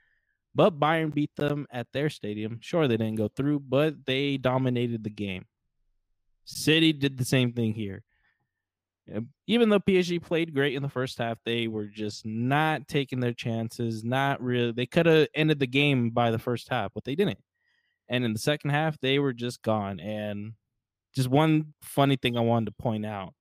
But 0.55 0.79
Bayern 0.79 1.13
beat 1.13 1.35
them 1.35 1.67
at 1.73 1.89
their 1.93 2.09
stadium. 2.09 2.59
Sure, 2.61 2.87
they 2.87 2.97
didn't 2.97 3.17
go 3.17 3.27
through, 3.27 3.65
but 3.69 4.07
they 4.07 4.37
dominated 4.37 5.03
the 5.03 5.11
game. 5.11 5.47
City 6.51 6.93
did 6.93 7.17
the 7.17 7.25
same 7.25 7.53
thing 7.53 7.75
here. 7.75 8.03
Uh, 9.15 9.21
even 9.47 9.69
though 9.69 9.81
PSG 9.81 10.23
played 10.23 10.55
great 10.55 10.75
in 10.75 10.83
the 10.83 10.89
first 10.89 11.19
half, 11.19 11.39
they 11.45 11.69
were 11.69 11.87
just 11.87 12.25
not 12.27 12.87
taking 12.89 13.21
their 13.21 13.33
chances. 13.33 14.05
Not 14.05 14.43
really. 14.43 14.73
They 14.73 14.87
could 14.87 15.07
have 15.07 15.29
ended 15.35 15.59
the 15.59 15.67
game 15.67 16.11
by 16.11 16.31
the 16.31 16.39
first 16.39 16.69
half, 16.69 16.93
but 16.95 17.05
they 17.05 17.15
didn't. 17.15 17.39
And 18.09 18.25
in 18.25 18.33
the 18.33 18.39
second 18.39 18.71
half, 18.71 18.99
they 19.01 19.19
were 19.19 19.33
just 19.33 19.63
gone. 19.63 20.01
And 20.01 20.55
just 21.15 21.29
one 21.29 21.75
funny 21.83 22.17
thing 22.17 22.37
I 22.37 22.41
wanted 22.41 22.67
to 22.67 22.83
point 22.83 23.07
out 23.07 23.35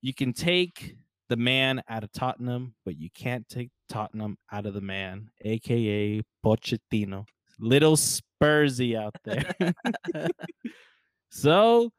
you 0.00 0.14
can 0.14 0.32
take 0.32 0.96
the 1.28 1.36
man 1.36 1.82
out 1.88 2.04
of 2.04 2.12
Tottenham, 2.12 2.74
but 2.84 2.96
you 2.96 3.10
can't 3.10 3.48
take 3.48 3.70
Tottenham 3.88 4.38
out 4.52 4.66
of 4.66 4.74
the 4.74 4.80
man, 4.80 5.30
aka 5.44 6.22
Pochettino. 6.44 7.26
Little 7.58 7.96
Spursy 7.96 8.96
out 8.96 9.16
there. 9.24 9.54
so 11.30 11.90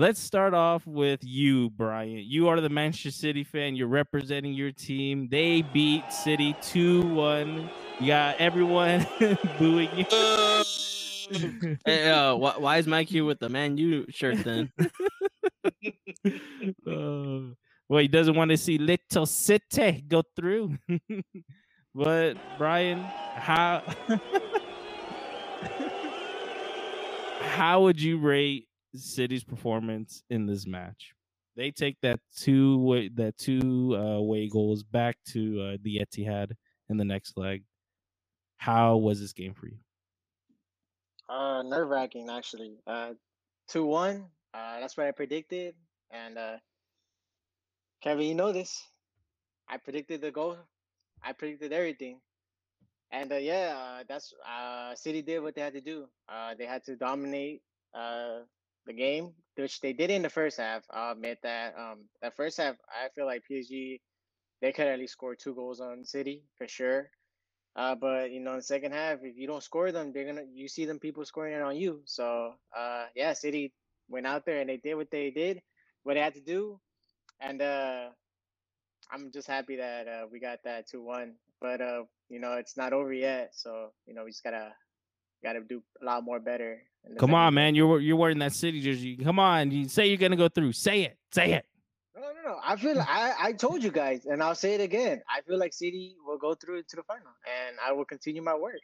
Let's 0.00 0.18
start 0.18 0.54
off 0.54 0.86
with 0.86 1.20
you, 1.22 1.68
Brian. 1.68 2.24
You 2.26 2.48
are 2.48 2.58
the 2.62 2.70
Manchester 2.70 3.10
City 3.10 3.44
fan. 3.44 3.76
You're 3.76 3.86
representing 3.86 4.54
your 4.54 4.72
team. 4.72 5.28
They 5.30 5.60
beat 5.60 6.10
City 6.10 6.56
2 6.62 7.02
1. 7.02 7.70
You 8.00 8.06
got 8.06 8.36
everyone 8.38 9.06
booing 9.58 9.90
you. 9.94 10.06
hey, 11.84 12.08
uh, 12.08 12.34
why, 12.34 12.54
why, 12.56 12.78
is 12.78 12.86
Mike 12.86 13.10
here 13.10 13.26
with 13.26 13.40
the 13.40 13.50
Man 13.50 13.76
U 13.76 14.06
shirt 14.08 14.42
then? 14.42 14.72
uh, 16.86 17.52
well, 17.86 18.00
he 18.00 18.08
doesn't 18.08 18.34
want 18.34 18.52
to 18.52 18.56
see 18.56 18.78
Little 18.78 19.26
City 19.26 20.02
go 20.08 20.22
through. 20.34 20.78
but, 21.94 22.38
Brian, 22.56 23.00
how. 23.00 23.82
how 27.40 27.82
would 27.82 28.00
you 28.00 28.16
rate 28.16 28.69
City's 28.94 29.44
performance 29.44 30.22
in 30.30 30.46
this 30.46 30.66
match. 30.66 31.14
They 31.56 31.70
take 31.70 31.96
that 32.02 32.20
two 32.36 32.78
way 32.78 33.08
that 33.14 33.36
two 33.36 33.96
uh, 33.96 34.20
way 34.20 34.48
goals 34.48 34.82
back 34.82 35.16
to 35.28 35.60
uh, 35.60 35.76
the 35.82 35.98
Etihad 35.98 36.52
in 36.88 36.96
the 36.96 37.04
next 37.04 37.36
leg. 37.36 37.64
How 38.56 38.96
was 38.96 39.20
this 39.20 39.32
game 39.32 39.54
for 39.54 39.66
you? 39.66 39.78
Uh, 41.28 41.62
nerve 41.62 41.88
wracking 41.88 42.28
actually. 42.30 42.78
Uh, 42.86 43.12
two 43.68 43.84
one. 43.84 44.26
Uh, 44.52 44.80
that's 44.80 44.96
what 44.96 45.06
I 45.06 45.12
predicted, 45.12 45.74
and 46.10 46.36
uh, 46.36 46.56
Kevin, 48.02 48.26
you 48.26 48.34
know 48.34 48.52
this. 48.52 48.82
I 49.68 49.76
predicted 49.76 50.20
the 50.20 50.32
goal. 50.32 50.56
I 51.22 51.32
predicted 51.32 51.72
everything, 51.72 52.20
and 53.12 53.30
uh, 53.30 53.36
yeah, 53.36 53.76
uh, 53.76 54.04
that's 54.08 54.32
uh, 54.48 54.94
City 54.94 55.22
did 55.22 55.40
what 55.40 55.54
they 55.54 55.60
had 55.60 55.74
to 55.74 55.80
do. 55.80 56.06
Uh, 56.28 56.54
they 56.58 56.66
had 56.66 56.82
to 56.84 56.96
dominate 56.96 57.62
uh, 57.94 58.40
the 58.86 58.92
game, 58.92 59.32
which 59.56 59.80
they 59.80 59.92
did 59.92 60.10
in 60.10 60.22
the 60.22 60.30
first 60.30 60.58
half. 60.58 60.84
I'll 60.90 61.12
admit 61.12 61.38
that. 61.42 61.74
Um, 61.78 62.06
that 62.22 62.36
first 62.36 62.58
half, 62.58 62.76
I 62.88 63.08
feel 63.14 63.26
like 63.26 63.42
PSG 63.50 64.00
they 64.60 64.72
could 64.72 64.86
at 64.86 64.98
least 64.98 65.14
score 65.14 65.34
two 65.34 65.54
goals 65.54 65.80
on 65.80 66.04
City 66.04 66.44
for 66.56 66.68
sure. 66.68 67.10
Uh, 67.76 67.94
but 67.94 68.30
you 68.32 68.40
know, 68.40 68.52
in 68.52 68.56
the 68.58 68.62
second 68.62 68.92
half, 68.92 69.20
if 69.22 69.36
you 69.36 69.46
don't 69.46 69.62
score 69.62 69.92
them, 69.92 70.12
they're 70.12 70.26
gonna 70.26 70.46
you 70.52 70.68
see 70.68 70.84
them 70.86 70.98
people 70.98 71.24
scoring 71.24 71.54
it 71.54 71.62
on 71.62 71.76
you. 71.76 72.02
So 72.06 72.54
uh, 72.76 73.06
yeah, 73.14 73.32
City 73.32 73.72
went 74.08 74.26
out 74.26 74.44
there 74.44 74.60
and 74.60 74.68
they 74.68 74.78
did 74.78 74.94
what 74.96 75.10
they 75.10 75.30
did, 75.30 75.62
what 76.02 76.14
they 76.14 76.20
had 76.20 76.34
to 76.34 76.40
do, 76.40 76.80
and 77.40 77.62
uh, 77.62 78.08
I'm 79.10 79.30
just 79.32 79.48
happy 79.48 79.76
that 79.76 80.08
uh, 80.08 80.26
we 80.30 80.40
got 80.40 80.60
that 80.64 80.88
two 80.88 81.02
one. 81.02 81.34
But 81.60 81.80
uh, 81.80 82.04
you 82.28 82.40
know, 82.40 82.54
it's 82.54 82.76
not 82.76 82.92
over 82.92 83.12
yet, 83.12 83.50
so 83.54 83.90
you 84.06 84.14
know 84.14 84.24
we 84.24 84.30
just 84.30 84.44
gotta 84.44 84.72
gotta 85.44 85.60
do 85.62 85.82
a 86.02 86.04
lot 86.04 86.24
more 86.24 86.40
better 86.40 86.82
Come 87.18 87.34
on, 87.34 87.54
man. 87.54 87.74
You're 87.74 88.00
you're 88.00 88.16
wearing 88.16 88.38
that 88.38 88.52
city 88.52 88.80
jersey. 88.80 89.16
Come 89.16 89.38
on. 89.38 89.70
You 89.70 89.88
say 89.88 90.06
you're 90.06 90.16
gonna 90.16 90.36
go 90.36 90.48
through. 90.48 90.72
Say 90.72 91.02
it. 91.02 91.16
Say 91.32 91.52
it. 91.52 91.64
No, 92.14 92.22
no, 92.22 92.50
no. 92.52 92.60
I 92.64 92.76
feel 92.76 92.96
like 92.96 93.08
I, 93.10 93.34
I 93.40 93.52
told 93.52 93.82
you 93.82 93.90
guys, 93.90 94.26
and 94.26 94.42
I'll 94.42 94.54
say 94.54 94.74
it 94.74 94.80
again. 94.80 95.20
I 95.28 95.40
feel 95.42 95.58
like 95.58 95.72
City 95.72 96.16
will 96.26 96.38
go 96.38 96.54
through 96.54 96.82
to 96.82 96.96
the 96.96 97.02
final, 97.02 97.32
and 97.66 97.76
I 97.84 97.92
will 97.92 98.04
continue 98.04 98.42
my 98.42 98.54
work. 98.54 98.80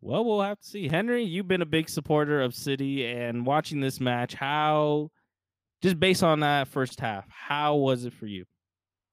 Well, 0.00 0.24
we'll 0.24 0.42
have 0.42 0.60
to 0.60 0.66
see. 0.66 0.88
Henry, 0.88 1.24
you've 1.24 1.48
been 1.48 1.62
a 1.62 1.66
big 1.66 1.88
supporter 1.88 2.40
of 2.40 2.54
City, 2.54 3.04
and 3.06 3.44
watching 3.44 3.80
this 3.80 4.00
match, 4.00 4.34
how, 4.34 5.10
just 5.82 5.98
based 5.98 6.22
on 6.22 6.40
that 6.40 6.68
first 6.68 7.00
half, 7.00 7.24
how 7.28 7.74
was 7.74 8.04
it 8.04 8.12
for 8.12 8.26
you? 8.26 8.44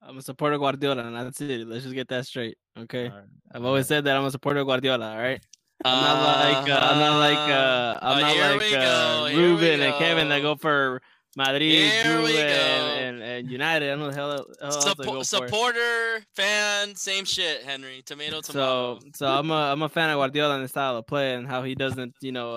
I'm 0.00 0.18
a 0.18 0.22
supporter 0.22 0.54
of 0.54 0.60
Guardiola, 0.60 1.02
and 1.02 1.16
that's 1.16 1.40
it. 1.40 1.66
Let's 1.66 1.82
just 1.82 1.94
get 1.96 2.06
that 2.08 2.26
straight, 2.26 2.56
okay? 2.78 3.08
Right. 3.08 3.24
I've 3.52 3.64
always 3.64 3.88
said 3.88 4.04
that 4.04 4.16
I'm 4.16 4.24
a 4.24 4.30
supporter 4.30 4.60
of 4.60 4.68
Guardiola. 4.68 5.10
All 5.10 5.18
right. 5.18 5.42
I'm 5.84 6.02
not 6.02 6.64
like 6.64 6.70
uh, 6.70 6.78
I'm 6.80 6.98
not 6.98 7.18
like 7.18 7.50
uh, 7.50 7.98
I'm 8.02 8.16
uh, 8.16 8.20
not 8.20 8.60
like 8.60 8.72
uh, 8.72 9.36
Ruben 9.36 9.80
and 9.82 9.94
Kevin 9.96 10.28
that 10.30 10.42
go 10.42 10.56
for 10.56 11.02
Madrid, 11.36 11.92
and, 11.92 12.26
and, 12.28 13.22
and, 13.22 13.50
United. 13.50 13.86
I 13.86 13.88
don't 13.90 13.98
know 13.98 14.10
the 14.10 14.16
hell, 14.16 14.46
hell 14.58 14.70
Suppo- 14.70 15.24
supporter, 15.24 16.24
fan, 16.34 16.94
same 16.94 17.26
shit. 17.26 17.62
Henry, 17.62 18.02
tomato, 18.06 18.40
tomato. 18.40 19.00
So, 19.00 19.08
so 19.14 19.26
I'm 19.26 19.50
a 19.50 19.72
I'm 19.72 19.82
a 19.82 19.88
fan 19.90 20.08
of 20.08 20.16
Guardiola 20.16 20.54
and 20.54 20.64
the 20.64 20.68
style 20.68 20.96
of 20.96 21.06
play 21.06 21.34
and 21.34 21.46
how 21.46 21.62
he 21.62 21.74
doesn't, 21.74 22.14
you 22.22 22.32
know, 22.32 22.52
uh, 22.52 22.54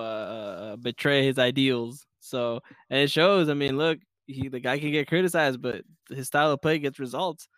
uh, 0.72 0.76
betray 0.76 1.26
his 1.26 1.38
ideals. 1.38 2.06
So, 2.20 2.60
and 2.88 3.00
it 3.00 3.10
shows. 3.10 3.50
I 3.50 3.54
mean, 3.54 3.76
look, 3.76 3.98
he 4.26 4.48
the 4.48 4.60
guy 4.60 4.78
can 4.78 4.92
get 4.92 5.08
criticized, 5.08 5.60
but 5.60 5.82
his 6.08 6.28
style 6.28 6.50
of 6.50 6.62
play 6.62 6.78
gets 6.78 6.98
results. 6.98 7.48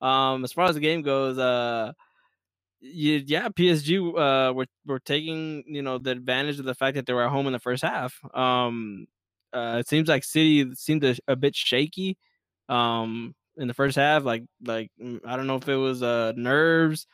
Um, 0.00 0.42
as 0.42 0.52
far 0.52 0.64
as 0.64 0.74
the 0.74 0.80
game 0.80 1.02
goes, 1.02 1.38
uh 1.38 1.92
yeah, 3.26 3.48
PSG 3.50 3.98
uh, 4.00 4.54
were 4.54 4.66
were 4.86 5.00
taking 5.00 5.64
you 5.68 5.82
know 5.82 5.98
the 5.98 6.12
advantage 6.12 6.60
of 6.60 6.66
the 6.66 6.76
fact 6.76 6.96
that 6.96 7.06
they 7.06 7.14
were 7.14 7.24
at 7.24 7.30
home 7.32 7.48
in 7.48 7.54
the 7.54 7.60
first 7.60 7.84
half. 7.84 8.20
Um, 8.34 9.06
uh, 9.54 9.78
it 9.80 9.88
seems 9.88 10.08
like 10.08 10.24
City 10.24 10.74
seemed 10.76 11.04
a, 11.04 11.16
a 11.28 11.36
bit 11.36 11.56
shaky 11.56 12.18
um, 12.70 13.34
in 13.58 13.68
the 13.68 13.74
first 13.74 13.96
half. 13.96 14.24
Like 14.24 14.44
like 14.64 14.90
mm, 15.02 15.20
I 15.26 15.36
don't 15.36 15.48
know 15.48 15.56
if 15.56 15.68
it 15.68 15.76
was 15.76 16.02
uh, 16.04 16.34
nerves. 16.36 17.08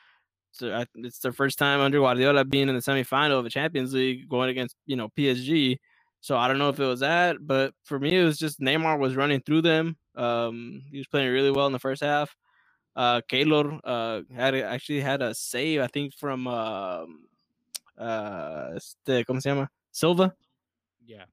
So 0.52 0.84
it's 0.96 1.20
their 1.20 1.32
first 1.32 1.58
time 1.58 1.80
under 1.80 2.00
Guardiola 2.00 2.44
being 2.44 2.68
in 2.70 2.76
the 2.76 2.82
semifinal 2.82 3.38
of 3.38 3.44
the 3.44 3.50
Champions 3.50 3.94
League, 3.94 4.28
going 4.28 4.50
against 4.50 4.76
you 4.86 4.96
know 4.96 5.10
PSG. 5.18 5.78
So 6.22 6.36
I 6.38 6.48
don't 6.48 6.58
know 6.58 6.70
if 6.70 6.80
it 6.80 6.86
was 6.86 7.00
that, 7.00 7.38
but 7.40 7.74
for 7.84 7.98
me, 8.00 8.16
it 8.18 8.24
was 8.24 8.38
just 8.38 8.60
Neymar 8.60 8.98
was 9.00 9.16
running 9.16 9.42
through 9.42 9.62
them. 9.62 9.96
Um, 10.16 10.82
he 10.90 10.98
was 10.98 11.08
playing 11.08 11.32
really 11.32 11.52
well 11.52 11.66
in 11.68 11.72
the 11.74 11.80
first 11.80 12.02
half. 12.02 12.34
Uh, 12.98 13.20
Keylor 13.30 13.78
uh, 13.84 14.22
had 14.34 14.56
actually 14.56 15.00
had 15.00 15.22
a 15.22 15.32
save, 15.32 15.80
I 15.80 15.86
think, 15.86 16.14
from 16.14 16.48
uh, 16.48 17.04
uh, 17.96 18.72
este, 18.74 19.24
¿cómo 19.24 19.40
se 19.40 19.50
llama? 19.50 19.70
Silva. 19.92 20.34
Yeah. 21.06 21.26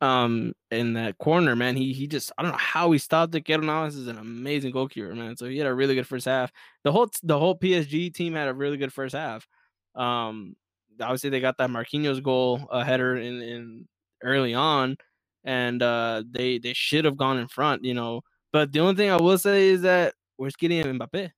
Um, 0.00 0.54
in 0.70 0.94
that 0.94 1.18
corner, 1.18 1.54
man, 1.54 1.76
he 1.76 1.92
he 1.92 2.06
just 2.06 2.32
I 2.38 2.42
don't 2.42 2.52
know 2.52 2.56
how 2.56 2.90
he 2.90 2.98
stopped 2.98 3.34
it. 3.34 3.44
Keylor 3.44 3.86
is 3.86 4.08
an 4.08 4.16
amazing 4.16 4.72
goalkeeper, 4.72 5.14
man. 5.14 5.36
So 5.36 5.46
he 5.46 5.58
had 5.58 5.66
a 5.66 5.74
really 5.74 5.94
good 5.94 6.06
first 6.06 6.24
half. 6.24 6.50
The 6.84 6.92
whole 6.92 7.10
the 7.22 7.38
whole 7.38 7.54
PSG 7.54 8.14
team 8.14 8.32
had 8.32 8.48
a 8.48 8.54
really 8.54 8.78
good 8.78 8.92
first 8.92 9.14
half. 9.14 9.46
Um, 9.94 10.56
obviously 10.98 11.28
they 11.28 11.40
got 11.40 11.58
that 11.58 11.68
Marquinhos 11.68 12.22
goal 12.22 12.66
uh, 12.70 12.82
header 12.82 13.18
in 13.18 13.42
in 13.42 13.88
early 14.22 14.54
on, 14.54 14.96
and 15.44 15.82
uh, 15.82 16.22
they 16.30 16.56
they 16.56 16.72
should 16.72 17.04
have 17.04 17.18
gone 17.18 17.36
in 17.36 17.46
front, 17.46 17.84
you 17.84 17.92
know. 17.92 18.22
But 18.54 18.72
the 18.72 18.80
only 18.80 18.94
thing 18.94 19.10
I 19.10 19.16
will 19.16 19.36
say 19.36 19.68
is 19.68 19.82
that 19.82 20.14
Where's 20.40 20.56
Kylian 20.56 20.98
Mbappe? 20.98 21.32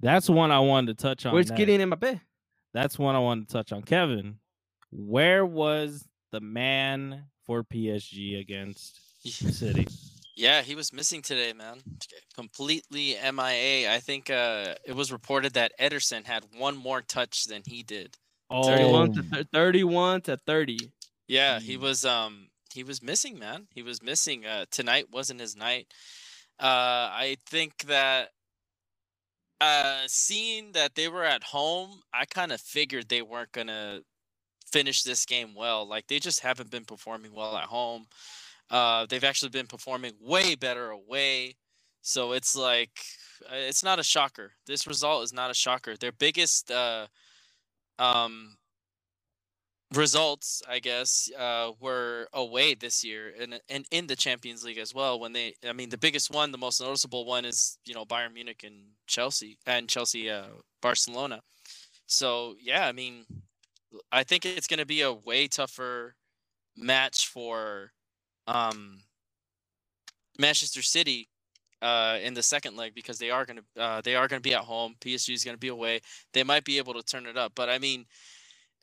That's 0.00 0.28
one 0.28 0.50
I 0.50 0.58
wanted 0.58 0.98
to 0.98 1.02
touch 1.04 1.24
on. 1.24 1.32
Where's 1.32 1.52
Kylian 1.52 1.92
Mbappe? 1.92 2.20
That's 2.74 2.98
one 2.98 3.14
I 3.14 3.20
wanted 3.20 3.46
to 3.48 3.52
touch 3.52 3.70
on. 3.70 3.82
Kevin, 3.82 4.40
where 4.90 5.46
was 5.46 6.04
the 6.32 6.40
man 6.40 7.26
for 7.46 7.62
PSG 7.62 8.40
against 8.40 8.98
City? 9.24 9.86
Yeah, 10.36 10.62
he 10.62 10.74
was 10.74 10.92
missing 10.92 11.22
today, 11.22 11.52
man. 11.52 11.78
Completely 12.34 13.14
MIA. 13.22 13.94
I 13.94 14.00
think 14.00 14.30
uh, 14.30 14.74
it 14.84 14.96
was 14.96 15.12
reported 15.12 15.52
that 15.52 15.70
Ederson 15.78 16.26
had 16.26 16.44
one 16.58 16.76
more 16.76 17.02
touch 17.02 17.44
than 17.44 17.62
he 17.64 17.84
did. 17.84 18.16
Oh, 18.50 18.64
31 18.64 19.12
to 19.12 19.22
thir- 19.22 19.44
31 19.52 20.20
to 20.22 20.36
30. 20.38 20.90
Yeah, 21.28 21.60
he 21.60 21.76
Mm. 21.76 21.82
was 21.82 22.04
um 22.04 22.48
he 22.74 22.82
was 22.82 23.00
missing, 23.00 23.38
man. 23.38 23.68
He 23.72 23.82
was 23.82 24.02
missing. 24.02 24.44
Uh 24.44 24.64
tonight 24.72 25.06
wasn't 25.12 25.38
his 25.38 25.54
night. 25.54 25.86
Uh 26.60 27.08
I 27.12 27.36
think 27.46 27.84
that 27.86 28.30
uh 29.60 30.02
seeing 30.06 30.72
that 30.72 30.94
they 30.94 31.08
were 31.08 31.24
at 31.24 31.42
home, 31.44 32.00
I 32.14 32.24
kind 32.24 32.52
of 32.52 32.60
figured 32.60 33.08
they 33.08 33.22
weren't 33.22 33.52
to 33.52 34.02
finish 34.72 35.02
this 35.02 35.26
game 35.26 35.54
well. 35.54 35.86
Like 35.88 36.06
they 36.08 36.18
just 36.18 36.40
haven't 36.40 36.70
been 36.70 36.84
performing 36.84 37.34
well 37.34 37.56
at 37.56 37.64
home. 37.64 38.06
Uh 38.70 39.06
they've 39.08 39.24
actually 39.24 39.50
been 39.50 39.66
performing 39.66 40.14
way 40.20 40.54
better 40.54 40.90
away. 40.90 41.56
So 42.02 42.32
it's 42.32 42.56
like 42.56 43.00
uh, 43.50 43.56
it's 43.56 43.84
not 43.84 43.98
a 43.98 44.04
shocker. 44.04 44.52
This 44.66 44.86
result 44.86 45.24
is 45.24 45.32
not 45.32 45.50
a 45.50 45.54
shocker. 45.54 45.96
Their 45.96 46.12
biggest 46.12 46.70
uh 46.70 47.06
um 47.98 48.56
results, 49.94 50.62
I 50.68 50.78
guess, 50.78 51.30
uh, 51.38 51.72
were 51.80 52.28
away 52.32 52.74
this 52.74 53.02
year 53.02 53.32
and 53.40 53.60
and 53.68 53.86
in 53.90 54.06
the 54.06 54.16
Champions 54.16 54.64
League 54.64 54.78
as 54.78 54.94
well. 54.94 55.18
When 55.18 55.32
they, 55.32 55.54
I 55.68 55.72
mean, 55.72 55.90
the 55.90 55.98
biggest 55.98 56.30
one, 56.30 56.52
the 56.52 56.58
most 56.58 56.80
noticeable 56.80 57.24
one 57.24 57.44
is 57.44 57.78
you 57.84 57.94
know 57.94 58.04
Bayern 58.04 58.34
Munich 58.34 58.62
and 58.64 58.74
Chelsea 59.06 59.58
and 59.66 59.88
Chelsea, 59.88 60.30
uh, 60.30 60.46
Barcelona. 60.80 61.40
So 62.06 62.54
yeah, 62.60 62.86
I 62.86 62.92
mean, 62.92 63.24
I 64.12 64.22
think 64.24 64.46
it's 64.46 64.66
going 64.66 64.78
to 64.78 64.86
be 64.86 65.02
a 65.02 65.12
way 65.12 65.48
tougher 65.48 66.14
match 66.76 67.26
for 67.26 67.92
um, 68.46 69.00
Manchester 70.38 70.82
City 70.82 71.28
uh, 71.82 72.18
in 72.22 72.34
the 72.34 72.42
second 72.42 72.76
leg 72.76 72.94
because 72.94 73.18
they 73.18 73.30
are 73.30 73.44
going 73.44 73.58
to 73.58 73.82
uh, 73.82 74.00
they 74.02 74.14
are 74.14 74.28
going 74.28 74.40
to 74.40 74.48
be 74.48 74.54
at 74.54 74.62
home. 74.62 74.94
PSG 75.00 75.34
is 75.34 75.44
going 75.44 75.56
to 75.56 75.60
be 75.60 75.68
away. 75.68 76.00
They 76.32 76.44
might 76.44 76.64
be 76.64 76.78
able 76.78 76.94
to 76.94 77.02
turn 77.02 77.26
it 77.26 77.36
up, 77.36 77.52
but 77.54 77.68
I 77.68 77.78
mean, 77.78 78.06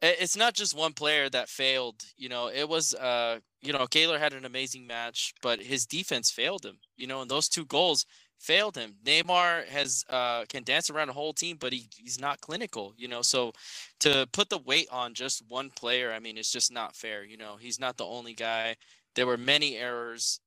it's 0.01 0.37
not 0.37 0.53
just 0.53 0.77
one 0.77 0.93
player 0.93 1.29
that 1.29 1.49
failed. 1.49 2.03
You 2.17 2.29
know, 2.29 2.49
it 2.49 2.67
was 2.67 2.93
uh, 2.95 3.39
you 3.61 3.73
know, 3.73 3.87
Keylor 3.87 4.19
had 4.19 4.33
an 4.33 4.45
amazing 4.45 4.85
match, 4.85 5.33
but 5.41 5.61
his 5.61 5.85
defense 5.85 6.29
failed 6.31 6.65
him. 6.65 6.79
You 6.95 7.07
know, 7.07 7.21
and 7.21 7.31
those 7.31 7.49
two 7.49 7.65
goals 7.65 8.05
failed 8.39 8.77
him. 8.77 8.95
Neymar 9.03 9.65
has 9.67 10.05
uh 10.09 10.45
can 10.47 10.63
dance 10.63 10.89
around 10.89 11.09
a 11.09 11.13
whole 11.13 11.33
team, 11.33 11.57
but 11.59 11.73
he, 11.73 11.87
he's 11.95 12.19
not 12.19 12.41
clinical. 12.41 12.93
You 12.97 13.07
know, 13.07 13.21
so 13.21 13.53
to 14.01 14.27
put 14.31 14.49
the 14.49 14.59
weight 14.59 14.87
on 14.91 15.13
just 15.13 15.43
one 15.47 15.69
player, 15.71 16.13
I 16.13 16.19
mean, 16.19 16.37
it's 16.37 16.51
just 16.51 16.71
not 16.71 16.95
fair. 16.95 17.23
You 17.23 17.37
know, 17.37 17.57
he's 17.57 17.79
not 17.79 17.97
the 17.97 18.05
only 18.05 18.33
guy. 18.33 18.75
There 19.15 19.27
were 19.27 19.37
many 19.37 19.77
errors. 19.77 20.39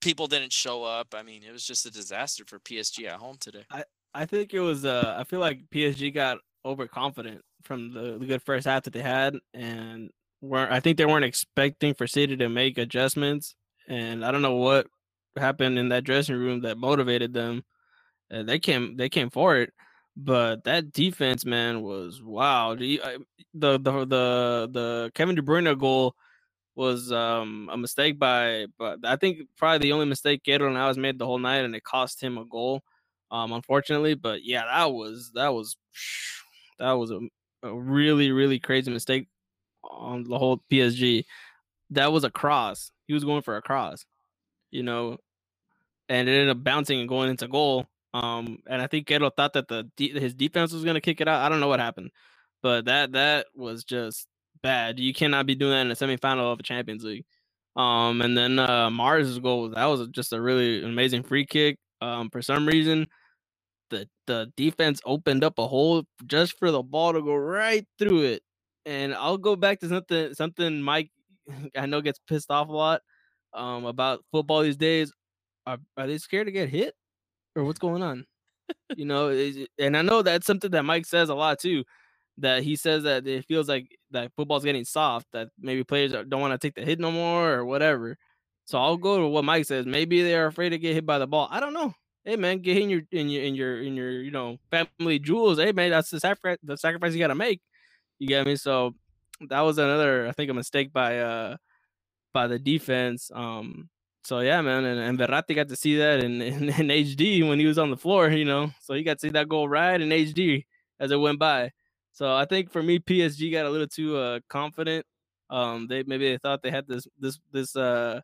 People 0.00 0.26
didn't 0.26 0.52
show 0.52 0.82
up. 0.82 1.14
I 1.14 1.22
mean, 1.22 1.44
it 1.44 1.52
was 1.52 1.64
just 1.64 1.86
a 1.86 1.90
disaster 1.90 2.44
for 2.44 2.58
PSG 2.58 3.06
at 3.06 3.20
home 3.20 3.36
today. 3.38 3.64
I, 3.70 3.84
I 4.12 4.26
think 4.26 4.52
it 4.52 4.60
was 4.60 4.84
uh 4.84 5.14
I 5.16 5.22
feel 5.24 5.40
like 5.40 5.60
PSG 5.72 6.12
got 6.12 6.38
overconfident 6.64 7.42
from 7.64 7.92
the, 7.92 8.18
the 8.18 8.26
good 8.26 8.42
first 8.42 8.66
half 8.66 8.84
that 8.84 8.92
they 8.92 9.02
had 9.02 9.36
and 9.54 10.10
weren't 10.40 10.72
I 10.72 10.80
think 10.80 10.98
they 10.98 11.06
weren't 11.06 11.24
expecting 11.24 11.94
for 11.94 12.06
City 12.06 12.36
to 12.36 12.48
make 12.48 12.78
adjustments 12.78 13.54
and 13.88 14.24
I 14.24 14.30
don't 14.30 14.42
know 14.42 14.56
what 14.56 14.86
happened 15.36 15.78
in 15.78 15.88
that 15.90 16.04
dressing 16.04 16.36
room 16.36 16.62
that 16.62 16.78
motivated 16.78 17.32
them. 17.32 17.64
Uh, 18.32 18.42
they 18.42 18.58
came 18.58 18.96
they 18.96 19.08
came 19.08 19.30
for 19.30 19.56
it, 19.56 19.72
but 20.16 20.64
that 20.64 20.92
defense 20.92 21.44
man 21.44 21.82
was 21.82 22.22
wow. 22.22 22.74
The 22.74 23.00
the 23.54 23.78
the 23.78 24.68
the 24.70 25.10
Kevin 25.14 25.36
De 25.36 25.42
Bruyne 25.42 25.78
goal 25.78 26.14
was 26.74 27.12
um 27.12 27.68
a 27.72 27.76
mistake 27.76 28.18
by 28.18 28.66
but 28.78 28.98
I 29.04 29.16
think 29.16 29.40
probably 29.58 29.78
the 29.78 29.92
only 29.92 30.06
mistake 30.06 30.42
Gator 30.42 30.66
and 30.66 30.78
I 30.78 30.88
was 30.88 30.96
made 30.96 31.18
the 31.18 31.26
whole 31.26 31.38
night 31.38 31.64
and 31.64 31.76
it 31.76 31.84
cost 31.84 32.22
him 32.22 32.38
a 32.38 32.46
goal 32.46 32.82
um 33.30 33.52
unfortunately 33.52 34.14
but 34.14 34.42
yeah 34.44 34.64
that 34.64 34.92
was 34.92 35.32
that 35.34 35.48
was 35.52 35.76
that 36.78 36.92
was 36.92 37.10
a, 37.10 37.20
a 37.62 37.72
really 37.74 38.32
really 38.32 38.58
crazy 38.58 38.90
mistake 38.90 39.28
on 39.84 40.24
the 40.24 40.38
whole 40.38 40.62
PSG 40.70 41.24
that 41.90 42.12
was 42.12 42.24
a 42.24 42.30
cross. 42.30 42.90
He 43.06 43.14
was 43.14 43.24
going 43.24 43.42
for 43.42 43.56
a 43.56 43.62
cross 43.62 44.04
you 44.70 44.82
know 44.82 45.18
and 46.08 46.28
it 46.28 46.32
ended 46.32 46.50
up 46.50 46.64
bouncing 46.64 47.00
and 47.00 47.08
going 47.08 47.30
into 47.30 47.48
goal. 47.48 47.86
Um 48.14 48.58
and 48.66 48.82
I 48.82 48.86
think 48.86 49.06
Gato 49.06 49.30
thought 49.30 49.54
that 49.54 49.68
the 49.68 49.88
his 49.96 50.34
defense 50.34 50.72
was 50.72 50.84
going 50.84 50.94
to 50.94 51.00
kick 51.00 51.20
it 51.20 51.28
out. 51.28 51.42
I 51.42 51.48
don't 51.48 51.60
know 51.60 51.68
what 51.68 51.80
happened 51.80 52.10
but 52.62 52.86
that 52.86 53.12
that 53.12 53.46
was 53.54 53.84
just 53.84 54.26
bad. 54.62 54.98
You 55.00 55.12
cannot 55.12 55.46
be 55.46 55.54
doing 55.54 55.72
that 55.72 55.80
in 55.82 55.90
a 55.90 55.94
semifinal 55.94 56.52
of 56.52 56.60
a 56.60 56.62
Champions 56.62 57.04
League. 57.04 57.24
Um 57.76 58.20
and 58.22 58.36
then 58.36 58.58
uh 58.58 58.90
Mahrez' 58.90 59.42
goal 59.42 59.70
that 59.70 59.84
was 59.86 60.08
just 60.08 60.32
a 60.32 60.40
really 60.40 60.84
amazing 60.84 61.22
free 61.22 61.46
kick. 61.46 61.78
Um 62.00 62.30
for 62.30 62.42
some 62.42 62.66
reason 62.66 63.06
the 64.26 64.52
defense 64.56 65.00
opened 65.06 65.44
up 65.44 65.58
a 65.58 65.68
hole 65.68 66.04
just 66.26 66.58
for 66.58 66.72
the 66.72 66.82
ball 66.82 67.14
to 67.14 67.22
go 67.22 67.36
right 67.36 67.86
through 67.98 68.22
it. 68.24 68.42
And 68.86 69.14
I'll 69.14 69.38
go 69.38 69.56
back 69.56 69.80
to 69.80 69.88
something 69.90 70.34
something 70.34 70.82
Mike 70.82 71.10
I 71.76 71.86
know 71.86 72.02
gets 72.02 72.20
pissed 72.28 72.50
off 72.52 72.68
a 72.68 72.72
lot 72.72 73.02
um 73.54 73.86
about 73.86 74.24
football 74.32 74.62
these 74.62 74.78
days. 74.78 75.12
Are 75.66 75.78
are 75.98 76.06
they 76.08 76.18
scared 76.18 76.46
to 76.48 76.52
get 76.52 76.70
hit? 76.70 76.94
Or 77.56 77.64
what's 77.64 77.80
going 77.80 78.02
on? 78.02 78.26
you 78.96 79.04
know, 79.06 79.28
it- 79.30 79.70
and 79.78 79.96
I 79.96 80.02
know 80.02 80.22
that's 80.22 80.46
something 80.46 80.70
that 80.72 80.84
Mike 80.84 81.06
says 81.06 81.28
a 81.30 81.34
lot 81.36 81.60
too. 81.60 81.84
That 82.38 82.62
he 82.64 82.76
says 82.76 83.04
that 83.04 83.26
it 83.28 83.46
feels 83.46 83.68
like 83.68 83.88
that 84.12 84.32
football's 84.36 84.64
getting 84.64 84.84
soft, 84.86 85.26
that 85.34 85.48
maybe 85.60 85.84
players 85.84 86.12
don't 86.12 86.40
want 86.40 86.52
to 86.54 86.58
take 86.58 86.74
the 86.76 86.84
hit 86.84 87.00
no 87.00 87.12
more 87.12 87.52
or 87.54 87.64
whatever. 87.66 88.16
So 88.66 88.78
I'll 88.78 88.96
go 88.98 89.20
to 89.22 89.28
what 89.28 89.44
Mike 89.44 89.66
says. 89.66 89.86
Maybe 89.86 90.22
they're 90.22 90.46
afraid 90.48 90.70
to 90.70 90.78
get 90.78 90.94
hit 90.94 91.06
by 91.06 91.18
the 91.20 91.26
ball. 91.28 91.48
I 91.52 91.60
don't 91.60 91.74
know 91.74 91.94
hey 92.24 92.36
man, 92.36 92.58
get 92.60 92.78
in 92.78 92.90
your 92.90 93.02
in 93.10 93.28
your 93.28 93.42
in 93.42 93.54
your 93.54 93.82
in 93.82 93.94
your 93.94 94.10
you 94.10 94.30
know 94.30 94.58
family 94.70 95.18
jewels. 95.18 95.58
Hey 95.58 95.72
man, 95.72 95.90
that's 95.90 96.10
the 96.10 96.20
sacrifice 96.20 96.58
the 96.62 96.76
sacrifice 96.76 97.12
you 97.12 97.18
gotta 97.18 97.34
make. 97.34 97.60
You 98.18 98.28
get 98.28 98.46
me? 98.46 98.56
So 98.56 98.94
that 99.48 99.60
was 99.60 99.78
another 99.78 100.28
I 100.28 100.32
think 100.32 100.50
a 100.50 100.54
mistake 100.54 100.92
by 100.92 101.18
uh 101.18 101.56
by 102.32 102.46
the 102.46 102.58
defense. 102.58 103.30
Um 103.34 103.88
so 104.24 104.38
yeah, 104.38 104.60
man, 104.60 104.84
and, 104.84 105.00
and 105.00 105.18
Verratti 105.18 105.54
got 105.54 105.68
to 105.68 105.76
see 105.76 105.96
that 105.96 106.22
in, 106.22 106.40
in, 106.42 106.68
in 106.68 106.88
HD 106.88 107.46
when 107.46 107.58
he 107.58 107.66
was 107.66 107.78
on 107.78 107.90
the 107.90 107.96
floor, 107.96 108.28
you 108.28 108.44
know. 108.44 108.70
So 108.80 108.94
he 108.94 109.02
got 109.02 109.14
to 109.14 109.20
see 109.20 109.30
that 109.30 109.48
goal 109.48 109.68
right 109.68 110.00
in 110.00 110.10
HD 110.10 110.64
as 111.00 111.10
it 111.10 111.16
went 111.16 111.40
by. 111.40 111.72
So 112.12 112.32
I 112.32 112.44
think 112.44 112.70
for 112.70 112.82
me, 112.82 112.98
PSG 113.00 113.50
got 113.52 113.66
a 113.66 113.70
little 113.70 113.88
too 113.88 114.16
uh 114.16 114.40
confident. 114.48 115.06
Um 115.50 115.88
they 115.88 116.04
maybe 116.04 116.30
they 116.30 116.38
thought 116.38 116.62
they 116.62 116.70
had 116.70 116.86
this 116.86 117.06
this 117.18 117.38
this 117.52 117.74
uh 117.74 118.20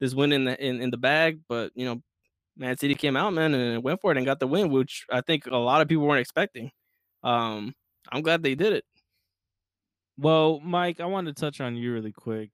this 0.00 0.14
win 0.14 0.32
in 0.32 0.44
the 0.44 0.64
in, 0.64 0.80
in 0.82 0.90
the 0.90 0.96
bag, 0.96 1.40
but 1.48 1.72
you 1.74 1.86
know, 1.86 2.02
Man 2.58 2.76
City 2.76 2.94
came 2.94 3.16
out, 3.16 3.32
man, 3.32 3.54
and 3.54 3.82
went 3.82 4.00
for 4.00 4.10
it 4.10 4.16
and 4.16 4.26
got 4.26 4.40
the 4.40 4.46
win, 4.48 4.70
which 4.70 5.06
I 5.10 5.20
think 5.20 5.46
a 5.46 5.56
lot 5.56 5.80
of 5.80 5.88
people 5.88 6.04
weren't 6.04 6.20
expecting. 6.20 6.70
Um, 7.22 7.74
I'm 8.10 8.22
glad 8.22 8.42
they 8.42 8.56
did 8.56 8.72
it. 8.72 8.84
Well, 10.18 10.60
Mike, 10.60 11.00
I 11.00 11.06
wanted 11.06 11.36
to 11.36 11.40
touch 11.40 11.60
on 11.60 11.76
you 11.76 11.92
really 11.92 12.10
quick. 12.12 12.50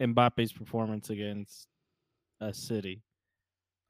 Mbappe's 0.00 0.52
performance 0.52 1.10
against 1.10 1.68
a 2.40 2.54
City. 2.54 3.02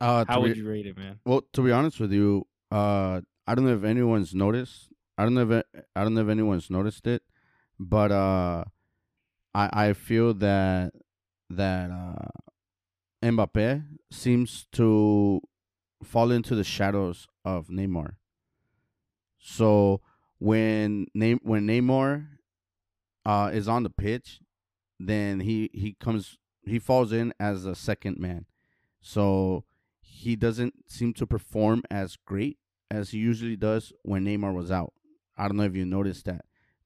Uh, 0.00 0.24
to 0.24 0.32
How 0.32 0.42
be- 0.42 0.48
would 0.48 0.56
you 0.56 0.68
rate 0.68 0.86
it, 0.86 0.98
man? 0.98 1.20
Well, 1.24 1.42
to 1.52 1.62
be 1.62 1.70
honest 1.70 2.00
with 2.00 2.12
you, 2.12 2.46
uh, 2.72 3.20
I 3.46 3.54
don't 3.54 3.64
know 3.64 3.74
if 3.76 3.84
anyone's 3.84 4.34
noticed. 4.34 4.88
I 5.16 5.22
don't 5.22 5.34
know 5.34 5.48
if 5.48 5.64
I 5.94 6.02
don't 6.02 6.14
know 6.14 6.22
if 6.22 6.28
anyone's 6.28 6.70
noticed 6.70 7.06
it, 7.06 7.22
but 7.78 8.10
uh, 8.10 8.64
I 9.54 9.88
I 9.88 9.92
feel 9.92 10.34
that 10.34 10.92
that 11.50 11.90
uh, 11.90 12.28
Mbappe 13.22 13.84
seems 14.10 14.66
to 14.72 15.40
fall 16.02 16.30
into 16.30 16.54
the 16.54 16.64
shadows 16.64 17.28
of 17.44 17.68
Neymar. 17.68 18.16
So 19.38 20.00
when 20.38 21.06
Ney- 21.14 21.40
when 21.42 21.66
Neymar 21.66 22.26
uh, 23.24 23.50
is 23.52 23.68
on 23.68 23.82
the 23.82 23.90
pitch, 23.90 24.40
then 24.98 25.40
he 25.40 25.70
he 25.72 25.94
comes 25.98 26.38
he 26.64 26.78
falls 26.78 27.12
in 27.12 27.32
as 27.40 27.64
a 27.64 27.74
second 27.74 28.18
man. 28.18 28.46
So 29.00 29.64
he 30.00 30.36
doesn't 30.36 30.90
seem 30.90 31.12
to 31.14 31.26
perform 31.26 31.82
as 31.90 32.16
great 32.16 32.58
as 32.90 33.10
he 33.10 33.18
usually 33.18 33.56
does 33.56 33.92
when 34.02 34.24
Neymar 34.24 34.54
was 34.54 34.70
out. 34.70 34.92
I 35.36 35.48
don't 35.48 35.56
know 35.56 35.64
if 35.64 35.74
you 35.74 35.84
noticed 35.84 36.26
that 36.26 36.44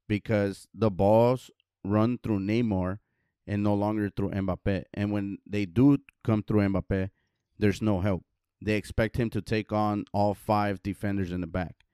because 0.09 0.69
the 0.73 0.91
balls 0.91 1.51
run 1.85 2.19
through 2.23 2.41
Neymar 2.41 2.99
and 3.47 3.62
no 3.62 3.75
longer 3.75 4.11
through 4.11 4.31
Mbappe. 4.31 4.85
And 4.95 5.12
when 5.12 5.39
they 5.47 5.67
do 5.67 5.99
come 6.25 6.43
through 6.43 6.69
Mbappe, 6.69 7.11
there's 7.59 7.83
no 7.83 8.01
help. 8.01 8.25
They 8.61 8.75
expect 8.75 9.17
him 9.17 9.31
to 9.31 9.43
take 9.43 9.73
on 9.73 10.05
all 10.13 10.35
five 10.35 10.83
defenders 10.83 11.31
in 11.31 11.41
the 11.41 11.47
back. 11.47 11.85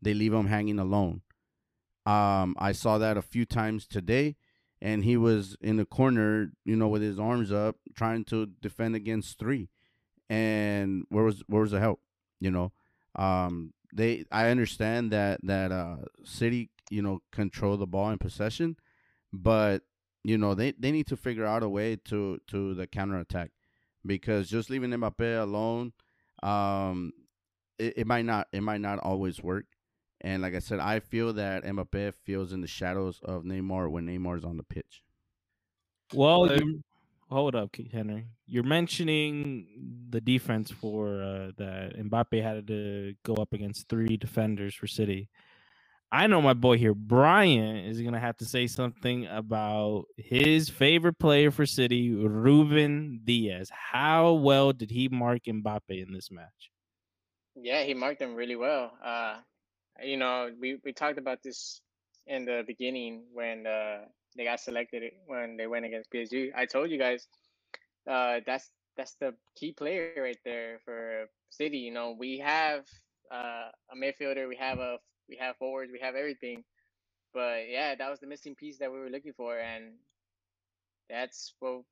They 0.00 0.14
leave 0.14 0.32
him 0.32 0.46
hanging 0.46 0.78
alone. 0.78 1.22
Um, 2.06 2.56
I 2.58 2.72
saw 2.72 2.98
that 2.98 3.16
a 3.16 3.22
few 3.22 3.44
times 3.44 3.86
today, 3.86 4.36
and 4.80 5.04
he 5.04 5.16
was 5.16 5.56
in 5.60 5.76
the 5.76 5.84
corner, 5.84 6.52
you 6.64 6.76
know, 6.76 6.88
with 6.88 7.02
his 7.02 7.18
arms 7.18 7.52
up, 7.52 7.76
trying 7.94 8.24
to 8.26 8.46
defend 8.46 8.94
against 8.94 9.38
three 9.38 9.68
and 10.30 11.04
where 11.08 11.24
was 11.24 11.42
where 11.46 11.62
was 11.62 11.70
the 11.72 11.80
help? 11.80 12.00
You 12.40 12.50
know, 12.50 12.72
um, 13.16 13.72
they 13.92 14.24
I 14.30 14.48
understand 14.48 15.10
that 15.12 15.40
that 15.42 15.72
uh 15.72 15.96
City 16.24 16.70
you 16.90 17.02
know, 17.02 17.20
control 17.32 17.76
the 17.76 17.86
ball 17.86 18.10
in 18.10 18.18
possession, 18.18 18.76
but 19.32 19.82
you 20.24 20.38
know 20.38 20.54
they, 20.54 20.72
they 20.72 20.90
need 20.90 21.06
to 21.08 21.16
figure 21.16 21.44
out 21.44 21.62
a 21.62 21.68
way 21.68 21.96
to 21.96 22.38
to 22.48 22.74
the 22.74 22.86
counter 22.86 23.18
attack 23.18 23.50
because 24.04 24.48
just 24.48 24.70
leaving 24.70 24.90
Mbappe 24.90 25.42
alone, 25.42 25.92
um, 26.42 27.12
it, 27.78 27.98
it 27.98 28.06
might 28.06 28.24
not 28.24 28.48
it 28.52 28.62
might 28.62 28.80
not 28.80 28.98
always 28.98 29.42
work. 29.42 29.66
And 30.20 30.42
like 30.42 30.54
I 30.54 30.58
said, 30.58 30.80
I 30.80 31.00
feel 31.00 31.32
that 31.34 31.64
Mbappe 31.64 32.14
feels 32.24 32.52
in 32.52 32.60
the 32.60 32.66
shadows 32.66 33.20
of 33.22 33.44
Neymar 33.44 33.90
when 33.90 34.06
Neymar 34.06 34.38
is 34.38 34.44
on 34.44 34.56
the 34.56 34.64
pitch. 34.64 35.02
Well, 36.12 36.50
you, 36.52 36.82
hold 37.28 37.54
up, 37.54 37.76
Henry. 37.92 38.26
You're 38.46 38.64
mentioning 38.64 39.66
the 40.10 40.20
defense 40.20 40.70
for 40.70 41.22
uh, 41.22 41.50
that 41.58 41.96
Mbappe 41.96 42.42
had 42.42 42.66
to 42.66 43.14
go 43.24 43.34
up 43.34 43.52
against 43.52 43.88
three 43.88 44.16
defenders 44.16 44.74
for 44.74 44.86
City. 44.86 45.28
I 46.10 46.26
know 46.26 46.40
my 46.40 46.54
boy 46.54 46.78
here, 46.78 46.94
Brian, 46.94 47.76
is 47.76 48.00
gonna 48.00 48.18
have 48.18 48.38
to 48.38 48.46
say 48.46 48.66
something 48.66 49.26
about 49.26 50.06
his 50.16 50.70
favorite 50.70 51.18
player 51.18 51.50
for 51.50 51.66
City, 51.66 52.14
Ruben 52.14 53.20
Dias. 53.24 53.70
How 53.70 54.32
well 54.32 54.72
did 54.72 54.90
he 54.90 55.08
mark 55.08 55.42
Mbappe 55.44 55.82
in 55.90 56.12
this 56.12 56.30
match? 56.30 56.70
Yeah, 57.54 57.82
he 57.82 57.92
marked 57.92 58.22
him 58.22 58.34
really 58.34 58.56
well. 58.56 58.92
Uh, 59.04 59.36
you 60.02 60.16
know, 60.16 60.50
we, 60.58 60.78
we 60.84 60.92
talked 60.92 61.18
about 61.18 61.42
this 61.42 61.82
in 62.26 62.46
the 62.46 62.64
beginning 62.66 63.24
when 63.32 63.66
uh, 63.66 64.04
they 64.36 64.44
got 64.44 64.60
selected 64.60 65.12
when 65.26 65.56
they 65.58 65.66
went 65.66 65.84
against 65.84 66.10
PSG. 66.10 66.52
I 66.56 66.64
told 66.64 66.90
you 66.90 66.98
guys 66.98 67.26
uh, 68.08 68.40
that's 68.46 68.70
that's 68.96 69.14
the 69.20 69.34
key 69.56 69.72
player 69.72 70.12
right 70.16 70.38
there 70.44 70.80
for 70.86 71.26
City. 71.50 71.78
You 71.78 71.92
know, 71.92 72.16
we 72.18 72.38
have 72.38 72.86
uh, 73.30 73.68
a 73.92 73.96
midfielder, 73.96 74.48
we 74.48 74.56
have 74.56 74.78
a 74.78 74.98
we 75.28 75.36
have 75.36 75.56
forwards, 75.56 75.92
we 75.92 76.00
have 76.00 76.14
everything. 76.14 76.64
But 77.34 77.68
yeah, 77.68 77.94
that 77.94 78.10
was 78.10 78.20
the 78.20 78.26
missing 78.26 78.54
piece 78.54 78.78
that 78.78 78.90
we 78.90 78.98
were 78.98 79.10
looking 79.10 79.34
for, 79.34 79.58
and 79.58 79.92
that's 81.08 81.54
what 81.60 81.82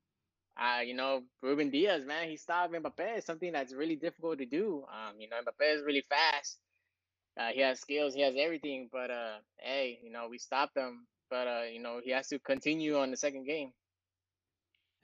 uh, 0.59 0.81
you 0.81 0.95
know, 0.95 1.23
Ruben 1.43 1.71
Dias, 1.71 2.05
man, 2.07 2.29
he 2.29 2.37
stopped 2.37 2.73
Mbappe. 2.73 3.23
Something 3.23 3.53
that's 3.53 3.75
really 3.75 3.97
difficult 3.97 4.39
to 4.39 4.47
do. 4.47 4.85
Um, 4.91 5.21
you 5.21 5.29
know, 5.29 5.37
Mbappe 5.37 5.77
is 5.77 5.83
really 5.85 6.05
fast. 6.09 6.59
Uh, 7.39 7.49
he 7.53 7.61
has 7.61 7.81
skills, 7.81 8.15
he 8.15 8.23
has 8.23 8.35
everything. 8.39 8.89
But 8.91 9.11
uh, 9.11 9.37
hey, 9.59 9.99
you 10.03 10.11
know, 10.11 10.29
we 10.31 10.39
stopped 10.39 10.77
him. 10.77 11.07
But 11.29 11.47
uh, 11.47 11.63
you 11.71 11.81
know, 11.83 12.01
he 12.03 12.11
has 12.13 12.29
to 12.29 12.39
continue 12.39 12.97
on 12.97 13.11
the 13.11 13.17
second 13.17 13.45
game. 13.45 13.73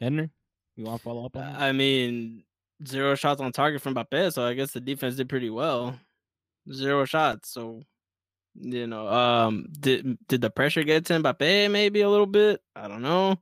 Henry, 0.01 0.31
you 0.77 0.85
want 0.85 1.01
to 1.01 1.05
follow 1.05 1.27
up 1.27 1.37
on 1.37 1.43
that? 1.43 1.61
I 1.61 1.73
mean, 1.73 2.45
zero 2.87 3.15
shots 3.15 3.41
on 3.41 3.53
target 3.53 3.83
from 3.83 3.95
Mbappe, 3.95 4.33
so 4.33 4.45
I 4.45 4.55
guess 4.55 4.71
the 4.71 4.81
defense 4.81 5.17
did 5.17 5.29
pretty 5.29 5.51
well. 5.51 5.99
Zero 6.73 7.05
shots, 7.05 7.51
so 7.51 7.83
you 8.55 8.87
know, 8.87 9.09
um, 9.09 9.69
did 9.81 10.19
did 10.29 10.41
the 10.43 10.51
pressure 10.51 10.85
get 10.85 11.07
to 11.07 11.15
Mbappe 11.15 11.71
maybe 11.71 12.03
a 12.03 12.11
little 12.11 12.27
bit? 12.27 12.61
I 12.77 12.89
don't 12.89 13.03
know. 13.03 13.37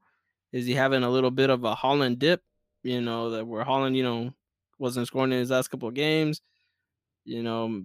Is 0.53 0.67
he 0.67 0.75
having 0.75 1.03
a 1.03 1.11
little 1.11 1.31
bit 1.31 1.51
of 1.51 1.65
a 1.65 1.75
Haaland 1.75 2.19
dip? 2.19 2.43
You 2.83 3.01
know 3.01 3.31
that 3.31 3.47
where 3.47 3.65
Haaland, 3.65 3.97
you 3.97 4.03
know, 4.03 4.33
wasn't 4.79 5.07
scoring 5.09 5.33
in 5.33 5.41
his 5.41 5.51
last 5.51 5.69
couple 5.69 5.89
of 5.89 5.95
games. 5.95 6.41
You 7.25 7.43
know, 7.43 7.85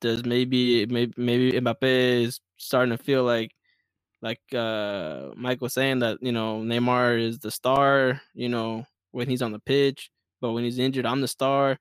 does 0.00 0.24
maybe 0.24 0.86
maybe 0.86 1.14
maybe 1.16 1.52
Mbappe 1.52 2.24
is 2.24 2.40
starting 2.56 2.96
to 2.96 3.02
feel 3.02 3.24
like 3.24 3.52
like 4.22 4.40
uh 4.54 5.30
Mike 5.36 5.60
was 5.60 5.74
saying 5.74 6.00
that 6.00 6.18
you 6.22 6.32
know 6.32 6.60
Neymar 6.62 7.20
is 7.20 7.38
the 7.40 7.50
star. 7.50 8.20
You 8.34 8.48
know 8.48 8.86
when 9.12 9.28
he's 9.28 9.42
on 9.42 9.52
the 9.52 9.58
pitch, 9.60 10.10
but 10.40 10.52
when 10.52 10.64
he's 10.64 10.78
injured, 10.78 11.06
I'm 11.06 11.20
the 11.20 11.28
star. 11.28 11.78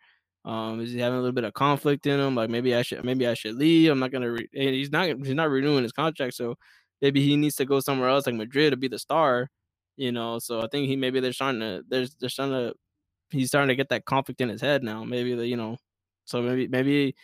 Um, 0.50 0.82
is 0.82 0.92
he 0.94 1.00
having 1.00 1.20
a 1.20 1.22
little 1.22 1.34
bit 1.34 1.46
of 1.46 1.54
conflict 1.54 2.08
in 2.08 2.20
him? 2.20 2.36
Like 2.36 2.50
maybe 2.50 2.76
I 2.76 2.84
should 2.84 3.04
maybe 3.06 3.28
I 3.28 3.36
should 3.36 3.56
leave. 3.56 3.92
I'm 3.92 4.00
not 4.00 4.12
gonna. 4.12 4.32
Re- 4.32 4.50
he's 4.54 4.92
not 4.92 5.08
he's 5.08 5.36
not 5.36 5.52
renewing 5.52 5.84
his 5.84 5.94
contract, 5.94 6.36
so 6.36 6.56
maybe 7.02 7.22
he 7.22 7.38
needs 7.38 7.56
to 7.58 7.66
go 7.66 7.82
somewhere 7.82 8.10
else 8.10 8.28
like 8.28 8.36
Madrid 8.36 8.72
to 8.72 8.78
be 8.78 8.90
the 8.90 9.00
star 9.00 9.50
you 9.98 10.12
know. 10.12 10.40
So 10.40 10.62
I 10.62 10.68
think 10.72 10.88
he 10.88 10.96
maybe 10.96 11.20
they're 11.20 11.34
trying 11.34 11.60
to 11.60 11.84
there's 11.88 12.16
they're 12.16 12.30
trying 12.30 12.52
to 12.52 12.74
he's 13.32 13.50
starting 13.50 13.70
to 13.70 13.76
get 13.76 13.90
that 13.90 14.06
conflict 14.06 14.42
in 14.42 14.50
his 14.50 14.62
head 14.62 14.84
now. 14.84 15.04
Maybe 15.04 15.36
the 15.36 15.48
you 15.48 15.58
know, 15.58 15.78
so 16.26 16.42
maybe 16.42 16.68
maybe 16.68 17.16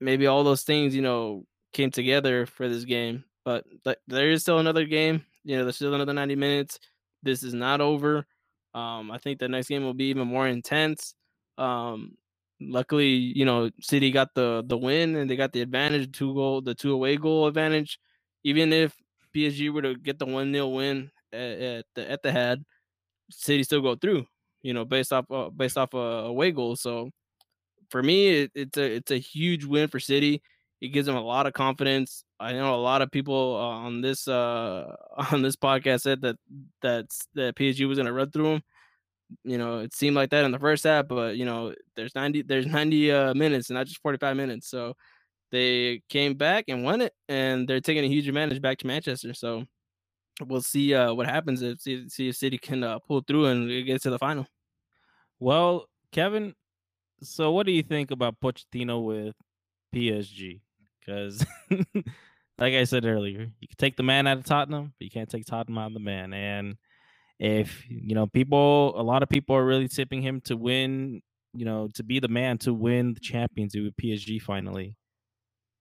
maybe 0.00 0.26
all 0.26 0.44
those 0.44 0.62
things 0.64 0.94
you 0.96 1.02
know 1.02 1.44
came 1.74 1.90
together 1.90 2.46
for 2.46 2.68
this 2.68 2.84
game. 2.84 3.24
But 3.44 3.64
th- 3.84 3.98
there 4.08 4.30
is 4.30 4.42
still 4.42 4.58
another 4.58 4.86
game. 4.86 5.24
You 5.44 5.58
know, 5.58 5.64
there's 5.64 5.76
still 5.76 5.94
another 5.94 6.14
90 6.14 6.36
minutes. 6.36 6.80
This 7.22 7.42
is 7.42 7.54
not 7.54 7.80
over. 7.82 8.26
Um, 8.74 9.10
I 9.10 9.18
think 9.18 9.38
the 9.38 9.48
next 9.48 9.68
game 9.68 9.84
will 9.84 9.94
be 9.94 10.06
even 10.06 10.28
more 10.28 10.48
intense. 10.48 11.14
Um, 11.58 12.16
luckily, 12.70 13.08
you 13.08 13.44
know, 13.44 13.70
City 13.80 14.10
got 14.10 14.34
the 14.34 14.64
the 14.66 14.76
win 14.76 15.16
and 15.16 15.28
they 15.30 15.36
got 15.36 15.52
the 15.52 15.60
advantage, 15.62 16.12
two 16.12 16.34
goal, 16.34 16.60
the 16.62 16.74
two 16.74 16.92
away 16.92 17.16
goal 17.16 17.46
advantage. 17.46 17.98
Even 18.44 18.72
if 18.72 18.94
PSG 19.34 19.72
were 19.72 19.82
to 19.82 19.96
get 19.96 20.18
the 20.18 20.26
one 20.26 20.52
0 20.52 20.68
win, 20.68 21.10
at, 21.32 21.84
the 21.94 22.02
Etihad, 22.02 22.64
City 23.30 23.62
still 23.64 23.82
go 23.82 23.96
through. 23.96 24.26
You 24.62 24.74
know, 24.74 24.84
based 24.84 25.12
off 25.12 25.26
uh, 25.30 25.50
based 25.50 25.76
off 25.78 25.94
a 25.94 25.98
away 25.98 26.52
goal. 26.52 26.76
So 26.76 27.10
for 27.90 28.02
me, 28.02 28.42
it, 28.42 28.52
it's 28.54 28.78
a 28.78 28.96
it's 28.96 29.10
a 29.10 29.18
huge 29.18 29.64
win 29.64 29.88
for 29.88 30.00
City. 30.00 30.42
It 30.80 30.88
gives 30.88 31.06
them 31.06 31.16
a 31.16 31.22
lot 31.22 31.46
of 31.46 31.52
confidence. 31.52 32.24
I 32.40 32.52
know 32.52 32.74
a 32.74 32.76
lot 32.76 33.02
of 33.02 33.10
people 33.10 33.56
uh, 33.56 33.86
on 33.86 34.00
this 34.00 34.28
uh, 34.28 34.94
on 35.32 35.42
this 35.42 35.56
podcast 35.56 36.02
said 36.02 36.22
that 36.22 36.36
that's 36.82 37.26
that 37.34 37.56
PSG 37.56 37.86
was 37.88 37.98
going 37.98 38.06
to 38.06 38.12
run 38.12 38.30
through 38.30 38.52
them. 38.54 38.62
You 39.42 39.58
know, 39.58 39.78
it 39.78 39.94
seemed 39.94 40.16
like 40.16 40.30
that 40.30 40.44
in 40.44 40.52
the 40.52 40.58
first 40.58 40.84
half, 40.84 41.08
but 41.08 41.36
you 41.36 41.44
know, 41.44 41.74
there's 41.96 42.14
90 42.14 42.42
there's 42.42 42.66
90 42.66 43.12
uh, 43.12 43.34
minutes 43.34 43.70
and 43.70 43.76
not 43.76 43.86
just 43.86 44.00
45 44.02 44.36
minutes. 44.36 44.68
So 44.68 44.94
they 45.50 46.02
came 46.08 46.34
back 46.34 46.64
and 46.68 46.84
won 46.84 47.00
it, 47.00 47.12
and 47.28 47.68
they're 47.68 47.80
taking 47.80 48.04
a 48.04 48.08
huge 48.08 48.28
advantage 48.28 48.60
back 48.60 48.78
to 48.78 48.86
Manchester. 48.86 49.34
So 49.34 49.64
we'll 50.44 50.62
see 50.62 50.94
uh, 50.94 51.14
what 51.14 51.26
happens 51.26 51.62
if 51.62 51.80
see, 51.80 52.08
see 52.08 52.28
if 52.28 52.36
City 52.36 52.58
can 52.58 52.82
uh, 52.82 52.98
pull 52.98 53.22
through 53.22 53.46
and 53.46 53.86
get 53.86 54.02
to 54.02 54.10
the 54.10 54.18
final. 54.18 54.46
Well, 55.40 55.86
Kevin, 56.12 56.54
so 57.22 57.52
what 57.52 57.66
do 57.66 57.72
you 57.72 57.82
think 57.82 58.10
about 58.10 58.40
Pochettino 58.40 59.04
with 59.04 59.34
PSG? 59.94 60.60
Because, 61.00 61.44
like 62.58 62.74
I 62.74 62.84
said 62.84 63.04
earlier, 63.04 63.50
you 63.60 63.68
can 63.68 63.76
take 63.76 63.96
the 63.96 64.02
man 64.02 64.26
out 64.26 64.38
of 64.38 64.44
Tottenham, 64.44 64.92
but 64.98 65.04
you 65.04 65.10
can't 65.10 65.28
take 65.28 65.44
Tottenham 65.44 65.78
out 65.78 65.88
of 65.88 65.94
the 65.94 66.00
man. 66.00 66.32
And 66.32 66.76
if 67.38 67.84
you 67.88 68.14
know 68.14 68.26
people, 68.26 68.98
a 68.98 69.02
lot 69.02 69.22
of 69.22 69.28
people 69.28 69.56
are 69.56 69.64
really 69.64 69.88
tipping 69.88 70.22
him 70.22 70.40
to 70.42 70.56
win. 70.56 71.22
You 71.56 71.64
know, 71.64 71.88
to 71.94 72.02
be 72.02 72.18
the 72.18 72.28
man 72.28 72.58
to 72.58 72.74
win 72.74 73.14
the 73.14 73.20
Champions 73.20 73.74
League 73.74 73.84
with 73.84 73.96
PSG 73.96 74.42
finally. 74.42 74.96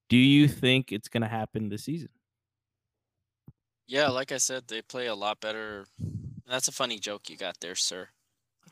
Do 0.08 0.18
you 0.18 0.48
think 0.48 0.92
it's 0.92 1.08
going 1.08 1.24
to 1.24 1.28
happen 1.28 1.70
this 1.70 1.86
season? 1.86 2.10
Yeah, 3.88 4.10
like 4.10 4.32
I 4.32 4.38
said, 4.38 4.68
they 4.68 4.82
play 4.84 5.08
a 5.08 5.16
lot 5.16 5.40
better. 5.40 5.86
That's 6.48 6.68
a 6.68 6.72
funny 6.72 7.00
joke 7.00 7.30
you 7.30 7.38
got 7.38 7.60
there, 7.60 7.76
sir. 7.76 8.10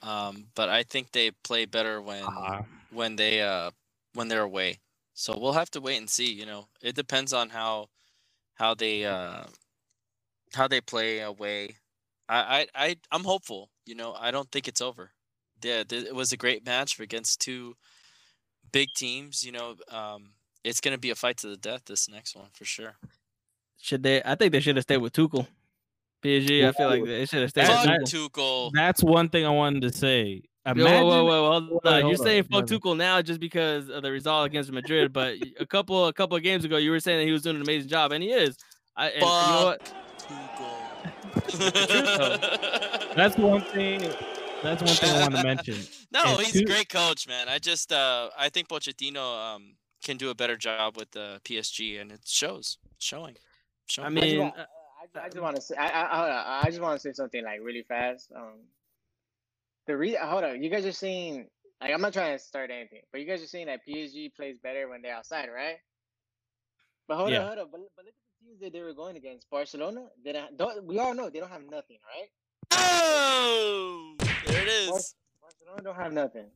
Um, 0.01 0.47
but 0.55 0.69
I 0.69 0.83
think 0.83 1.11
they 1.11 1.31
play 1.43 1.65
better 1.65 2.01
when 2.01 2.23
uh-huh. 2.23 2.61
when 2.91 3.15
they 3.15 3.41
uh 3.41 3.71
when 4.13 4.27
they're 4.27 4.41
away. 4.41 4.79
So 5.13 5.37
we'll 5.37 5.53
have 5.53 5.71
to 5.71 5.81
wait 5.81 5.97
and 5.97 6.09
see. 6.09 6.31
You 6.31 6.45
know, 6.45 6.67
it 6.81 6.95
depends 6.95 7.33
on 7.33 7.49
how 7.49 7.89
how 8.55 8.73
they 8.73 9.05
uh 9.05 9.43
how 10.53 10.67
they 10.67 10.81
play 10.81 11.19
away. 11.19 11.75
I 12.29 12.67
I, 12.75 12.85
I 12.87 12.95
I'm 13.11 13.23
hopeful. 13.23 13.69
You 13.85 13.95
know, 13.95 14.13
I 14.13 14.31
don't 14.31 14.51
think 14.51 14.67
it's 14.67 14.81
over. 14.81 15.11
Yeah, 15.63 15.83
it 15.89 16.15
was 16.15 16.31
a 16.31 16.37
great 16.37 16.65
match 16.65 16.99
against 16.99 17.41
two 17.41 17.75
big 18.71 18.89
teams. 18.95 19.43
You 19.43 19.51
know, 19.51 19.75
um, 19.89 20.31
it's 20.63 20.81
gonna 20.81 20.97
be 20.97 21.09
a 21.09 21.15
fight 21.15 21.37
to 21.37 21.47
the 21.47 21.57
death. 21.57 21.83
This 21.85 22.09
next 22.09 22.35
one 22.35 22.49
for 22.53 22.65
sure. 22.65 22.95
Should 23.79 24.03
they? 24.03 24.21
I 24.23 24.35
think 24.35 24.51
they 24.51 24.59
should 24.59 24.75
have 24.75 24.83
stayed 24.83 24.97
with 24.97 25.13
Tuchel. 25.13 25.47
PSG, 26.23 26.67
I 26.67 26.71
feel 26.71 26.87
like 26.87 27.03
they 27.03 27.25
should 27.25 27.41
have 27.41 27.49
stayed 27.49 27.67
fuck 27.67 27.85
with 27.85 28.01
Tuchel. 28.03 28.29
Tuchel. 28.29 28.71
That's 28.73 29.03
one 29.03 29.29
thing 29.29 29.45
I 29.45 29.49
wanted 29.49 29.81
to 29.81 29.91
say. 29.91 30.43
Imagine, 30.63 30.85
whoa, 30.85 31.05
whoa, 31.05 31.25
whoa, 31.25 31.61
whoa, 31.61 31.79
whoa. 31.83 32.07
You're 32.07 32.15
saying 32.15 32.43
fuck 32.43 32.65
Tuchel 32.65 32.95
now 32.95 33.21
just 33.23 33.39
because 33.39 33.89
of 33.89 34.03
the 34.03 34.11
result 34.11 34.45
against 34.45 34.71
Madrid, 34.71 35.11
but 35.11 35.35
a 35.59 35.65
couple 35.65 36.07
a 36.07 36.13
couple 36.13 36.37
of 36.37 36.43
games 36.43 36.63
ago 36.63 36.77
you 36.77 36.91
were 36.91 36.99
saying 36.99 37.19
that 37.19 37.25
he 37.25 37.31
was 37.31 37.41
doing 37.41 37.55
an 37.55 37.63
amazing 37.63 37.89
job, 37.89 38.11
and 38.11 38.23
he 38.23 38.31
is. 38.31 38.55
I, 38.95 39.09
and, 39.09 39.23
fuck 39.23 39.47
you 39.47 39.53
know 39.53 39.77
Tuchel. 39.79 40.10
That's 43.15 43.37
one 43.37 43.61
thing. 43.61 44.01
That's 44.63 44.81
one 44.83 44.93
thing 44.95 45.11
I 45.11 45.21
want 45.21 45.35
to 45.35 45.43
mention. 45.43 45.75
no, 46.11 46.23
and 46.23 46.39
he's 46.41 46.61
a 46.61 46.65
great 46.65 46.89
coach, 46.89 47.27
man. 47.27 47.49
I 47.49 47.59
just 47.59 47.91
uh 47.91 48.29
I 48.37 48.49
think 48.49 48.67
Pochettino 48.67 49.55
um 49.55 49.75
can 50.03 50.17
do 50.17 50.29
a 50.29 50.35
better 50.35 50.57
job 50.57 50.97
with 50.97 51.11
the 51.11 51.39
PSG, 51.43 52.01
and 52.01 52.11
it 52.11 52.21
shows. 52.25 52.77
It's 52.95 53.05
showing. 53.05 53.37
I 53.99 54.09
mean, 54.09 54.41
uh, 54.41 54.51
I, 54.55 55.19
I, 55.19 55.25
I 55.25 55.29
just 55.29 55.41
want 55.41 55.55
to 55.57 55.61
say, 55.61 55.75
I, 55.75 55.87
I, 55.87 56.61
I 56.61 56.65
just 56.67 56.81
want 56.81 56.99
to 56.99 57.01
say 57.01 57.13
something 57.13 57.43
like 57.43 57.59
really 57.61 57.83
fast. 57.83 58.31
Um, 58.35 58.61
the 59.87 59.97
reason, 59.97 60.19
hold 60.23 60.43
on, 60.43 60.63
you 60.63 60.69
guys 60.69 60.85
are 60.85 60.91
seeing 60.91 61.47
like, 61.81 61.91
I'm 61.93 62.01
not 62.01 62.13
trying 62.13 62.37
to 62.37 62.43
start 62.43 62.69
anything, 62.71 63.01
but 63.11 63.21
you 63.21 63.27
guys 63.27 63.41
are 63.43 63.47
seeing 63.47 63.65
that 63.65 63.81
PSG 63.87 64.33
plays 64.35 64.57
better 64.61 64.87
when 64.87 65.01
they're 65.01 65.15
outside, 65.15 65.49
right? 65.53 65.77
But 67.07 67.17
hold 67.17 67.31
yeah. 67.31 67.39
on, 67.39 67.47
hold 67.47 67.59
on, 67.59 67.67
but, 67.71 67.81
but 67.95 68.05
look 68.05 68.13
that 68.61 68.73
they 68.73 68.81
were 68.81 68.93
going 68.93 69.17
against. 69.17 69.49
Barcelona, 69.49 70.07
they 70.23 70.33
don't, 70.33 70.57
don't 70.57 70.83
we 70.85 70.99
all 70.99 71.13
know 71.13 71.29
they 71.29 71.39
don't 71.39 71.51
have 71.51 71.63
nothing, 71.69 71.97
right? 72.05 72.29
Oh, 72.71 74.15
there 74.45 74.61
it 74.61 74.67
is. 74.67 75.15
Barcelona 75.41 75.83
don't 75.83 75.95
have 75.95 76.13
nothing. 76.13 76.47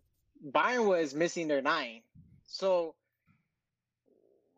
Bayern 0.52 0.88
was 0.88 1.14
missing 1.14 1.48
their 1.48 1.62
nine, 1.62 2.02
so 2.48 2.96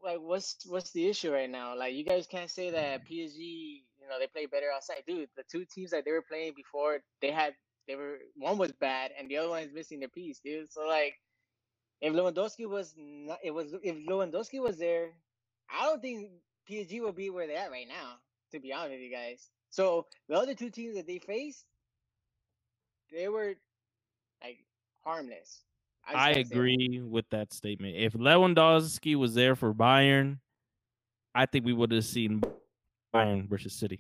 like 0.04 0.20
what's 0.22 0.66
what's 0.68 0.92
the 0.92 1.08
issue 1.08 1.32
right 1.32 1.50
now? 1.50 1.78
Like 1.78 1.94
you 1.94 2.04
guys 2.04 2.28
can't 2.28 2.50
say 2.50 2.72
that 2.72 3.08
PSG, 3.08 3.38
you 3.38 4.08
know, 4.10 4.20
they 4.20 4.28
play 4.28 4.46
better 4.46 4.68
outside. 4.74 5.04
Dude, 5.08 5.30
the 5.36 5.44
two 5.50 5.66
teams 5.66 5.92
that 5.92 6.06
they 6.06 6.12
were 6.12 6.22
playing 6.22 6.54
before, 6.56 7.00
they 7.22 7.32
had 7.32 7.54
they 7.88 7.96
were 7.96 8.18
one 8.36 8.58
was 8.58 8.72
bad 8.74 9.12
and 9.18 9.30
the 9.30 9.38
other 9.38 9.50
one 9.50 9.64
is 9.64 9.74
missing 9.74 10.00
their 10.00 10.10
piece, 10.10 10.40
dude. 10.40 10.72
So 10.72 10.88
like 10.88 11.16
if 12.02 12.14
Lewandowski 12.14 12.68
was 12.68 12.94
not, 12.98 13.40
it 13.44 13.52
was 13.52 13.74
if 13.84 13.96
Lewandowski 14.08 14.62
was 14.62 14.78
there, 14.78 15.12
I 15.70 15.86
don't 15.86 16.02
think 16.02 16.30
PSG 16.70 17.02
will 17.02 17.12
be 17.14 17.30
where 17.30 17.48
they're 17.48 17.58
at 17.58 17.72
right 17.72 17.88
now. 17.88 18.16
To 18.52 18.60
be 18.60 18.72
honest 18.72 18.92
with 18.94 19.02
you 19.02 19.12
guys, 19.12 19.50
so 19.70 20.06
the 20.30 20.36
other 20.36 20.54
two 20.56 20.70
teams 20.70 20.96
that 20.96 21.06
they 21.06 21.20
faced, 21.20 21.66
they 23.12 23.28
were 23.28 23.56
like 24.42 24.60
harmless. 25.04 25.64
just 26.06 26.18
I 26.18 26.32
gotta 26.34 26.44
that. 26.44 26.52
agree 26.56 27.02
with 27.04 27.26
that 27.32 27.52
statement. 27.54 27.98
If 27.98 28.14
Lewandowski 28.14 29.16
was 29.16 29.34
there 29.34 29.56
for 29.56 29.74
Bayern, 29.74 30.38
I 31.36 31.46
think 31.46 31.66
we 31.66 31.74
would 31.74 31.92
have 31.92 32.06
seen 32.06 32.42
Bayern 33.14 33.50
versus 33.50 33.74
City. 33.74 34.00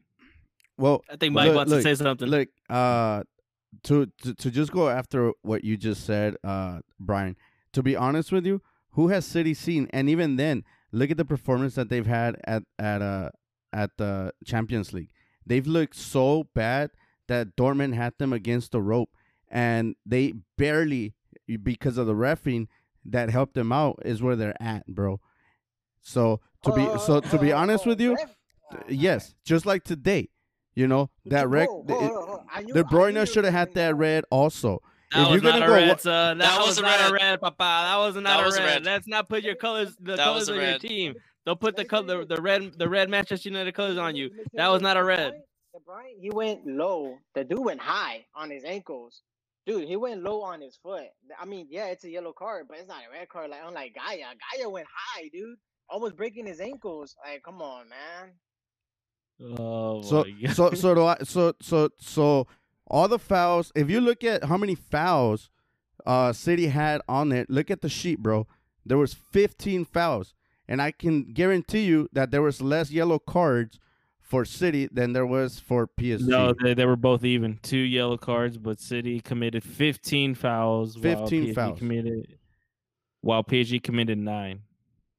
Well, 0.77 1.01
I 1.09 1.17
think 1.17 1.33
Mike 1.33 1.47
look- 1.47 1.55
wants 1.57 1.71
look, 1.71 1.79
to 1.79 1.83
say 1.83 1.95
something. 2.01 2.27
Look, 2.29 2.47
uh, 2.69 3.23
to, 3.83 4.05
to 4.23 4.33
to 4.33 4.49
just 4.51 4.71
go 4.71 4.87
after 4.89 5.33
what 5.41 5.63
you 5.63 5.75
just 5.75 6.05
said, 6.05 6.35
uh, 6.43 6.79
Brian. 6.99 7.35
To 7.73 7.83
be 7.83 7.95
honest 7.97 8.31
with 8.31 8.45
you, 8.45 8.61
who 8.91 9.09
has 9.09 9.25
City 9.25 9.53
seen? 9.53 9.89
And 9.91 10.09
even 10.09 10.37
then, 10.37 10.63
look 10.91 11.11
at 11.11 11.17
the 11.17 11.25
performance 11.25 11.75
that 11.75 11.89
they've 11.89 12.05
had 12.07 12.37
at 12.45 12.63
at 12.79 13.01
uh 13.01 13.29
at 13.73 13.91
the 13.97 14.33
Champions 14.45 14.93
League. 14.93 15.09
They've 15.45 15.67
looked 15.67 15.95
so 15.95 16.47
bad 16.53 16.91
that 17.27 17.55
Dortmund 17.55 17.93
had 17.93 18.13
them 18.17 18.31
against 18.33 18.71
the 18.71 18.81
rope, 18.81 19.09
and 19.49 19.95
they 20.05 20.33
barely 20.57 21.13
because 21.63 21.97
of 21.97 22.07
the 22.07 22.13
refing 22.13 22.67
that 23.05 23.29
helped 23.29 23.53
them 23.53 23.71
out 23.71 23.99
is 24.05 24.21
where 24.21 24.35
they're 24.35 24.61
at, 24.61 24.85
bro. 24.87 25.19
So 26.01 26.41
to 26.63 26.71
be 26.73 26.85
so 26.99 27.19
to 27.21 27.37
be 27.37 27.51
honest 27.51 27.85
with 27.85 27.99
you, 28.01 28.17
Ah, 28.71 28.79
yes, 28.89 29.33
just 29.45 29.65
like 29.65 29.83
today, 29.85 30.29
you 30.75 30.87
know 30.87 31.09
that 31.25 31.47
red. 31.47 31.67
The- 31.85 31.93
hold 31.93 32.01
on, 32.01 32.07
hold 32.09 32.29
on. 32.29 32.45
I 32.53 32.61
knew- 32.63 32.73
De 32.73 32.79
I 32.79 32.81
knew 32.83 32.89
you 32.89 33.13
Bruyne 33.15 33.33
should 33.33 33.45
have 33.45 33.53
had 33.53 33.73
that 33.75 33.95
red 33.95 34.25
also. 34.29 34.81
That 35.11 35.23
if 35.23 35.29
was 35.31 35.41
you're 35.43 35.51
not 35.51 35.59
gonna 35.59 35.65
a 35.65 35.67
go 35.67 35.73
red, 35.75 35.87
wa- 35.89 35.95
son. 35.97 36.37
That, 36.39 36.51
That 36.51 36.57
was 36.59 36.67
was 36.67 36.77
a 36.79 36.81
not 36.81 36.99
a 36.99 37.13
red. 37.13 37.21
red, 37.21 37.41
papa. 37.41 37.57
That 37.59 37.97
was 37.97 38.15
not 38.15 38.23
That 38.23 38.39
a 38.41 38.45
was 38.45 38.57
a 38.57 38.61
red. 38.63 38.65
red. 38.75 38.85
Let's 38.85 39.07
not 39.07 39.29
put 39.29 39.43
your 39.43 39.55
colors, 39.55 39.95
the 39.99 40.15
That 40.15 40.25
colors 40.25 40.49
of 40.49 40.57
a 40.57 40.59
your 40.71 40.79
team. 40.79 41.15
Don't 41.45 41.59
put 41.59 41.75
the 41.77 41.85
color, 41.85 42.07
tell 42.07 42.25
the, 42.25 42.35
the 42.35 42.41
red, 42.41 42.73
the 42.77 42.89
red 42.89 43.09
Manchester 43.09 43.49
United 43.49 43.73
colors 43.73 43.97
on 43.97 44.15
you. 44.15 44.29
Let 44.29 44.37
me 44.37 44.43
tell 44.55 44.57
That 44.57 44.67
was 44.73 44.81
not 44.81 44.97
a 44.97 45.03
red. 45.03 45.33
Bruyne- 45.33 45.41
De 45.73 46.21
he 46.21 46.29
went 46.31 46.65
low. 46.65 47.17
The 47.35 47.43
dude 47.43 47.59
went 47.59 47.79
high 47.81 48.25
on 48.35 48.49
his 48.49 48.63
ankles. 48.65 49.21
Dude, 49.65 49.87
he 49.87 49.95
went 49.95 50.23
low 50.23 50.41
on 50.41 50.61
his 50.61 50.77
foot. 50.77 51.07
I 51.39 51.45
mean, 51.45 51.67
yeah, 51.69 51.87
it's 51.87 52.03
a 52.03 52.09
yellow 52.09 52.33
card, 52.33 52.67
but 52.67 52.77
it's 52.79 52.87
not 52.87 53.01
a 53.07 53.11
red 53.17 53.29
card. 53.29 53.49
Like 53.51 53.61
unlike 53.65 53.95
Gueye, 53.95 54.19
Gueye 54.21 54.71
went 54.71 54.87
high, 54.93 55.29
dude, 55.31 55.57
almost 55.89 56.15
breaking 56.17 56.45
his 56.47 56.59
ankles. 56.61 57.15
Like, 57.23 57.43
come 57.43 57.61
on, 57.61 57.87
man. 57.89 58.31
Oh 59.59 60.01
So 60.01 60.25
so 60.53 60.71
so 60.71 60.95
do 60.95 61.05
I. 61.05 61.17
So 61.23 61.53
so 61.61 61.89
so 61.99 62.47
all 62.89 63.07
the 63.07 63.19
fouls. 63.19 63.71
If 63.75 63.89
you 63.89 64.01
look 64.01 64.23
at 64.23 64.45
how 64.45 64.57
many 64.57 64.75
fouls, 64.75 65.49
uh, 66.05 66.33
City 66.33 66.67
had 66.67 67.01
on 67.07 67.31
it. 67.31 67.49
Look 67.49 67.69
at 67.69 67.81
the 67.81 67.89
sheet, 67.89 68.19
bro. 68.19 68.47
There 68.85 68.97
was 68.97 69.13
15 69.13 69.85
fouls, 69.85 70.33
and 70.67 70.81
I 70.81 70.91
can 70.91 71.33
guarantee 71.33 71.85
you 71.85 72.09
that 72.13 72.31
there 72.31 72.41
was 72.41 72.61
less 72.61 72.89
yellow 72.89 73.19
cards 73.19 73.79
for 74.21 74.45
City 74.45 74.87
than 74.91 75.13
there 75.13 75.25
was 75.25 75.59
for 75.59 75.87
PSG. 75.87 76.27
No, 76.27 76.53
they, 76.61 76.73
they 76.73 76.85
were 76.85 76.95
both 76.95 77.23
even. 77.23 77.59
Two 77.63 77.77
yellow 77.77 78.17
cards, 78.17 78.57
but 78.57 78.79
City 78.79 79.19
committed 79.19 79.63
15 79.63 80.35
fouls. 80.35 80.95
15 80.95 81.03
while 81.03 81.27
PSG 81.29 81.55
fouls. 81.55 81.79
Committed, 81.79 82.37
while 83.21 83.43
PSG 83.43 83.83
committed 83.83 84.17
nine. 84.17 84.61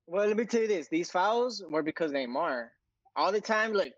Well, 0.07 0.27
let 0.27 0.37
me 0.37 0.45
tell 0.45 0.63
you 0.63 0.69
this: 0.69 0.89
these 0.89 1.11
fouls 1.11 1.63
were 1.69 1.83
because 1.83 2.13
Neymar. 2.13 2.69
All 3.17 3.33
the 3.33 3.41
time, 3.41 3.73
like, 3.73 3.95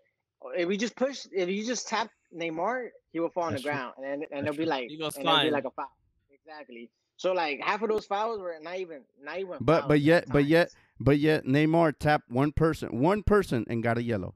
if 0.57 0.67
we 0.67 0.75
just 0.75 0.95
push, 0.95 1.25
if 1.31 1.47
you 1.47 1.65
just 1.65 1.87
tap 1.87 2.09
Neymar, 2.35 2.87
he 3.11 3.19
will 3.19 3.29
fall 3.29 3.43
on 3.43 3.51
That's 3.51 3.63
the 3.63 3.69
true. 3.69 3.77
ground, 3.77 3.93
and 3.97 4.05
and 4.07 4.21
That's 4.31 4.43
it'll 4.55 4.57
be 4.57 4.65
like, 4.65 4.87
He 4.89 4.97
goes 4.97 5.15
and 5.17 5.25
it'll 5.25 5.37
be 5.37 5.43
fine. 5.43 5.51
like 5.51 5.65
a 5.65 5.71
foul. 5.71 5.91
Exactly. 6.31 6.89
So 7.17 7.33
like 7.33 7.59
half 7.63 7.81
of 7.83 7.89
those 7.89 8.05
fouls 8.05 8.39
were 8.39 8.55
not 8.61 8.77
even, 8.77 9.01
not 9.23 9.37
even. 9.39 9.57
But 9.61 9.81
fouls 9.81 9.87
but 9.89 9.99
yet 10.01 10.25
but 10.31 10.45
yet 10.45 10.69
times. 10.69 10.75
but 10.99 11.19
yet 11.19 11.45
Neymar 11.45 11.93
tapped 11.99 12.29
one 12.31 12.51
person, 12.51 12.99
one 12.99 13.21
person, 13.23 13.65
and 13.69 13.83
got 13.83 13.97
a 13.97 14.03
yellow. 14.03 14.35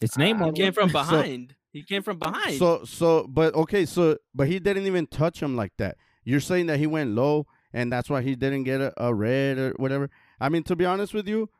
It's 0.00 0.16
I 0.18 0.22
Neymar. 0.22 0.56
He 0.56 0.62
came 0.62 0.72
from 0.72 0.88
So- 0.90 0.92
behind. 0.92 1.54
he 1.72 1.82
came 1.82 2.02
from 2.02 2.18
behind. 2.18 2.58
So 2.58 2.84
so 2.84 3.26
but 3.28 3.54
okay, 3.54 3.84
so 3.86 4.16
but 4.34 4.48
he 4.48 4.58
didn't 4.58 4.86
even 4.86 5.06
touch 5.06 5.42
him 5.42 5.56
like 5.56 5.72
that. 5.78 5.96
You're 6.24 6.40
saying 6.40 6.66
that 6.66 6.78
he 6.78 6.86
went 6.86 7.10
low 7.10 7.46
and 7.72 7.92
that's 7.92 8.08
why 8.08 8.22
he 8.22 8.34
didn't 8.34 8.64
get 8.64 8.80
a, 8.80 8.92
a 8.96 9.14
red 9.14 9.58
or 9.58 9.70
whatever. 9.76 10.10
I 10.40 10.48
mean, 10.48 10.62
to 10.64 10.76
be 10.76 10.84
honest 10.84 11.12
with 11.14 11.26
you, 11.28 11.50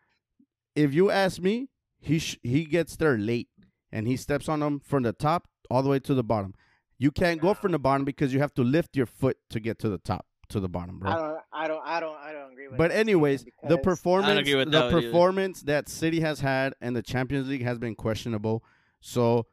if 0.75 0.95
you 0.95 1.11
ask 1.11 1.41
me, 1.41 1.69
he 2.01 2.19
sh- 2.19 2.39
he 2.43 2.65
gets 2.65 2.97
there 2.97 3.19
late 3.19 3.49
and 3.93 4.07
he 4.07 4.17
steps 4.17 4.49
on 4.49 4.61
them 4.61 4.81
from 4.81 5.03
the 5.03 5.13
top 5.13 5.49
all 5.71 5.83
the 5.83 5.89
way 5.89 5.99
to 6.01 6.15
the 6.15 6.25
bottom. 6.25 6.55
You 6.99 7.11
can't 7.11 7.41
go 7.41 7.55
from 7.55 7.73
the 7.73 7.79
bottom 7.79 8.05
because 8.05 8.33
you 8.35 8.41
have 8.41 8.55
to 8.55 8.63
lift 8.65 8.97
your 8.97 9.07
foot 9.07 9.37
to 9.51 9.61
get 9.61 9.79
to 9.81 9.89
the 9.89 9.99
top 9.99 10.27
to 10.49 10.61
the 10.61 10.69
bottom, 10.69 10.99
bro. 10.99 11.11
I 11.11 11.17
don't, 11.17 11.39
I 11.53 11.69
don't, 11.69 11.83
I 11.85 12.01
don't, 12.01 12.17
I 12.19 12.33
don't 12.33 12.53
agree 12.53 12.69
with. 12.69 12.79
But 12.79 12.91
anyways, 12.91 13.45
the 13.45 13.51
because- 13.63 13.79
performance 13.85 14.41
agree 14.41 14.55
with 14.57 14.71
the 14.73 14.79
that 14.79 14.85
one 14.87 14.95
either. 14.95 15.09
performance 15.11 15.63
that 15.63 15.89
City 15.89 16.21
has 16.21 16.41
had 16.41 16.75
and 16.81 16.97
the 16.97 17.03
Champions 17.03 17.49
League 17.49 17.63
has 17.63 17.79
been 17.79 17.95
questionable. 17.95 18.65
So 19.01 19.47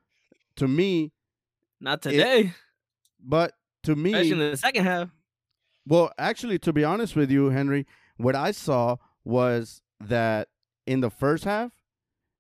to 0.56 0.68
me, 0.68 1.12
Not 1.82 2.02
today, 2.02 2.54
but 3.24 3.52
to 3.84 3.96
me, 3.96 4.14
especially 4.14 4.32
in 4.32 4.52
the 4.52 4.58
second 4.58 4.86
half. 4.86 5.10
well, 5.86 6.12
actually, 6.18 6.58
to 6.60 6.74
be 6.74 6.84
honest 6.84 7.16
with 7.16 7.30
you, 7.30 7.50
Henry, 7.50 7.86
what 8.18 8.36
I 8.36 8.52
saw 8.52 8.96
was 9.26 9.82
that 10.00 10.48
in 10.88 11.02
the 11.02 11.10
first 11.12 11.44
half, 11.44 11.74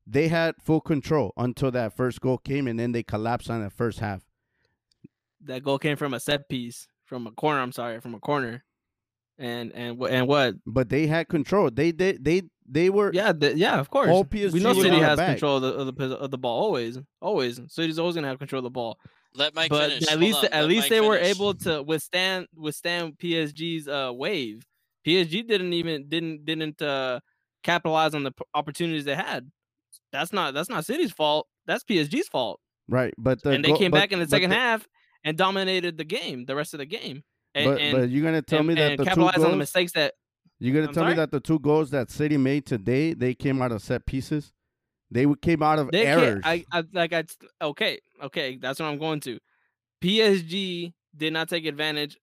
they 0.08 0.28
had 0.28 0.56
full 0.62 0.82
control 0.82 1.34
until 1.38 1.72
that 1.72 1.96
first 1.96 2.22
goal 2.22 2.38
came, 2.38 2.68
and 2.68 2.80
then 2.80 2.92
they 2.92 3.04
collapsed 3.04 3.50
on 3.50 3.64
the 3.64 3.70
first 3.70 4.00
half. 4.00 4.24
That 5.42 5.64
goal 5.64 5.80
came 5.80 5.98
from 5.98 6.14
a 6.14 6.20
set 6.20 6.50
piece, 6.50 6.88
from 7.06 7.28
a 7.28 7.32
corner. 7.32 7.62
I'm 7.62 7.72
sorry, 7.72 8.00
from 8.02 8.16
a 8.16 8.20
corner. 8.20 8.64
And 9.38 9.72
and 9.74 10.02
and 10.04 10.28
what? 10.28 10.56
But 10.66 10.90
they 10.90 11.08
had 11.08 11.28
control. 11.28 11.70
They 11.70 11.92
did. 11.92 12.24
They 12.24 12.44
they 12.68 12.90
were. 12.90 13.12
Yeah, 13.14 13.34
th- 13.34 13.58
yeah, 13.58 13.80
of 13.80 13.90
course. 13.90 14.10
All 14.10 14.24
PSG 14.24 14.54
we 14.54 14.60
know 14.62 14.70
was 14.70 14.82
City 14.84 14.98
has 14.98 15.18
back. 15.18 15.32
control 15.32 15.58
of 15.58 15.62
the, 15.62 15.74
of 15.74 15.96
the 16.10 16.18
of 16.18 16.32
the 16.32 16.38
ball 16.38 16.64
always, 16.64 16.98
always. 17.22 17.60
City's 17.68 18.00
always 18.00 18.16
gonna 18.16 18.28
have 18.28 18.40
control 18.40 18.60
of 18.60 18.64
the 18.64 18.70
ball. 18.70 18.98
Let 19.34 19.54
Mike 19.54 19.70
but 19.70 19.90
finish. 19.90 20.10
at 20.10 20.20
least 20.20 20.40
on, 20.40 20.46
at 20.46 20.62
let 20.62 20.70
least 20.70 20.84
Mike 20.84 20.90
they 20.92 21.02
were 21.02 21.18
able 21.18 21.54
to 21.56 21.84
withstand 21.84 22.48
withstand 22.56 23.18
PSG's 23.18 23.88
uh 23.90 24.12
wave. 24.14 24.66
PSG 25.06 25.46
didn't 25.46 25.74
even 25.74 26.08
didn't 26.08 26.46
didn't 26.46 26.82
uh 26.82 27.20
capitalize 27.62 28.14
on 28.16 28.24
the 28.24 28.32
p- 28.32 28.46
opportunities 28.54 29.04
they 29.04 29.16
had. 29.16 29.52
That's 30.16 30.34
not 30.34 30.54
that's 30.54 30.70
not 30.70 30.86
City's 30.86 31.12
fault. 31.12 31.48
That's 31.66 31.84
PSG's 31.84 32.28
fault. 32.28 32.60
Right, 32.88 33.14
but 33.18 33.42
the 33.44 33.52
and 33.52 33.64
they 33.64 33.70
goal- 33.70 33.78
came 33.78 33.92
but- 33.92 34.00
back 34.00 34.12
in 34.12 34.20
the 34.20 34.28
second 34.28 34.52
half 34.52 34.88
and 35.24 35.38
dominated 35.38 35.98
the 35.98 36.04
game, 36.04 36.46
the 36.46 36.56
rest 36.56 36.74
of 36.74 36.78
the 36.80 36.86
game. 36.86 37.24
And, 37.54 37.66
But, 37.72 37.82
and, 37.82 37.98
but 37.98 38.10
you're 38.10 38.24
gonna 38.24 38.42
tell 38.42 38.60
and- 38.60 38.68
me 38.68 38.74
that 38.76 38.92
the 38.98 39.04
two 39.04 39.04
capitalize 39.06 39.38
on 39.44 39.52
the 39.52 39.58
mistakes 39.58 39.94
that 39.94 40.14
You're 40.60 40.74
gonna 40.74 40.88
I'm 40.88 40.94
tell 40.94 41.02
sorry? 41.04 41.12
me 41.14 41.16
that 41.18 41.32
the 41.32 41.40
two 41.40 41.60
goals 41.60 41.90
that 41.92 42.12
City 42.12 42.38
made 42.38 42.66
today, 42.66 43.14
they 43.14 43.34
came 43.34 43.62
out 43.62 43.72
of 43.72 43.82
set 43.82 44.06
pieces. 44.06 44.52
They 45.12 45.26
came 45.42 45.62
out 45.64 45.80
of 45.80 45.92
They 45.92 46.06
errors. 46.06 46.42
I, 46.44 46.66
I 46.72 46.84
like. 46.94 47.14
I 47.14 47.24
okay. 47.62 48.00
Okay. 48.24 48.58
That's 48.58 48.80
what 48.80 48.88
I'm 48.88 48.98
going 48.98 49.20
to. 49.22 49.40
PSG 50.04 50.94
did 51.16 51.34
not 51.34 51.50
take 51.50 51.66
advantage, 51.66 52.18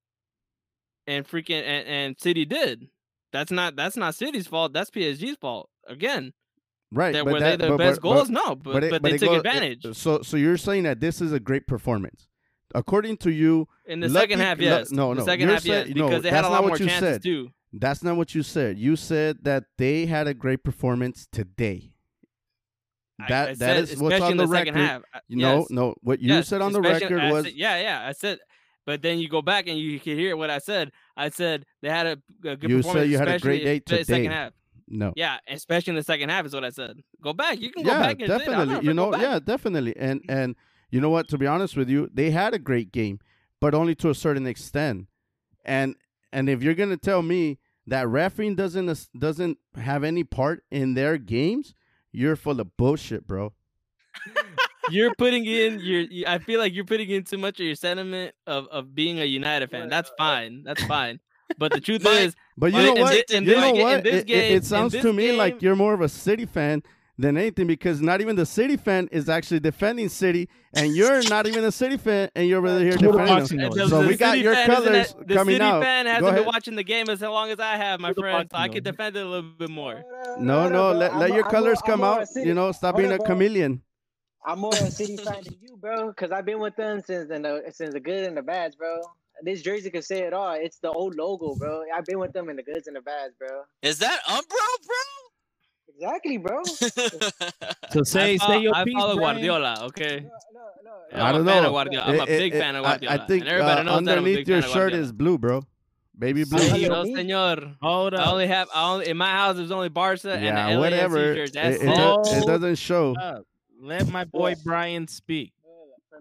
and 1.07 1.27
freaking 1.27 1.63
and, 1.63 1.87
and 1.89 2.21
City 2.21 2.45
did. 2.45 2.89
That's 3.33 3.51
not. 3.51 3.77
That's 3.77 3.97
not 3.97 4.15
City's 4.15 4.47
fault. 4.47 4.73
That's 4.73 4.91
PSG's 4.91 5.37
fault. 5.41 5.69
Again, 5.87 6.33
right, 6.93 7.13
that 7.13 7.25
but 7.25 7.33
were 7.35 7.41
that, 7.41 7.59
they 7.59 7.65
the 7.67 7.71
but, 7.73 7.79
best 7.79 8.01
but, 8.01 8.09
goals? 8.09 8.29
But, 8.29 8.35
no, 8.35 8.55
but 8.55 8.73
but, 8.75 8.85
it- 8.85 9.03
they 9.03 9.11
it 9.15 9.19
took 9.19 9.29
go- 9.29 9.35
it- 9.35 9.39
advantage 9.39 9.97
so, 9.97 10.23
so 10.23 10.37
you're 10.37 10.57
saying 10.57 10.85
that 10.85 11.01
this 11.01 11.21
is 11.21 11.33
a 11.33 11.41
great 11.41 11.67
performance, 11.67 12.29
according 12.75 13.17
to 13.19 13.31
you. 13.33 13.67
in 13.87 14.01
the 14.01 14.09
second 14.09 14.39
lucky- 14.39 14.49
half. 14.49 14.59
lu- 14.59 14.65
Yes. 14.65 14.91
no, 14.93 15.15
the 15.15 15.21
no, 15.21 15.27
second 15.27 15.47
you're 15.49 15.55
half. 15.55 15.65
Yes, 15.65 15.89
no, 15.89 15.95
because 15.95 16.23
they 16.23 16.29
had 16.31 16.37
that's 16.37 16.47
a 16.47 16.51
not 16.51 16.53
lot 16.53 16.63
what 16.63 16.69
more 16.69 16.79
you 16.79 16.87
chances 16.87 17.09
said. 17.15 17.23
too. 17.23 17.51
That's 17.73 18.03
not 18.05 18.17
what 18.17 18.35
you 18.35 18.43
said. 18.43 18.79
You 18.79 18.97
said 18.97 19.39
that 19.45 19.65
they 19.79 20.05
had 20.07 20.27
a 20.29 20.35
great 20.35 20.63
performance 20.63 21.27
today. 21.33 21.91
I- 23.21 23.29
That 23.29 23.49
I 23.49 23.55
that 23.55 23.59
said, 23.59 23.79
is 23.85 23.97
what's 24.01 24.21
on 24.21 24.37
the 24.37 24.47
the 24.47 24.49
record. 24.53 24.75
half. 24.77 25.03
Uh, 25.03 25.05
I- 25.19 25.21
No, 25.31 25.59
yes. 25.61 25.67
no. 25.71 25.95
What 26.03 26.21
you 26.21 26.29
Yes, 26.35 26.49
said 26.49 26.61
on 26.61 26.73
the 26.73 26.81
record 26.81 27.31
was 27.31 27.45
said- 27.45 27.55
yeah, 27.55 27.81
yeah. 27.81 28.07
I 28.09 28.13
said, 28.13 28.39
but 28.85 29.01
then 29.03 29.19
you 29.21 29.29
go 29.29 29.43
back 29.43 29.69
and 29.69 29.79
you 29.79 30.01
can 30.01 30.19
hear 30.19 30.37
what 30.37 30.51
I 30.51 30.59
said. 30.59 30.91
I 31.17 31.29
said 31.29 31.65
they 31.83 31.89
had 31.89 32.07
a, 32.07 32.13
a 32.49 32.57
good 32.57 32.71
You 32.71 32.83
said 32.83 32.89
performance. 32.89 33.11
you 33.11 33.19
had 33.19 33.29
a 33.29 33.39
great 33.39 33.65
day 33.65 33.81
the 33.85 34.05
Second 34.05 34.23
today. 34.25 34.35
half. 34.35 34.53
No. 34.93 35.13
Yeah, 35.17 35.39
especially 35.49 35.93
in 35.93 35.97
the 35.97 36.03
second 36.03 36.29
half 36.29 36.45
is 36.45 36.55
what 36.55 36.65
I 36.65 36.71
said. 36.71 36.99
Go 37.23 37.33
back. 37.33 37.59
You 37.59 37.73
can 37.73 37.83
go 37.83 37.91
back 37.91 38.21
and 38.21 38.21
say 38.21 38.25
it. 38.27 38.31
I'm 38.33 38.39
definitely. 38.39 38.75
not 38.75 38.85
You 38.85 38.95
know, 38.95 39.17
yeah, 39.17 39.39
definitely. 39.39 39.97
And 39.97 40.21
mm-hmm. 40.21 40.31
and 40.31 40.57
you 40.91 41.01
know 41.01 41.09
what? 41.09 41.29
To 41.29 41.39
be 41.39 41.47
honest 41.47 41.77
with 41.77 41.89
you, 41.89 42.11
they 42.13 42.31
had 42.31 42.53
a 42.53 42.59
great 42.59 42.93
game, 42.93 43.19
but 43.59 43.75
only 43.75 43.95
to 43.97 44.11
a 44.11 44.15
certain 44.15 44.47
extent. 44.47 45.07
And 45.65 45.97
and 46.33 46.51
if 46.51 46.63
you're 46.63 46.75
gonna 46.75 46.99
tell 46.99 47.23
me 47.23 47.59
that 47.87 48.07
refereeing 48.07 48.55
doesn't 48.55 49.09
doesn't 49.19 49.59
have 49.77 50.05
any 50.05 50.25
part 50.25 50.63
in 50.71 50.93
their 50.93 51.17
games, 51.17 51.75
you're 52.13 52.37
full 52.37 52.61
of 52.61 52.77
bullshit, 52.77 53.27
bro. 53.27 53.55
You're 54.91 55.15
putting 55.15 55.47
in 55.47 55.79
your. 55.81 56.07
I 56.27 56.39
feel 56.39 56.59
like 56.59 56.75
you're 56.75 56.85
putting 56.85 57.09
in 57.09 57.23
too 57.23 57.39
much 57.39 57.61
of 57.61 57.67
your 57.67 57.77
sentiment 57.77 58.35
of 58.49 58.67
of 58.67 58.95
being 58.95 59.21
a 59.21 59.25
United 59.25 59.71
fan. 59.71 59.89
That's 59.89 60.11
fine. 60.19 60.65
That's 60.65 60.83
fine. 60.85 61.21
But 61.57 61.73
the 61.73 61.81
truth 61.81 62.05
is, 62.05 62.35
But 62.57 62.73
you 62.73 62.83
know 62.83 62.95
what? 62.95 63.31
you 63.31 63.41
know 63.41 63.73
what? 63.73 64.07
It- 64.07 64.15
it, 64.15 64.27
game- 64.27 64.53
in 64.53 64.57
it 64.59 64.65
sounds 64.65 64.93
to 64.93 65.13
me 65.13 65.33
like 65.33 65.63
you're 65.63 65.77
more 65.77 65.95
of 65.95 66.01
a 66.01 66.09
City 66.09 66.47
fan 66.47 66.83
than 67.19 67.37
anything 67.37 67.67
because 67.67 68.01
not 68.01 68.21
even 68.21 68.37
the 68.37 68.47
City 68.47 68.77
fan 68.77 69.09
is 69.13 69.29
actually 69.29 69.61
defending 69.61 70.09
City, 70.09 70.49
and 70.75 70.95
you're 70.97 71.23
not 71.29 71.47
even 71.47 71.63
a 71.65 71.71
City 71.73 71.97
fan, 71.97 72.31
and 72.35 72.49
you're 72.49 72.59
over 72.67 72.79
here 72.81 72.93
defending 72.97 73.61
you? 73.61 73.69
them. 73.69 73.71
the- 73.71 73.89
So 73.89 74.03
the 74.03 74.09
we 74.09 74.17
got 74.17 74.39
your 74.39 74.55
fan 74.55 74.71
isn't 74.71 74.85
colors 74.85 75.11
it- 75.21 75.29
the 75.29 75.35
coming 75.35 75.55
City 75.55 75.65
out. 75.65 75.83
fan 75.83 76.05
Go 76.07 76.11
hasn't 76.11 76.27
been 76.27 76.35
ahead. 76.35 76.47
watching 76.47 76.75
the 76.77 76.83
game 76.85 77.09
as 77.11 77.21
long 77.21 77.51
as 77.51 77.61
I 77.61 77.77
have, 77.77 78.01
my 78.01 78.13
friend. 78.15 78.49
So 78.51 78.57
I 78.59 78.69
can 78.69 78.83
defend 78.83 79.17
it 79.17 79.25
a 79.25 79.29
little 79.29 79.51
bit 79.59 79.71
more. 79.71 80.03
No, 80.39 80.69
no, 80.69 80.93
let, 80.93 81.17
let 81.17 81.33
your 81.33 81.45
colors 81.45 81.81
come 81.87 82.03
out. 82.03 82.27
You 82.35 82.55
know, 82.55 82.73
stop 82.73 82.97
being 82.97 83.13
a 83.13 83.19
chameleon. 83.19 83.83
I'm 84.45 84.59
more 84.59 84.73
a 84.75 84.91
City 84.91 85.17
fan 85.25 85.43
than 85.45 85.55
you, 85.61 85.77
bro, 85.77 86.09
because 86.09 86.33
I've 86.33 86.45
been 86.45 86.59
with 86.59 86.75
them 86.77 87.01
since 87.07 87.29
the 87.29 87.63
since 87.71 87.93
the 87.95 88.01
good 88.01 88.25
and 88.27 88.37
the 88.37 88.43
bads, 88.43 88.75
bro. 88.75 89.01
This 89.43 89.63
jersey 89.63 89.91
can 89.91 90.03
say 90.03 90.21
it 90.21 90.33
all. 90.33 90.53
It's 90.55 90.79
the 90.79 90.91
old 90.91 91.15
logo, 91.17 91.55
bro. 91.57 91.83
I've 91.95 92.05
been 92.05 92.19
with 92.19 92.33
them 92.33 92.49
in 92.49 92.57
the 92.57 92.63
goods 92.63 92.87
and 92.87 92.97
the 92.97 93.01
bads, 93.01 93.35
bro. 93.39 93.63
Is 93.83 93.99
that 93.99 94.21
Umbro, 94.29 94.87
bro? 94.87 94.97
Exactly, 95.95 96.39
bro. 96.39 96.63
bro? 96.63 97.29
So 97.91 98.03
say 98.03 98.35
I, 98.35 98.37
say 98.39 98.47
fo- 98.47 98.59
your 98.61 98.75
I 98.75 98.85
piece, 98.85 98.95
follow 98.95 99.17
Brian. 99.17 99.35
Guardiola. 99.37 99.77
Okay. 99.89 100.21
No, 100.21 100.29
no, 100.55 100.61
no. 100.85 100.93
I'm 101.13 101.21
I 101.27 101.31
a 101.31 101.33
don't 101.35 101.47
fan 101.47 101.57
of 101.59 101.63
know. 101.65 101.71
Guardiola. 101.73 102.05
I'm 102.07 102.15
eh, 102.21 102.23
a 102.23 102.27
big 102.27 102.55
it- 102.55 102.59
fan 102.59 102.77
of 102.77 102.85
eh, 102.85 102.89
Guardiola. 102.89 103.15
I, 103.15 103.27
think 103.27 103.41
and 103.43 103.49
everybody 103.51 103.81
uh, 103.81 103.83
knows 103.85 103.85
that 103.85 103.91
I'm 103.93 104.07
a 104.07 104.11
underneath 104.19 104.37
big 104.39 104.49
your 104.49 104.63
shirt 104.63 104.93
is 104.95 105.13
blue, 105.13 105.37
bro. 105.39 105.63
Baby 106.19 106.45
blue. 106.45 106.59
Say- 106.61 106.89
no, 106.89 107.05
senor. 107.05 107.75
Hold 107.83 108.15
I 108.15 108.31
only 108.31 108.47
have 108.47 108.69
I 108.75 108.93
only, 108.93 109.09
in 109.09 109.17
my 109.17 109.31
house. 109.31 109.57
There's 109.57 109.71
only 109.71 109.89
Barca 109.91 110.33
and 110.33 110.45
the 110.57 110.61
LAFC 110.61 110.79
whatever. 110.79 111.35
shirts. 111.35 111.51
It, 111.51 111.55
That's 111.55 111.77
it, 111.77 111.89
it. 111.89 111.97
do- 111.97 112.39
it 112.39 112.47
doesn't 112.47 112.77
show. 112.77 113.15
up. 113.21 113.47
Let 113.81 114.09
my 114.09 114.25
boy 114.25 114.55
Brian 114.65 115.09
speak. 115.09 115.53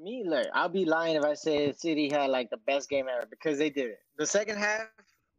Me, 0.02 0.24
look, 0.26 0.48
I'll 0.54 0.70
be 0.70 0.86
lying 0.86 1.16
if 1.16 1.24
I 1.24 1.36
say 1.36 1.72
City 1.74 2.10
had 2.10 2.32
like 2.32 2.50
the 2.50 2.58
best 2.58 2.90
game 2.90 3.06
ever 3.08 3.28
because 3.30 3.60
they 3.60 3.70
did 3.70 3.92
it. 3.92 4.00
The 4.18 4.26
second 4.26 4.58
half, 4.58 4.88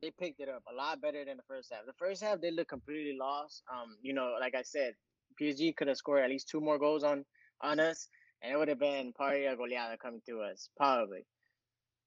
they 0.01 0.13
picked 0.13 0.41
it 0.41 0.49
up 0.49 0.63
a 0.71 0.75
lot 0.75 1.01
better 1.01 1.25
than 1.25 1.37
the 1.37 1.43
first 1.49 1.73
half. 1.73 1.85
The 1.85 1.93
first 1.95 2.23
half, 2.23 2.41
they 2.41 2.53
looked 2.53 2.71
completely 2.71 3.17
lost. 3.19 3.63
Um, 3.73 3.97
you 4.03 4.15
know, 4.15 4.37
like 4.41 4.55
I 4.55 4.63
said, 4.63 4.95
PSG 5.41 5.75
could 5.75 5.89
have 5.89 5.97
scored 5.97 6.23
at 6.23 6.31
least 6.31 6.49
two 6.49 6.61
more 6.61 6.79
goals 6.79 7.03
on 7.03 7.25
on 7.61 7.81
us, 7.81 8.09
and 8.41 8.53
it 8.53 8.57
would 8.57 8.69
have 8.69 8.79
been 8.79 9.13
probably 9.13 9.47
a 9.47 9.57
goleada 9.57 9.99
coming 9.99 10.23
to 10.29 10.43
us, 10.43 10.69
probably. 10.77 11.27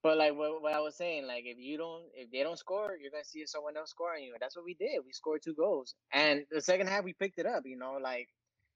But 0.02 0.18
like 0.18 0.36
what, 0.36 0.62
what 0.62 0.74
I 0.74 0.80
was 0.80 0.96
saying, 0.96 1.26
like 1.28 1.44
if 1.46 1.58
you 1.58 1.78
don't, 1.78 2.04
if 2.16 2.32
they 2.32 2.44
don't 2.44 2.60
score, 2.60 2.96
you're 3.02 3.12
gonna 3.12 3.26
see 3.26 3.46
someone 3.48 3.76
else 3.76 3.90
scoring 3.90 4.24
you. 4.24 4.34
And 4.34 4.42
that's 4.42 4.56
what 4.56 4.64
we 4.64 4.76
did. 4.76 5.00
We 5.06 5.12
scored 5.12 5.42
two 5.44 5.56
goals, 5.56 5.96
and 6.14 6.44
the 6.52 6.62
second 6.62 6.88
half 6.88 7.04
we 7.04 7.14
picked 7.14 7.40
it 7.40 7.46
up. 7.46 7.64
You 7.66 7.78
know, 7.78 7.98
like 8.02 8.30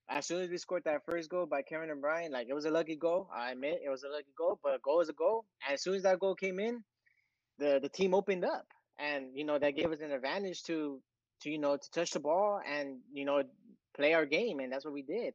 as 0.09 0.25
soon 0.25 0.41
as 0.41 0.49
we 0.49 0.57
scored 0.57 0.83
that 0.85 1.05
first 1.05 1.29
goal 1.29 1.45
by 1.45 1.61
Kevin 1.61 1.89
De 1.89 1.95
Bruyne, 1.95 2.31
like 2.31 2.47
it 2.49 2.53
was 2.53 2.65
a 2.65 2.71
lucky 2.71 2.95
goal. 2.95 3.29
I 3.33 3.51
admit 3.51 3.81
it 3.85 3.89
was 3.89 4.03
a 4.03 4.09
lucky 4.09 4.33
goal, 4.37 4.59
but 4.63 4.75
a 4.75 4.79
goal 4.79 5.01
is 5.01 5.09
a 5.09 5.13
goal. 5.13 5.45
And 5.65 5.75
as 5.75 5.83
soon 5.83 5.95
as 5.95 6.03
that 6.03 6.19
goal 6.19 6.35
came 6.35 6.59
in, 6.59 6.83
the 7.59 7.79
the 7.81 7.89
team 7.89 8.13
opened 8.13 8.45
up, 8.45 8.65
and 8.97 9.27
you 9.35 9.45
know 9.45 9.59
that 9.59 9.75
gave 9.75 9.91
us 9.91 9.99
an 9.99 10.11
advantage 10.11 10.63
to 10.63 10.99
to 11.41 11.49
you 11.49 11.59
know 11.59 11.77
to 11.77 11.91
touch 11.91 12.11
the 12.11 12.19
ball 12.19 12.59
and 12.67 12.97
you 13.13 13.25
know 13.25 13.43
play 13.95 14.13
our 14.13 14.25
game, 14.25 14.59
and 14.59 14.71
that's 14.71 14.85
what 14.85 14.93
we 14.93 15.03
did. 15.03 15.33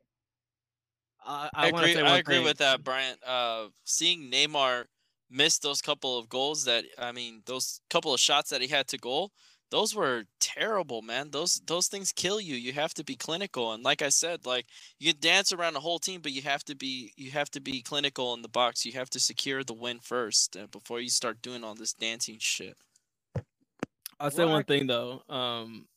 I, 1.25 1.49
I 1.55 1.67
I, 1.67 1.69
agree. 1.69 1.95
say 1.95 2.01
I 2.03 2.19
agree 2.19 2.37
thing. 2.37 2.45
with 2.45 2.59
that, 2.59 2.83
Bryant. 2.83 3.19
Uh, 3.25 3.69
seeing 3.85 4.31
Neymar 4.31 4.85
miss 5.31 5.59
those 5.59 5.81
couple 5.81 6.19
of 6.19 6.29
goals 6.29 6.65
that 6.65 6.85
I 6.99 7.13
mean, 7.13 7.43
those 7.47 7.81
couple 7.91 8.13
of 8.13 8.21
shots 8.21 8.51
that 8.51 8.61
he 8.61 8.69
had 8.69 8.89
to 8.89 8.99
goal, 8.99 9.31
those 9.75 9.93
were 9.93 10.23
terrible, 10.39 11.03
man. 11.03 11.31
Those 11.33 11.61
those 11.67 11.89
things 11.89 12.13
kill 12.13 12.41
you. 12.41 12.55
You 12.55 12.73
have 12.75 12.95
to 12.95 13.03
be 13.03 13.17
clinical, 13.17 13.73
and 13.73 13.83
like 13.83 14.03
I 14.03 14.09
said, 14.09 14.47
like 14.47 14.67
you 15.01 15.13
can 15.13 15.21
dance 15.21 15.53
around 15.53 15.75
the 15.75 15.81
whole 15.81 15.99
team, 15.99 16.21
but 16.23 16.31
you 16.31 16.43
have 16.43 16.63
to 16.67 16.77
be 16.77 17.13
you 17.17 17.33
have 17.33 17.51
to 17.51 17.61
be 17.61 17.83
clinical 17.83 18.35
in 18.35 18.43
the 18.43 18.49
box. 18.49 18.87
You 18.87 18.93
have 18.93 19.11
to 19.11 19.19
secure 19.19 19.65
the 19.65 19.75
win 19.75 19.99
first 19.99 20.57
uh, 20.57 20.69
before 20.69 21.01
you 21.01 21.09
start 21.09 21.43
doing 21.43 21.65
all 21.65 21.75
this 21.75 21.93
dancing 21.93 22.37
shit. 22.39 22.77
I'll 24.21 24.31
say 24.31 24.45
one 24.45 24.63
thing 24.63 24.87
though. 24.87 25.23
Um, 25.29 25.89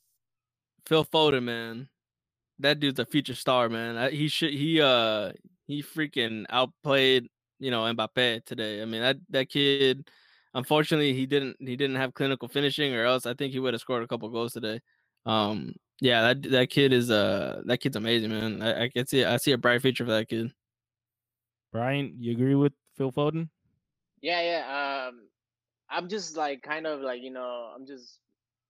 Phil 0.88 1.05
Foden, 1.05 1.43
man, 1.43 1.88
that 2.57 2.80
dude's 2.80 2.99
a 2.99 3.05
future 3.05 3.36
star, 3.36 3.69
man. 3.69 3.95
I, 3.95 4.09
he 4.09 4.28
should 4.28 4.53
he 4.55 4.82
uh 4.82 5.34
he 5.67 5.84
freaking 5.84 6.45
outplayed 6.49 7.30
you 7.59 7.69
know 7.69 7.82
Mbappe 7.82 8.43
today. 8.43 8.82
I 8.82 8.86
mean 8.86 9.01
that 9.01 9.17
that 9.30 9.49
kid. 9.49 10.09
Unfortunately, 10.53 11.13
he 11.13 11.25
didn't 11.25 11.57
he 11.59 11.75
didn't 11.75 11.97
have 11.97 12.13
clinical 12.13 12.47
finishing, 12.47 12.93
or 12.93 13.05
else 13.05 13.25
I 13.25 13.33
think 13.33 13.53
he 13.53 13.59
would 13.59 13.73
have 13.73 13.81
scored 13.81 14.03
a 14.03 14.07
couple 14.07 14.29
goals 14.29 14.53
today. 14.53 14.79
Um, 15.25 15.73
yeah, 15.99 16.21
that 16.21 16.49
that 16.51 16.69
kid 16.69 16.93
is 16.93 17.11
uh 17.11 17.61
that 17.65 17.79
kid's 17.79 17.95
amazing, 17.95 18.29
man. 18.29 18.61
I, 18.61 18.83
I 18.83 18.89
can 18.89 19.07
see 19.07 19.23
I 19.23 19.37
see 19.37 19.51
a 19.51 19.57
bright 19.57 19.81
future 19.81 20.05
for 20.05 20.11
that 20.11 20.29
kid. 20.29 20.51
Brian, 21.71 22.15
you 22.19 22.31
agree 22.31 22.55
with 22.55 22.73
Phil 22.97 23.11
Foden? 23.11 23.49
Yeah, 24.21 24.41
yeah. 24.41 25.07
Um, 25.07 25.27
I'm 25.89 26.07
just 26.09 26.37
like 26.37 26.61
kind 26.61 26.87
of 26.87 27.01
like 27.01 27.21
you 27.21 27.31
know 27.31 27.71
I'm 27.75 27.85
just 27.85 28.19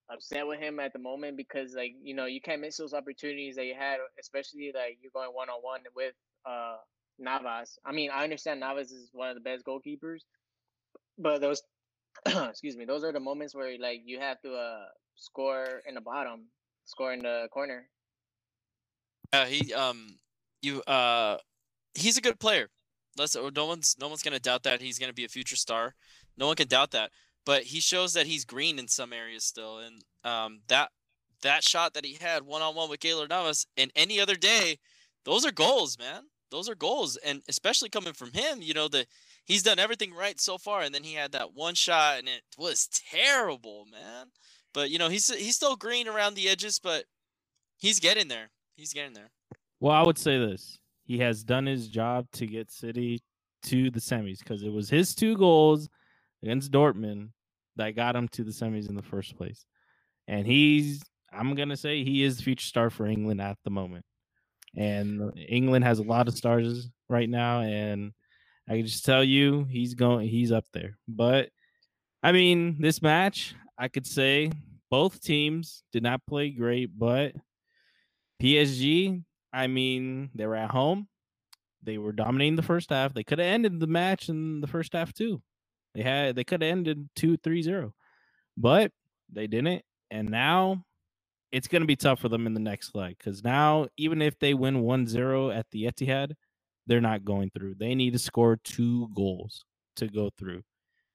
upset 0.10 0.48
with 0.48 0.60
him 0.60 0.80
at 0.80 0.94
the 0.94 1.00
moment 1.00 1.38
because 1.38 1.74
like 1.76 1.94
you 2.02 2.14
know 2.14 2.26
you 2.26 2.42
can't 2.42 2.62
miss 2.62 2.78
those 2.78 2.94
opportunities 2.94 3.56
that 3.56 3.66
you 3.66 3.76
had, 3.78 3.98
especially 4.20 4.72
like 4.74 4.98
you're 5.02 5.12
going 5.14 5.30
one 5.34 5.50
on 5.50 5.62
one 5.62 5.82
with 5.96 6.14
uh 6.46 6.78
Navas. 7.20 7.78
I 7.86 7.92
mean, 7.92 8.10
I 8.14 8.24
understand 8.24 8.60
Navas 8.60 8.92
is 8.92 9.10
one 9.14 9.30
of 9.30 9.36
the 9.36 9.42
best 9.42 9.66
goalkeepers, 9.66 10.22
but 11.18 11.42
those 11.42 11.62
excuse 12.26 12.76
me, 12.76 12.86
those 12.86 13.04
are 13.04 13.12
the 13.12 13.20
moments 13.20 13.54
where 13.56 13.78
like 13.80 14.02
you 14.06 14.20
have 14.20 14.42
to 14.42 14.54
uh 14.54 14.86
score 15.16 15.82
in 15.88 15.96
the 15.96 16.02
bottom, 16.02 16.46
score 16.86 17.14
in 17.14 17.20
the 17.20 17.48
corner. 17.52 17.88
Uh, 19.34 19.46
he 19.46 19.74
um 19.74 20.18
you 20.62 20.82
uh 20.84 21.38
he's 21.94 22.18
a 22.18 22.22
good 22.22 22.40
player. 22.40 22.70
Let's 23.18 23.36
no 23.36 23.66
one's 23.66 23.96
no 24.00 24.08
one's 24.08 24.24
gonna 24.24 24.40
doubt 24.40 24.64
that 24.64 24.82
he's 24.82 25.00
gonna 25.00 25.14
be 25.14 25.26
a 25.26 25.30
future 25.30 25.56
star. 25.56 25.96
No 26.38 26.48
one 26.48 26.56
can 26.56 26.68
doubt 26.68 26.92
that. 26.92 27.12
But 27.46 27.64
he 27.64 27.80
shows 27.80 28.14
that 28.14 28.28
he's 28.28 28.46
green 28.46 28.78
in 28.78 28.88
some 28.88 29.14
areas 29.14 29.44
still, 29.44 29.80
and 29.80 30.04
um 30.24 30.60
that 30.68 30.92
that 31.42 31.64
shot 31.64 31.94
that 31.94 32.06
he 32.06 32.18
had 32.20 32.44
one 32.44 32.62
on 32.62 32.76
one 32.76 32.90
with 32.90 33.00
Keylor 33.00 33.30
Navas 33.30 33.68
and 33.78 33.92
any 33.96 34.20
other 34.20 34.36
day, 34.36 34.80
those 35.24 35.46
are 35.46 35.52
goals, 35.52 35.98
man. 36.00 36.24
Those 36.50 36.70
are 36.70 36.76
goals, 36.76 37.18
and 37.18 37.42
especially 37.50 37.90
coming 37.90 38.14
from 38.14 38.32
him, 38.32 38.62
you 38.62 38.74
know 38.74 38.88
the 38.88 39.06
he's 39.48 39.64
done 39.64 39.80
everything 39.80 40.14
right 40.14 40.40
so 40.40 40.58
far, 40.58 40.82
and 40.82 40.94
then 40.94 41.04
he 41.04 41.14
had 41.14 41.32
that 41.32 41.56
one 41.56 41.74
shot, 41.74 42.20
and 42.20 42.28
it 42.28 42.44
was 42.58 42.88
terrible, 43.12 43.86
man. 43.92 44.28
But 44.74 44.92
you 44.92 45.00
know 45.00 45.10
he's 45.10 45.34
he's 45.34 45.56
still 45.56 45.76
green 45.76 46.08
around 46.08 46.36
the 46.36 46.48
edges, 46.48 46.78
but 46.78 47.06
he's 47.78 48.00
getting 48.00 48.28
there. 48.28 48.52
He's 48.76 48.94
getting 48.94 49.14
there. 49.14 49.32
Well, 49.80 49.94
I 49.94 50.04
would 50.04 50.20
say 50.20 50.38
this: 50.38 50.78
he 51.06 51.18
has 51.20 51.44
done 51.44 51.66
his 51.66 51.88
job 51.88 52.28
to 52.34 52.46
get 52.46 52.70
City 52.70 53.24
to 53.64 53.90
the 53.90 54.00
semis 54.00 54.40
because 54.40 54.62
it 54.62 54.72
was 54.72 54.90
his 54.90 55.16
two 55.16 55.36
goals 55.36 55.90
against 56.44 56.72
Dortmund 56.72 57.30
that 57.78 57.96
got 57.96 58.16
him 58.16 58.28
to 58.30 58.44
the 58.44 58.52
semis 58.52 58.90
in 58.90 58.96
the 58.96 59.02
first 59.02 59.36
place. 59.36 59.66
And 60.28 60.46
he's, 60.46 61.02
I'm 61.32 61.56
gonna 61.56 61.78
say, 61.78 62.04
he 62.04 62.24
is 62.24 62.38
the 62.38 62.44
future 62.44 62.66
star 62.66 62.90
for 62.90 63.08
England 63.08 63.42
at 63.42 63.58
the 63.64 63.72
moment. 63.72 64.06
And 64.76 65.32
England 65.50 65.86
has 65.86 66.00
a 66.00 66.04
lot 66.04 66.28
of 66.28 66.38
stars 66.38 66.90
right 67.10 67.30
now, 67.30 67.62
and 67.62 68.12
I 68.70 68.78
can 68.78 68.86
just 68.86 69.06
tell 69.06 69.24
you, 69.24 69.66
he's 69.70 69.94
going, 69.94 70.28
he's 70.28 70.52
up 70.52 70.66
there. 70.74 70.98
But 71.08 71.50
I 72.22 72.32
mean, 72.32 72.82
this 72.82 73.02
match, 73.02 73.56
I 73.78 73.88
could 73.88 74.06
say 74.06 74.52
both 74.90 75.22
teams 75.22 75.84
did 75.92 76.04
not 76.04 76.26
play 76.26 76.50
great, 76.50 76.98
but 76.98 77.34
PSG, 78.42 79.24
I 79.54 79.68
mean, 79.68 80.30
they 80.36 80.46
were 80.46 80.56
at 80.56 80.72
home. 80.72 81.08
They 81.84 81.98
were 81.98 82.12
dominating 82.12 82.56
the 82.56 82.64
first 82.64 82.90
half. 82.90 83.14
They 83.14 83.24
could 83.24 83.40
have 83.40 83.48
ended 83.48 83.80
the 83.80 83.88
match 83.88 84.30
in 84.30 84.62
the 84.62 84.68
first 84.68 84.94
half 84.94 85.14
too. 85.14 85.42
They 85.96 86.02
had 86.02 86.36
they 86.36 86.44
could 86.44 86.62
have 86.62 86.72
ended 86.72 87.10
2-3-0. 87.16 87.92
But 88.58 88.92
they 89.32 89.48
didn't. 89.48 89.84
And 90.12 90.30
now 90.30 90.84
it's 91.52 91.68
going 91.68 91.82
to 91.82 91.88
be 91.88 91.96
tough 91.96 92.20
for 92.20 92.30
them 92.30 92.46
in 92.46 92.54
the 92.54 92.60
next 92.60 92.94
leg 92.94 93.18
cuz 93.20 93.44
now 93.44 93.88
even 93.96 94.22
if 94.22 94.38
they 94.38 94.54
win 94.54 94.84
1-0 94.84 95.56
at 95.56 95.70
the 95.72 95.86
Etihad, 95.86 96.34
they're 96.88 97.02
not 97.02 97.26
going 97.26 97.52
through. 97.52 97.76
They 97.76 97.94
need 97.94 98.14
to 98.14 98.20
score 98.20 98.58
two 98.64 99.10
goals 99.14 99.66
to 99.98 100.08
go 100.08 100.32
through. 100.38 100.64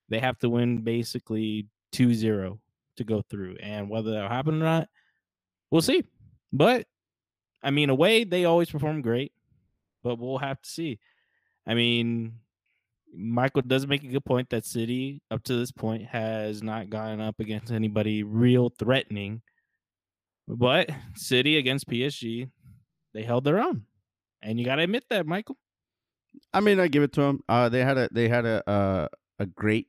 They 0.09 0.21
have 0.21 0.39
to 0.41 0.49
win 0.49 0.83
basically 0.83 1.67
2-0 1.95 2.59
to 2.97 3.05
go 3.05 3.23
through. 3.29 3.57
And 3.63 3.89
whether 3.89 4.13
that'll 4.13 4.29
happen 4.29 4.61
or 4.61 4.65
not, 4.65 4.89
we'll 5.71 5.83
see. 5.83 6.05
But 6.53 6.87
I 7.63 7.71
mean, 7.71 7.91
away 7.91 8.25
they 8.25 8.45
always 8.45 8.71
perform 8.71 9.03
great, 9.03 9.33
but 10.03 10.19
we'll 10.19 10.39
have 10.39 10.61
to 10.61 10.69
see. 10.69 10.99
I 11.67 11.75
mean, 11.75 12.35
Michael 13.15 13.63
does 13.63 13.87
make 13.87 14.03
a 14.03 14.09
good 14.09 14.25
point 14.25 14.51
that 14.51 14.65
City 14.65 15.23
up 15.31 15.43
to 15.45 15.57
this 15.57 15.71
point 15.71 16.07
has 16.07 16.63
not 16.63 16.91
gone 16.91 17.21
up 17.21 17.41
against 17.41 17.73
anybody 17.73 18.23
real 18.23 18.71
threatening. 18.71 19.43
But 20.49 20.91
City 21.15 21.57
against 21.57 21.89
PSG, 21.89 22.51
they 23.15 23.23
held 23.23 23.45
their 23.45 23.61
own, 23.61 23.85
and 24.43 24.59
you 24.59 24.65
got 24.65 24.77
to 24.77 24.83
admit 24.83 25.05
that, 25.09 25.25
Michael. 25.25 25.57
I 26.53 26.61
mean, 26.61 26.81
I 26.81 26.89
give 26.89 27.03
it 27.03 27.13
to 27.15 27.21
them. 27.23 27.41
Uh, 27.49 27.69
they 27.69 27.85
had 27.85 27.99
a 27.99 28.09
they 28.13 28.29
had 28.29 28.45
a 28.45 28.69
uh, 28.69 29.09
a 29.39 29.47
great 29.47 29.89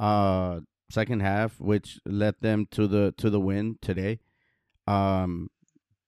uh 0.00 0.60
second 0.90 1.20
half, 1.20 1.58
which 1.60 2.00
led 2.04 2.34
them 2.40 2.66
to 2.72 2.86
the 2.86 3.14
to 3.18 3.30
the 3.30 3.40
win 3.40 3.78
today. 3.80 4.20
Um, 4.86 5.50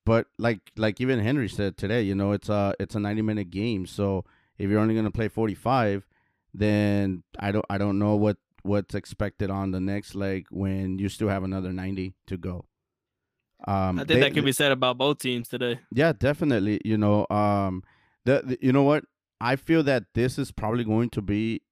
but 0.04 0.26
like 0.38 0.60
like 0.76 1.00
even 1.00 1.18
Henry 1.20 1.48
said 1.48 1.76
today, 1.76 2.02
you 2.02 2.14
know, 2.14 2.32
it's 2.32 2.48
a 2.48 2.74
it's 2.78 2.94
a 2.94 3.00
ninety 3.00 3.22
minute 3.22 3.50
game. 3.50 3.86
So 3.86 4.24
if 4.58 4.70
you're 4.70 4.80
only 4.80 4.94
gonna 4.94 5.10
play 5.10 5.28
forty 5.28 5.54
five, 5.54 6.06
then 6.54 7.22
I 7.38 7.52
don't 7.52 7.64
I 7.70 7.78
don't 7.78 7.98
know 7.98 8.16
what 8.16 8.36
what's 8.62 8.94
expected 8.94 9.50
on 9.50 9.70
the 9.70 9.80
next 9.80 10.14
leg 10.14 10.46
when 10.50 10.98
you 10.98 11.08
still 11.08 11.28
have 11.28 11.44
another 11.44 11.72
90 11.72 12.16
to 12.26 12.36
go. 12.36 12.64
Um, 13.64 13.96
I 13.96 14.02
think 14.02 14.08
they- 14.08 14.20
that 14.22 14.34
could 14.34 14.44
be 14.44 14.50
said 14.50 14.72
about 14.72 14.98
both 14.98 15.18
teams 15.20 15.48
today. 15.48 15.78
yeah, 15.92 16.12
definitely. 16.12 16.80
You 16.84 16.98
know, 16.98 17.26
um, 17.30 17.84
the, 18.24 18.42
the 18.44 18.58
you 18.60 18.72
know 18.72 18.82
what? 18.82 19.04
I 19.40 19.56
feel 19.56 19.82
that 19.84 20.04
this 20.14 20.38
is 20.38 20.50
probably 20.52 20.84
going 20.84 21.10
to 21.10 21.22
be 21.22 21.62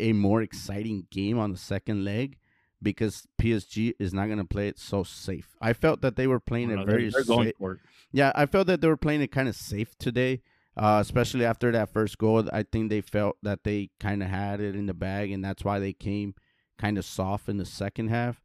a 0.00 0.12
more 0.12 0.42
exciting 0.42 1.06
game 1.10 1.38
on 1.38 1.52
the 1.52 1.58
second 1.58 2.04
leg 2.04 2.38
because 2.82 3.26
PSG 3.40 3.94
is 3.98 4.12
not 4.12 4.26
going 4.26 4.38
to 4.38 4.44
play 4.44 4.68
it 4.68 4.78
so 4.78 5.02
safe. 5.02 5.56
I 5.60 5.72
felt 5.72 6.02
that 6.02 6.16
they 6.16 6.26
were 6.26 6.40
playing 6.40 6.74
No, 6.74 6.82
it 6.82 6.86
very 6.86 7.08
they're 7.10 7.24
going 7.24 7.46
safe. 7.48 7.54
for 7.58 7.72
it. 7.72 7.78
Yeah, 8.12 8.32
I 8.34 8.46
felt 8.46 8.66
that 8.66 8.80
they 8.80 8.88
were 8.88 8.96
playing 8.96 9.22
it 9.22 9.32
kind 9.32 9.48
of 9.48 9.56
safe 9.56 9.96
today, 9.98 10.42
uh, 10.76 10.98
especially 11.00 11.44
after 11.44 11.72
that 11.72 11.92
first 11.92 12.18
goal. 12.18 12.44
I 12.52 12.62
think 12.64 12.90
they 12.90 13.00
felt 13.00 13.36
that 13.42 13.64
they 13.64 13.90
kind 14.00 14.22
of 14.22 14.28
had 14.28 14.60
it 14.60 14.76
in 14.76 14.86
the 14.86 14.94
bag, 14.94 15.30
and 15.30 15.44
that's 15.44 15.64
why 15.64 15.78
they 15.78 15.92
came 15.92 16.34
kind 16.78 16.98
of 16.98 17.04
soft 17.04 17.48
in 17.48 17.56
the 17.56 17.64
second 17.64 18.08
half. 18.08 18.42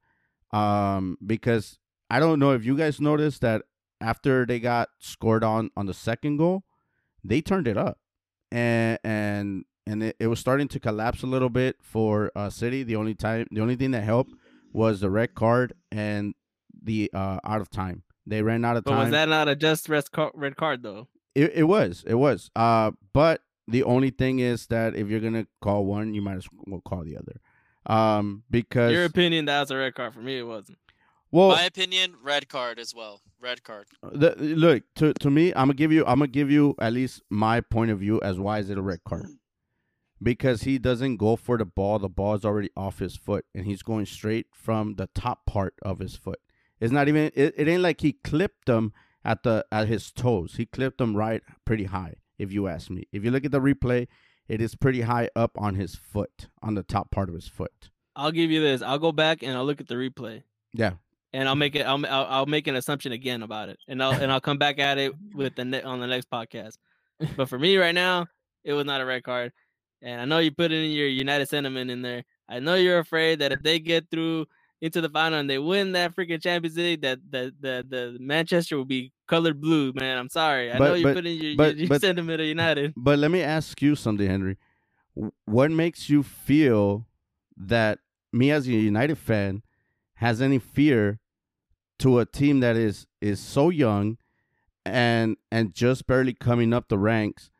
Um, 0.51 1.17
because 1.25 1.79
I 2.09 2.19
don't 2.19 2.39
know 2.39 2.51
if 2.51 2.63
you 2.65 2.77
guys 2.77 3.01
noticed 3.01 3.41
that 3.41 3.63
after 3.99 4.45
they 4.45 4.59
got 4.59 4.89
scored 4.99 5.43
on 5.43 5.69
on 5.77 5.85
the 5.85 5.93
second 5.93 6.37
goal, 6.37 6.63
they 7.23 7.41
turned 7.41 7.67
it 7.67 7.77
up, 7.77 7.99
and 8.51 8.99
and 9.03 9.65
and 9.87 10.03
it, 10.03 10.15
it 10.19 10.27
was 10.27 10.39
starting 10.39 10.67
to 10.69 10.79
collapse 10.79 11.23
a 11.23 11.27
little 11.27 11.49
bit 11.49 11.77
for 11.81 12.31
uh, 12.35 12.49
City. 12.49 12.83
The 12.83 12.95
only 12.95 13.15
time, 13.15 13.47
the 13.51 13.61
only 13.61 13.75
thing 13.75 13.91
that 13.91 14.03
helped 14.03 14.33
was 14.73 15.01
the 15.01 15.09
red 15.09 15.33
card 15.35 15.73
and 15.91 16.33
the 16.83 17.09
uh, 17.13 17.39
out 17.43 17.61
of 17.61 17.69
time. 17.69 18.03
They 18.25 18.41
ran 18.41 18.63
out 18.63 18.77
of 18.77 18.83
But 18.83 18.91
time. 18.91 18.99
was 18.99 19.11
that 19.11 19.27
not 19.29 19.47
a 19.47 19.55
just 19.55 19.89
red 19.89 20.09
card, 20.11 20.31
red 20.35 20.55
card 20.55 20.83
though? 20.83 21.07
It, 21.33 21.51
it 21.55 21.63
was. 21.63 22.03
It 22.05 22.15
was. 22.15 22.51
Uh, 22.55 22.91
but 23.13 23.41
the 23.67 23.83
only 23.83 24.09
thing 24.11 24.39
is 24.39 24.67
that 24.67 24.95
if 24.95 25.07
you're 25.07 25.19
gonna 25.19 25.47
call 25.61 25.85
one, 25.85 26.13
you 26.13 26.21
might 26.21 26.37
as 26.37 26.47
well 26.67 26.81
call 26.81 27.03
the 27.03 27.17
other. 27.17 27.41
Um, 27.85 28.43
because 28.49 28.91
Your 28.91 29.05
opinion, 29.05 29.45
that 29.45 29.61
was 29.61 29.71
a 29.71 29.77
red 29.77 29.95
card. 29.95 30.13
For 30.13 30.19
me, 30.19 30.37
it 30.37 30.43
wasn't. 30.43 30.77
Well, 31.31 31.49
My 31.49 31.63
opinion, 31.63 32.15
red 32.21 32.49
card 32.49 32.79
as 32.79 32.93
well. 32.93 33.21
Red 33.39 33.63
card. 33.63 33.87
the, 34.03 34.35
look 34.37 34.83
to 34.95 35.13
to 35.13 35.29
me, 35.31 35.49
I'm 35.51 35.67
gonna 35.67 35.73
give 35.73 35.91
you. 35.91 36.01
I'm 36.05 36.19
gonna 36.19 36.27
give 36.27 36.51
you 36.51 36.75
at 36.79 36.93
least 36.93 37.21
my 37.29 37.61
point 37.61 37.91
of 37.91 37.99
view 37.99 38.19
as 38.21 38.39
why 38.39 38.59
is 38.59 38.69
it 38.69 38.77
a 38.77 38.81
red 38.81 39.03
card? 39.03 39.25
Because 40.21 40.63
he 40.63 40.77
doesn't 40.77 41.17
go 41.17 41.35
for 41.35 41.57
the 41.57 41.65
ball. 41.65 41.97
The 41.97 42.07
ball 42.09 42.35
is 42.35 42.45
already 42.45 42.69
off 42.77 42.99
his 42.99 43.15
foot, 43.15 43.45
and 43.55 43.65
he's 43.65 43.81
going 43.81 44.05
straight 44.05 44.47
from 44.53 44.95
the 44.95 45.07
top 45.15 45.45
part 45.47 45.73
of 45.81 45.97
his 45.99 46.15
foot. 46.15 46.39
It's 46.79 46.91
not 46.91 47.07
even. 47.07 47.31
It, 47.33 47.55
it 47.57 47.67
ain't 47.67 47.81
like 47.81 48.01
he 48.01 48.13
clipped 48.13 48.65
them 48.67 48.93
at 49.25 49.41
the 49.43 49.65
at 49.71 49.87
his 49.87 50.11
toes. 50.11 50.55
He 50.57 50.65
clipped 50.67 50.99
them 50.99 51.15
right 51.15 51.41
pretty 51.65 51.85
high. 51.85 52.15
If 52.37 52.51
you 52.51 52.67
ask 52.67 52.89
me, 52.89 53.07
if 53.11 53.23
you 53.23 53.31
look 53.31 53.45
at 53.45 53.51
the 53.51 53.59
replay, 53.61 54.07
it 54.47 54.61
is 54.61 54.75
pretty 54.75 55.01
high 55.01 55.29
up 55.35 55.51
on 55.57 55.75
his 55.75 55.95
foot, 55.95 56.49
on 56.61 56.75
the 56.75 56.83
top 56.83 57.09
part 57.11 57.29
of 57.29 57.35
his 57.35 57.47
foot. 57.47 57.89
I'll 58.15 58.31
give 58.31 58.51
you 58.51 58.61
this. 58.61 58.81
I'll 58.81 58.99
go 58.99 59.11
back 59.11 59.41
and 59.41 59.55
I'll 59.55 59.65
look 59.65 59.79
at 59.79 59.87
the 59.87 59.95
replay, 59.95 60.43
Yeah, 60.73 60.93
and 61.33 61.47
I'll 61.47 61.55
make 61.55 61.75
it. 61.75 61.81
I'll 61.85 62.03
I'll, 62.05 62.25
I'll 62.29 62.45
make 62.45 62.67
an 62.67 62.75
assumption 62.75 63.11
again 63.11 63.41
about 63.43 63.69
it, 63.69 63.79
and 63.87 64.01
I'll 64.03 64.11
and 64.11 64.31
I'll 64.31 64.41
come 64.41 64.57
back 64.57 64.79
at 64.79 64.97
it 64.97 65.13
with 65.35 65.55
the 65.55 65.65
ne- 65.65 65.81
on 65.83 65.99
the 65.99 66.07
next 66.07 66.29
podcast. 66.29 66.77
But 67.35 67.49
for 67.49 67.59
me 67.65 67.77
right 67.77 67.95
now, 67.95 68.27
it 68.63 68.73
was 68.73 68.85
not 68.85 69.01
a 69.01 69.05
red 69.05 69.23
card, 69.23 69.51
and 70.01 70.19
I 70.21 70.25
know 70.25 70.39
you 70.39 70.51
put 70.51 70.71
in 70.71 70.91
your 70.91 71.07
United 71.07 71.47
sentiment 71.49 71.89
in 71.91 72.01
there. 72.01 72.23
I 72.49 72.59
know 72.59 72.75
you're 72.75 72.99
afraid 72.99 73.39
that 73.39 73.51
if 73.51 73.61
they 73.63 73.79
get 73.79 74.09
through 74.11 74.45
into 74.81 74.99
the 74.99 75.09
final 75.09 75.39
and 75.39 75.49
they 75.49 75.59
win 75.59 75.91
that 75.93 76.15
freaking 76.15 76.41
Champions 76.41 76.75
League, 76.75 77.01
that 77.01 77.19
that 77.29 77.53
the 77.61 77.85
the 77.87 78.17
Manchester 78.19 78.75
will 78.75 78.85
be 78.85 79.11
colored 79.27 79.61
blue. 79.61 79.93
Man, 79.93 80.17
I'm 80.17 80.27
sorry. 80.29 80.71
I 80.71 80.77
know 80.77 80.95
you 80.95 81.03
but- 81.03 81.15
put 81.15 81.25
in 81.25 81.37
your, 81.37 81.55
but- 81.55 81.75
your, 81.75 81.79
your 81.81 81.87
but- 81.89 82.01
sentiment 82.01 82.41
of 82.41 82.47
United. 82.47 82.93
But 82.97 83.19
let 83.19 83.31
me 83.31 83.41
ask 83.41 83.81
you 83.81 83.95
something, 83.95 84.27
Henry. 84.27 84.57
What 85.45 85.71
makes 85.71 86.09
you 86.09 86.23
feel 86.23 87.05
that 87.57 87.99
me 88.33 88.49
as 88.51 88.65
a 88.67 88.71
United 88.71 89.17
fan 89.17 89.61
has 90.15 90.41
any 90.41 90.57
fear 90.59 91.19
to 92.01 92.17
a 92.19 92.25
team 92.25 92.59
that 92.61 92.75
is 92.75 93.05
is 93.21 93.39
so 93.39 93.69
young 93.69 94.17
and 94.85 95.37
and 95.51 95.73
just 95.73 96.07
barely 96.07 96.33
coming 96.33 96.73
up 96.73 96.89
the 96.89 96.97
ranks 96.97 97.51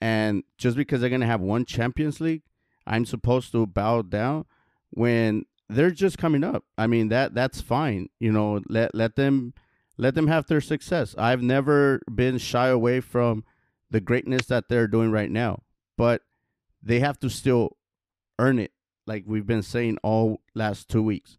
and 0.00 0.42
just 0.58 0.76
because 0.76 1.00
they're 1.00 1.08
going 1.08 1.20
to 1.20 1.26
have 1.26 1.40
one 1.40 1.64
Champions 1.64 2.20
League, 2.20 2.42
I'm 2.86 3.06
supposed 3.06 3.52
to 3.52 3.66
bow 3.66 4.02
down 4.02 4.46
when 4.90 5.46
they're 5.68 5.92
just 5.92 6.18
coming 6.18 6.42
up. 6.42 6.64
I 6.76 6.88
mean 6.88 7.08
that 7.08 7.34
that's 7.34 7.60
fine. 7.60 8.08
You 8.18 8.32
know, 8.32 8.60
let 8.68 8.94
let 8.94 9.14
them 9.14 9.54
let 9.96 10.16
them 10.16 10.26
have 10.26 10.46
their 10.46 10.60
success. 10.60 11.14
I've 11.16 11.42
never 11.42 12.02
been 12.12 12.38
shy 12.38 12.68
away 12.68 13.00
from 13.00 13.44
the 13.90 14.00
greatness 14.00 14.46
that 14.46 14.68
they're 14.68 14.88
doing 14.88 15.12
right 15.12 15.30
now, 15.30 15.62
but 15.96 16.22
they 16.82 16.98
have 16.98 17.20
to 17.20 17.30
still 17.30 17.76
earn 18.40 18.58
it, 18.58 18.72
like 19.06 19.22
we've 19.24 19.46
been 19.46 19.62
saying 19.62 19.98
all 20.02 20.40
last 20.52 20.88
two 20.88 21.02
weeks. 21.02 21.38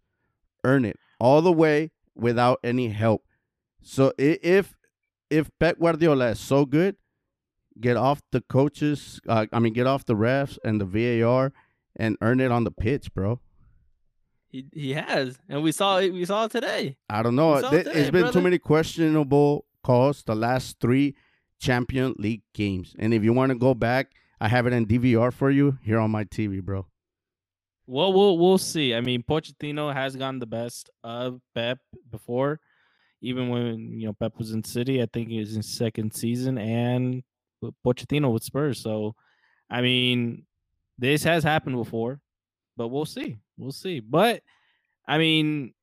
Earn 0.64 0.86
it 0.86 0.98
all 1.20 1.42
the 1.42 1.52
way 1.52 1.92
without 2.16 2.60
any 2.64 2.90
help. 2.90 3.24
So 3.82 4.14
if 4.18 4.76
if 5.30 5.50
Pep 5.60 5.80
Guardiola 5.80 6.30
is 6.30 6.40
so 6.40 6.66
good, 6.66 6.96
get 7.80 7.98
off 7.98 8.22
the 8.32 8.42
coaches. 8.42 9.20
Uh, 9.28 9.46
I 9.52 9.60
mean, 9.60 9.74
get 9.74 9.88
off 9.88 10.06
the 10.06 10.16
refs 10.16 10.58
and 10.64 10.82
the 10.82 10.86
VAR 10.86 11.54
and 11.96 12.18
earn 12.22 12.40
it 12.40 12.52
on 12.52 12.64
the 12.64 12.72
pitch, 12.72 13.14
bro. 13.14 13.40
He 14.48 14.66
he 14.74 14.94
has, 14.94 15.38
and 15.50 15.62
we 15.64 15.72
saw 15.72 15.98
it. 16.00 16.12
We 16.12 16.26
saw 16.26 16.46
it 16.46 16.52
today. 16.52 16.98
I 17.10 17.22
don't 17.24 17.36
know. 17.36 17.60
Th- 17.62 17.84
today, 17.84 18.00
it's 18.00 18.10
been 18.10 18.22
brother. 18.22 18.40
too 18.40 18.44
many 18.44 18.58
questionable 18.58 19.66
calls 19.84 20.24
the 20.24 20.36
last 20.36 20.80
three 20.80 21.16
Champion 21.60 22.16
League 22.18 22.44
games. 22.54 22.96
And 22.98 23.14
if 23.14 23.24
you 23.24 23.34
want 23.34 23.52
to 23.52 23.58
go 23.58 23.74
back, 23.74 24.12
I 24.40 24.48
have 24.48 24.68
it 24.68 24.74
in 24.74 24.86
DVR 24.86 25.32
for 25.32 25.52
you 25.52 25.78
here 25.82 26.00
on 26.00 26.12
my 26.12 26.24
TV, 26.24 26.62
bro. 26.62 26.88
Well, 27.88 28.14
we'll 28.14 28.38
we'll 28.38 28.58
see. 28.58 28.96
I 28.96 29.02
mean, 29.02 29.24
Pochettino 29.24 29.94
has 29.94 30.16
gotten 30.16 30.40
the 30.40 30.48
best 30.48 30.90
of 31.04 31.40
Pep 31.54 31.80
before, 32.10 32.60
even 33.22 33.50
when 33.50 34.00
you 34.00 34.08
know 34.08 34.14
Pep 34.14 34.34
was 34.38 34.52
in 34.52 34.64
City. 34.64 35.02
I 35.02 35.08
think 35.12 35.30
it 35.30 35.40
was 35.40 35.54
his 35.54 35.68
second 35.68 36.14
season, 36.14 36.58
and 36.58 37.24
Pochettino 37.86 38.34
with 38.34 38.44
Spurs. 38.44 38.82
So, 38.82 39.16
I 39.70 39.82
mean, 39.82 40.46
this 40.98 41.24
has 41.24 41.44
happened 41.44 41.76
before, 41.76 42.20
but 42.76 42.88
we'll 42.88 43.06
see. 43.06 43.38
We'll 43.58 43.72
see. 43.72 44.00
But 44.00 44.42
I 45.08 45.20
mean, 45.20 45.74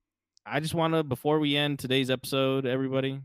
I 0.45 0.61
just 0.61 0.75
want 0.75 0.95
to 0.95 1.05
before 1.05 1.39
we 1.39 1.57
end 1.57 1.79
today's 1.79 2.11
episode, 2.11 2.67
everybody, 2.67 3.21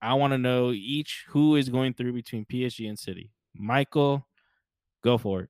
I 0.00 0.14
want 0.14 0.32
to 0.32 0.38
know 0.38 0.72
each 0.72 1.24
who 1.28 1.56
is 1.56 1.68
going 1.68 1.94
through 1.94 2.14
between 2.14 2.46
PSG 2.46 2.88
and 2.88 2.98
City. 2.98 3.30
Michael, 3.54 4.26
go 5.04 5.18
for 5.18 5.42
it. 5.42 5.48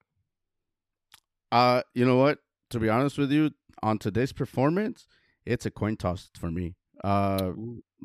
Uh, 1.52 1.82
you 1.94 2.06
know 2.06 2.16
what? 2.16 2.38
To 2.72 2.80
be 2.80 2.88
honest 2.88 3.18
with 3.18 3.30
you, 3.30 3.50
on 3.82 3.98
today's 3.98 4.32
performance, 4.32 5.06
it's 5.44 5.66
a 5.66 5.70
coin 5.70 5.96
toss 5.96 6.30
for 6.34 6.50
me. 6.50 6.74
Uh, 7.04 7.52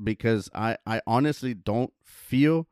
because 0.04 0.50
I 0.54 0.78
I 0.86 1.02
honestly 1.08 1.54
don't 1.54 1.94
feel 2.04 2.68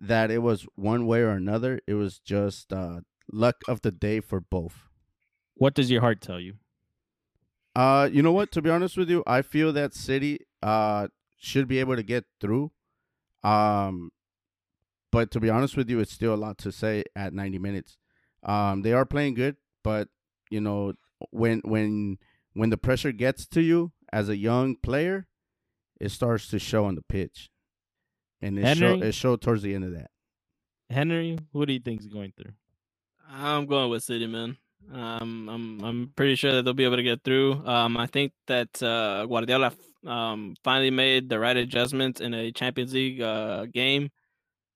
that 0.00 0.32
it 0.32 0.38
was 0.38 0.66
one 0.74 1.06
way 1.06 1.20
or 1.20 1.30
another. 1.30 1.80
It 1.86 1.94
was 1.94 2.18
just 2.18 2.72
uh 2.72 3.02
luck 3.32 3.62
of 3.68 3.82
the 3.82 3.92
day 3.92 4.18
for 4.18 4.40
both. 4.40 4.88
What 5.54 5.74
does 5.74 5.88
your 5.88 6.00
heart 6.00 6.20
tell 6.20 6.40
you? 6.40 6.54
Uh, 7.76 8.08
you 8.12 8.22
know 8.22 8.32
what? 8.32 8.50
To 8.52 8.62
be 8.62 8.70
honest 8.70 8.96
with 8.96 9.08
you, 9.08 9.22
I 9.24 9.42
feel 9.42 9.72
that 9.74 9.94
City 9.94 10.40
uh 10.64 11.08
should 11.38 11.68
be 11.68 11.78
able 11.78 11.94
to 11.94 12.02
get 12.02 12.24
through. 12.40 12.72
Um, 13.44 14.10
but 15.12 15.30
to 15.30 15.38
be 15.38 15.48
honest 15.48 15.76
with 15.76 15.88
you, 15.88 16.00
it's 16.00 16.12
still 16.12 16.34
a 16.34 16.36
lot 16.36 16.58
to 16.58 16.72
say 16.72 17.04
at 17.14 17.32
90 17.32 17.58
minutes. 17.58 17.98
Um, 18.42 18.82
they 18.82 18.92
are 18.92 19.06
playing 19.06 19.34
good, 19.34 19.56
but 19.84 20.08
you 20.50 20.60
know 20.60 20.94
when 21.30 21.60
when 21.64 22.18
when 22.54 22.70
the 22.70 22.76
pressure 22.76 23.12
gets 23.12 23.46
to 23.48 23.60
you 23.60 23.92
as 24.12 24.28
a 24.28 24.36
young 24.36 24.76
player, 24.76 25.26
it 26.00 26.10
starts 26.10 26.48
to 26.48 26.58
show 26.58 26.84
on 26.86 26.94
the 26.94 27.02
pitch, 27.02 27.50
and 28.40 28.58
it 28.58 28.76
show 28.76 28.94
it 28.94 29.12
showed 29.12 29.40
towards 29.40 29.62
the 29.62 29.74
end 29.74 29.84
of 29.84 29.92
that. 29.92 30.10
Henry, 30.88 31.38
what 31.52 31.68
do 31.68 31.72
you 31.72 31.80
think 31.80 32.00
is 32.00 32.08
going 32.08 32.32
through? 32.36 32.52
I'm 33.30 33.66
going 33.66 33.90
with 33.90 34.02
City, 34.02 34.26
man. 34.26 34.56
Um, 34.92 35.48
I'm 35.48 35.84
I'm 35.84 36.12
pretty 36.16 36.34
sure 36.34 36.52
that 36.52 36.64
they'll 36.64 36.74
be 36.74 36.84
able 36.84 36.96
to 36.96 37.02
get 37.02 37.22
through. 37.22 37.64
Um, 37.66 37.96
I 37.96 38.06
think 38.06 38.32
that 38.46 38.82
uh, 38.82 39.26
Guardiola 39.26 39.72
um 40.06 40.54
finally 40.64 40.90
made 40.90 41.28
the 41.28 41.38
right 41.38 41.58
adjustments 41.58 42.22
in 42.22 42.32
a 42.32 42.50
Champions 42.52 42.94
League 42.94 43.20
uh 43.20 43.66
game. 43.66 44.10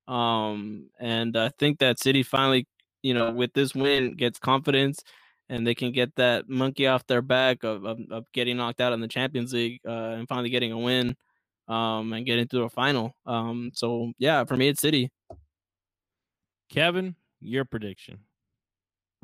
Um, 0.07 0.91
and 1.01 1.35
I 1.37 1.49
think 1.59 1.79
that 1.79 1.99
City 1.99 2.23
finally, 2.23 2.67
you 3.03 3.15
know, 3.15 3.31
with 3.31 3.55
this 3.55 3.75
win, 3.75 4.15
gets 4.17 4.39
confidence, 4.39 5.03
and 5.49 5.67
they 5.67 5.75
can 5.75 5.93
get 5.93 6.15
that 6.17 6.49
monkey 6.49 6.87
off 6.87 7.07
their 7.07 7.23
back 7.23 7.65
of 7.65 7.85
of, 7.85 7.99
of 8.11 8.31
getting 8.33 8.57
knocked 8.57 8.81
out 8.81 8.93
in 8.93 9.01
the 9.01 9.09
Champions 9.09 9.53
League, 9.53 9.81
uh, 9.87 9.91
and 10.19 10.29
finally 10.29 10.51
getting 10.51 10.73
a 10.73 10.79
win, 10.79 11.17
um, 11.69 12.13
and 12.13 12.27
getting 12.27 12.49
to 12.49 12.63
a 12.63 12.69
final. 12.71 13.15
Um, 13.27 13.71
so 13.75 14.13
yeah, 14.19 14.45
for 14.45 14.57
me, 14.57 14.69
it's 14.69 14.81
City. 14.81 15.11
Kevin, 16.71 17.15
your 17.41 17.65
prediction. 17.65 18.19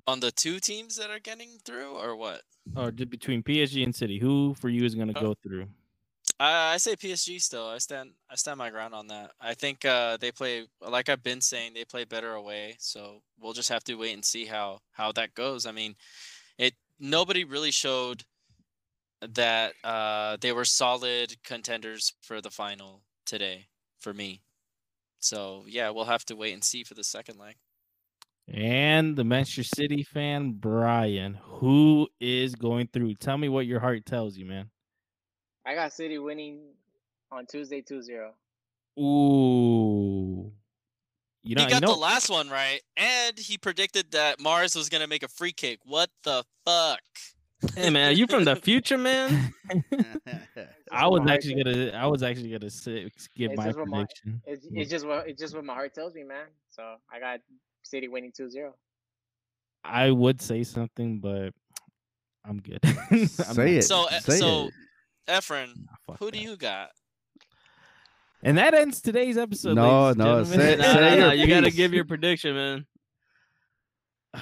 On 0.07 0.21
the 0.21 0.31
two 0.31 0.61
teams 0.61 0.97
that 0.97 1.11
are 1.11 1.19
getting 1.19 1.59
through, 1.65 1.97
or 1.97 2.17
what? 2.17 2.43
Or 2.77 2.91
between 2.91 3.43
PSG 3.43 3.85
and 3.85 3.95
City, 3.95 4.19
who 4.19 4.55
for 4.55 4.69
you 4.69 4.85
is 4.85 4.95
going 4.95 5.13
to 5.13 5.19
Uh, 5.19 5.23
go 5.23 5.35
through? 5.43 5.67
I, 6.43 6.77
say 6.79 6.97
PSG 6.97 7.41
still. 7.41 7.67
I 7.67 7.79
stand 7.79 8.13
I 8.31 8.35
stand 8.35 8.59
my 8.59 8.71
ground 8.71 8.95
on 8.95 9.09
that. 9.09 9.33
I 9.41 9.55
think 9.55 9.85
uh, 9.85 10.17
they 10.17 10.33
play 10.33 10.67
like 10.81 11.09
I've 11.09 11.23
been 11.23 11.41
saying 11.41 11.75
they 11.75 11.85
play 11.85 12.05
better 12.05 12.33
away. 12.33 12.77
So 12.79 13.23
we'll 13.39 13.53
just 13.53 13.69
have 13.69 13.85
to 13.85 13.95
wait 13.95 14.15
and 14.15 14.25
see 14.25 14.47
how 14.47 14.81
how 14.93 15.13
that 15.13 15.35
goes. 15.35 15.67
I 15.67 15.73
mean, 15.73 15.97
it 16.57 16.75
nobody 16.99 17.45
really 17.45 17.71
showed 17.71 18.25
that 19.21 19.75
uh, 19.85 20.39
they 20.41 20.53
were 20.53 20.65
solid 20.65 21.37
contenders 21.45 22.15
for 22.23 22.41
the 22.41 22.51
final 22.51 23.03
today 23.27 23.67
for 24.01 24.15
me. 24.15 24.41
So 25.19 25.65
yeah, 25.67 25.91
we'll 25.91 26.07
have 26.07 26.25
to 26.27 26.37
wait 26.37 26.55
and 26.55 26.65
see 26.65 26.85
for 26.85 26.95
the 26.95 27.05
second 27.05 27.39
leg. 27.39 27.57
And 28.53 29.15
the 29.15 29.25
Manchester 29.25 29.63
City 29.63 30.03
fan, 30.03 30.53
Brian, 30.53 31.35
who 31.35 32.09
is 32.19 32.55
going 32.55 32.89
through. 32.89 33.15
Tell 33.17 33.39
me 33.39 33.49
what 33.49 33.67
your 33.67 33.79
heart 33.79 34.07
tells 34.07 34.37
you, 34.37 34.47
man. 34.47 34.71
I 35.67 35.75
got 35.75 35.93
City 35.93 36.19
winning 36.19 36.61
on 37.31 37.47
Tuesday 37.47 37.83
2-0. 37.83 38.31
Ooh. 38.99 40.53
You 41.43 41.55
know, 41.55 41.63
he 41.65 41.69
got 41.71 41.81
you 41.81 41.87
know, 41.87 41.95
the 41.95 41.99
last 41.99 42.29
one 42.29 42.51
right, 42.51 42.81
and 42.97 43.39
he 43.39 43.57
predicted 43.57 44.11
that 44.13 44.39
Mahrez 44.41 44.77
was 44.77 44.89
gonna 44.91 45.07
make 45.07 45.23
a 45.23 45.29
free 45.29 45.53
kick. 45.53 45.79
What 45.87 46.11
the 46.23 46.45
fuck? 46.67 47.01
Hey 47.75 47.89
man, 47.89 48.09
are 48.11 48.13
you 48.13 48.27
from 48.27 48.45
the 48.45 48.57
future, 48.63 48.99
man? 48.99 49.55
I 50.93 51.07
was 51.07 51.27
actually 51.31 51.63
gonna 51.63 51.91
I 51.93 52.07
was 52.07 52.23
actually 52.23 52.51
gonna 52.51 52.69
say, 52.69 53.11
give 53.35 53.53
It's 53.53 53.57
my 53.57 53.65
just 53.67 53.79
what 53.79 53.89
my- 53.89 53.97
prediction. 54.05 54.43
It's, 54.47 54.67
it's 54.71 54.91
just 54.91 55.07
what 55.07 55.29
it's 55.29 55.41
just 55.41 55.55
what 55.55 55.65
my 55.65 55.73
heart 55.73 55.95
tells 55.95 56.15
me, 56.15 56.25
man. 56.25 56.47
So 56.69 56.97
I 57.11 57.19
got 57.21 57.41
City 57.83 58.09
winning 58.09 58.33
2-0. 58.39 58.73
I 59.83 60.11
would 60.11 60.43
say 60.43 60.63
something, 60.63 61.21
but 61.21 61.55
I'm 62.45 62.61
good. 62.61 62.81
I'm 62.85 63.27
Say 63.27 63.55
not- 63.57 63.67
it. 63.67 63.85
So, 63.85 64.05
uh, 64.09 64.21
say 64.21 64.37
so 64.39 64.67
it. 64.67 64.75
Efren, 65.29 65.69
Nah, 65.77 65.93
fuck 66.07 66.19
who 66.19 66.31
do 66.31 66.39
you 66.39 66.57
got? 66.57 66.91
And 68.43 68.57
that 68.59 68.73
ends 68.75 69.01
today's 69.01 69.37
episode. 69.37 69.75
No, 69.75 70.13
no, 70.13 70.45
say- 70.45 70.57
no, 70.57 70.83
say 70.83 71.01
no, 71.01 71.17
no, 71.17 71.33
your 71.33 71.35
you 71.35 71.47
gotta 71.47 71.71
give 71.71 71.93
your 71.93 72.05
prediction, 72.05 72.55
man. 72.55 72.87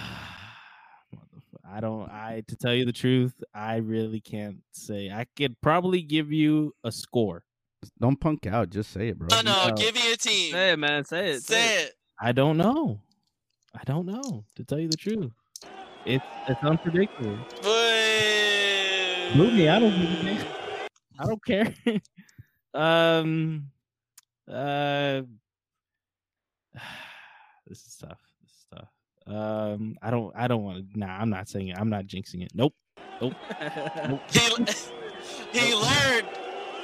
I 1.71 1.81
don't. 1.81 2.09
I 2.11 2.43
to 2.49 2.57
tell 2.57 2.73
you 2.75 2.85
the 2.87 2.93
truth, 2.93 3.43
I 3.55 3.77
really 3.77 4.21
can't 4.21 4.59
say. 4.73 5.11
I 5.11 5.27
could 5.37 5.61
probably 5.61 6.01
give 6.01 6.33
you 6.33 6.75
a 6.83 6.91
score. 6.91 7.45
Don't 8.01 8.19
punk 8.19 8.47
out. 8.47 8.71
Just 8.71 8.91
say 8.91 9.09
it, 9.09 9.19
bro. 9.19 9.29
No, 9.31 9.43
no, 9.43 9.69
No. 9.69 9.75
give 9.77 9.95
me 9.95 10.13
a 10.13 10.17
team. 10.17 10.53
Say 10.53 10.73
it, 10.73 10.79
man. 10.79 11.05
Say 11.05 11.31
it. 11.31 11.43
Say 11.43 11.83
it. 11.85 11.93
I 12.21 12.33
don't 12.33 12.57
know. 12.57 13.01
I 13.75 13.83
don't 13.85 14.07
know. 14.07 14.45
To 14.57 14.65
tell 14.65 14.79
you 14.79 14.89
the 14.89 14.97
truth, 14.97 15.31
it's 16.07 16.25
it's 16.49 16.63
unpredictable. 16.63 17.37
Boo. 17.63 19.35
Boo 19.35 19.51
me. 19.53 19.69
I 19.69 19.79
don't 19.79 19.91
give 19.91 20.11
a 20.11 20.23
damn. 20.25 20.58
I 21.19 21.27
don't 21.27 21.45
care. 21.45 21.75
um. 22.75 23.71
Uh. 24.51 25.23
This 27.67 27.85
is 27.85 27.97
tough. 27.97 28.19
This 28.43 28.51
is 28.51 28.65
tough. 28.73 28.89
Um. 29.27 29.97
I 30.01 30.11
don't. 30.11 30.35
I 30.35 30.49
don't 30.49 30.65
want 30.65 30.91
to. 30.91 30.99
Nah. 30.99 31.19
I'm 31.19 31.29
not 31.29 31.49
saying 31.49 31.69
it. 31.69 31.77
I'm 31.79 31.91
not 31.91 32.07
jinxing 32.07 32.43
it. 32.43 32.53
Nope. 32.55 32.75
Nope. 33.21 33.35
Nope. 34.09 34.23
He, 35.53 35.59
he 35.61 35.75
learned. 35.75 36.29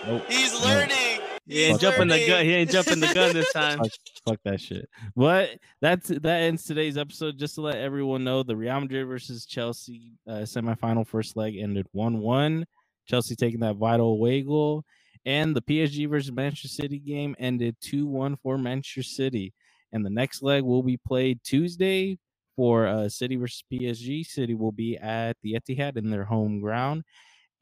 Nope. 0.06 0.24
He's 0.28 0.60
learning. 0.62 1.20
He 1.46 1.64
ain't 1.64 1.80
jumping 1.80 2.08
the 2.08 2.26
gun. 2.26 2.44
He 2.44 2.54
ain't 2.54 2.70
jumping 2.70 3.00
the 3.00 3.12
gun 3.12 3.34
this 3.34 3.52
time. 3.52 3.78
fuck, 3.78 3.90
fuck 4.26 4.40
that 4.44 4.60
shit. 4.60 4.88
But 5.14 5.50
that's 5.80 6.08
that 6.08 6.42
ends 6.42 6.64
today's 6.64 6.96
episode. 6.96 7.38
Just 7.38 7.56
to 7.56 7.60
let 7.60 7.76
everyone 7.76 8.24
know, 8.24 8.42
the 8.42 8.56
Real 8.56 8.80
Madrid 8.80 9.06
versus 9.06 9.44
Chelsea 9.44 10.12
uh, 10.26 10.42
semifinal 10.42 11.06
first 11.06 11.36
leg 11.36 11.56
ended 11.56 11.86
one 11.92 12.18
one. 12.18 12.64
Chelsea 13.06 13.36
taking 13.36 13.60
that 13.60 13.76
vital 13.76 14.12
away 14.12 14.42
goal, 14.42 14.84
and 15.24 15.54
the 15.54 15.62
PSG 15.62 16.08
versus 16.08 16.32
Manchester 16.32 16.68
City 16.68 16.98
game 16.98 17.34
ended 17.38 17.76
two 17.80 18.06
one 18.06 18.36
for 18.36 18.58
Manchester 18.58 19.02
City. 19.02 19.52
And 19.92 20.04
the 20.04 20.10
next 20.10 20.42
leg 20.42 20.64
will 20.64 20.82
be 20.82 20.96
played 20.96 21.40
Tuesday 21.44 22.18
for 22.56 22.86
uh, 22.86 23.08
City 23.08 23.36
versus 23.36 23.62
PSG. 23.72 24.26
City 24.26 24.54
will 24.54 24.72
be 24.72 24.96
at 24.96 25.36
the 25.42 25.54
Etihad 25.54 25.96
in 25.96 26.10
their 26.10 26.24
home 26.24 26.60
ground. 26.60 27.04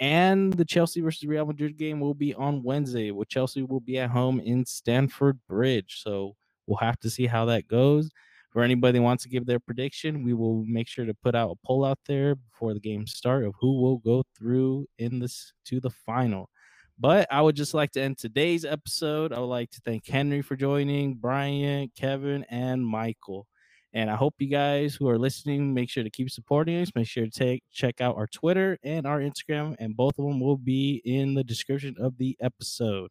And 0.01 0.53
the 0.53 0.65
Chelsea 0.65 1.01
versus 1.01 1.29
Real 1.29 1.47
Madrid 1.47 1.77
game 1.77 2.01
will 2.01 2.15
be 2.15 2.35
on 2.35 2.63
Wednesday, 2.63 3.11
with 3.11 3.29
Chelsea 3.29 3.63
will 3.63 3.81
be 3.81 3.99
at 3.99 4.11
home 4.11 4.41
in 4.41 4.65
Stamford 4.65 5.39
Bridge. 5.49 6.01
So 6.03 6.35
we'll 6.67 6.79
have 6.79 6.99
to 7.01 7.11
see 7.11 7.27
how 7.27 7.45
that 7.47 7.69
goes. 7.69 8.11
For 8.53 8.63
anybody 8.63 8.99
wants 9.01 9.23
to 9.23 9.31
give 9.31 9.47
their 9.47 9.59
prediction, 9.59 10.23
we 10.25 10.35
will 10.35 10.63
make 10.67 10.87
sure 10.87 11.07
to 11.07 11.15
put 11.15 11.35
out 11.35 11.53
a 11.53 11.67
poll 11.67 11.87
out 11.87 11.99
there 12.07 12.35
before 12.35 12.75
the 12.75 12.81
games 12.81 13.15
start 13.15 13.45
of 13.45 13.55
who 13.59 13.81
will 13.81 13.99
go 13.99 14.25
through 14.37 14.87
in 14.99 15.21
this 15.21 15.55
to 15.67 15.81
the 15.81 15.89
final. 15.89 16.51
But 16.99 17.27
I 17.31 17.41
would 17.41 17.57
just 17.57 17.73
like 17.73 17.93
to 17.93 18.03
end 18.03 18.19
today's 18.19 18.67
episode. 18.67 19.33
I 19.33 19.39
would 19.39 19.47
like 19.47 19.71
to 19.71 19.81
thank 19.87 20.07
Henry 20.07 20.43
for 20.43 20.55
joining, 20.55 21.15
Bryant, 21.15 21.93
Kevin, 21.97 22.45
and 22.51 22.87
Michael. 22.87 23.47
And 23.95 24.11
I 24.11 24.17
hope 24.17 24.35
you 24.39 24.49
guys 24.49 24.95
who 24.95 25.09
are 25.09 25.19
listening 25.19 25.73
make 25.73 25.89
sure 25.89 26.05
to 26.05 26.11
keep 26.11 26.31
supporting 26.31 26.81
us. 26.81 26.93
Make 26.95 27.07
sure 27.07 27.25
to 27.25 27.31
take 27.31 27.63
check 27.73 28.03
out 28.03 28.17
our 28.17 28.27
Twitter 28.27 28.79
and 28.83 29.07
our 29.07 29.21
Instagram, 29.21 29.77
and 29.79 29.97
both 29.97 30.19
of 30.19 30.27
them 30.27 30.41
will 30.41 30.59
be 30.59 31.01
in 31.07 31.35
the 31.35 31.45
description 31.45 31.97
of 31.99 32.19
the 32.19 32.37
episode. 32.41 33.11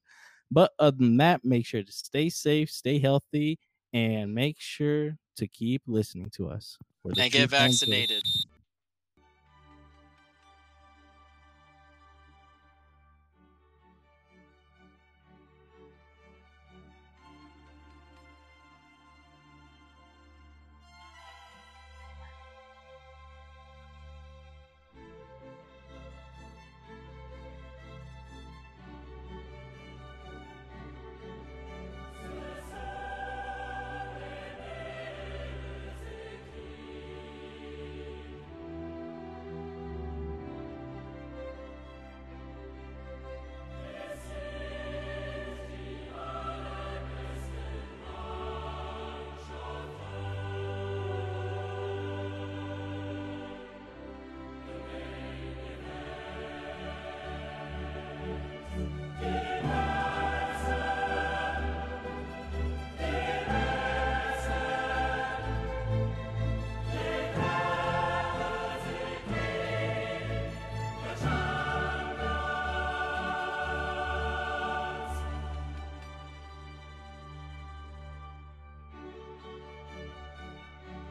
But 0.51 0.71
other 0.77 0.97
than 0.97 1.17
that, 1.17 1.43
make 1.43 1.65
sure 1.65 1.81
to 1.81 1.91
stay 1.91 2.29
safe, 2.29 2.69
stay 2.69 2.99
healthy, 2.99 3.57
and 3.93 4.33
make 4.33 4.59
sure 4.59 5.17
to 5.37 5.47
keep 5.47 5.83
listening 5.87 6.29
to 6.31 6.49
us. 6.49 6.77
And 7.03 7.31
get 7.31 7.49
vaccinated. 7.49 8.23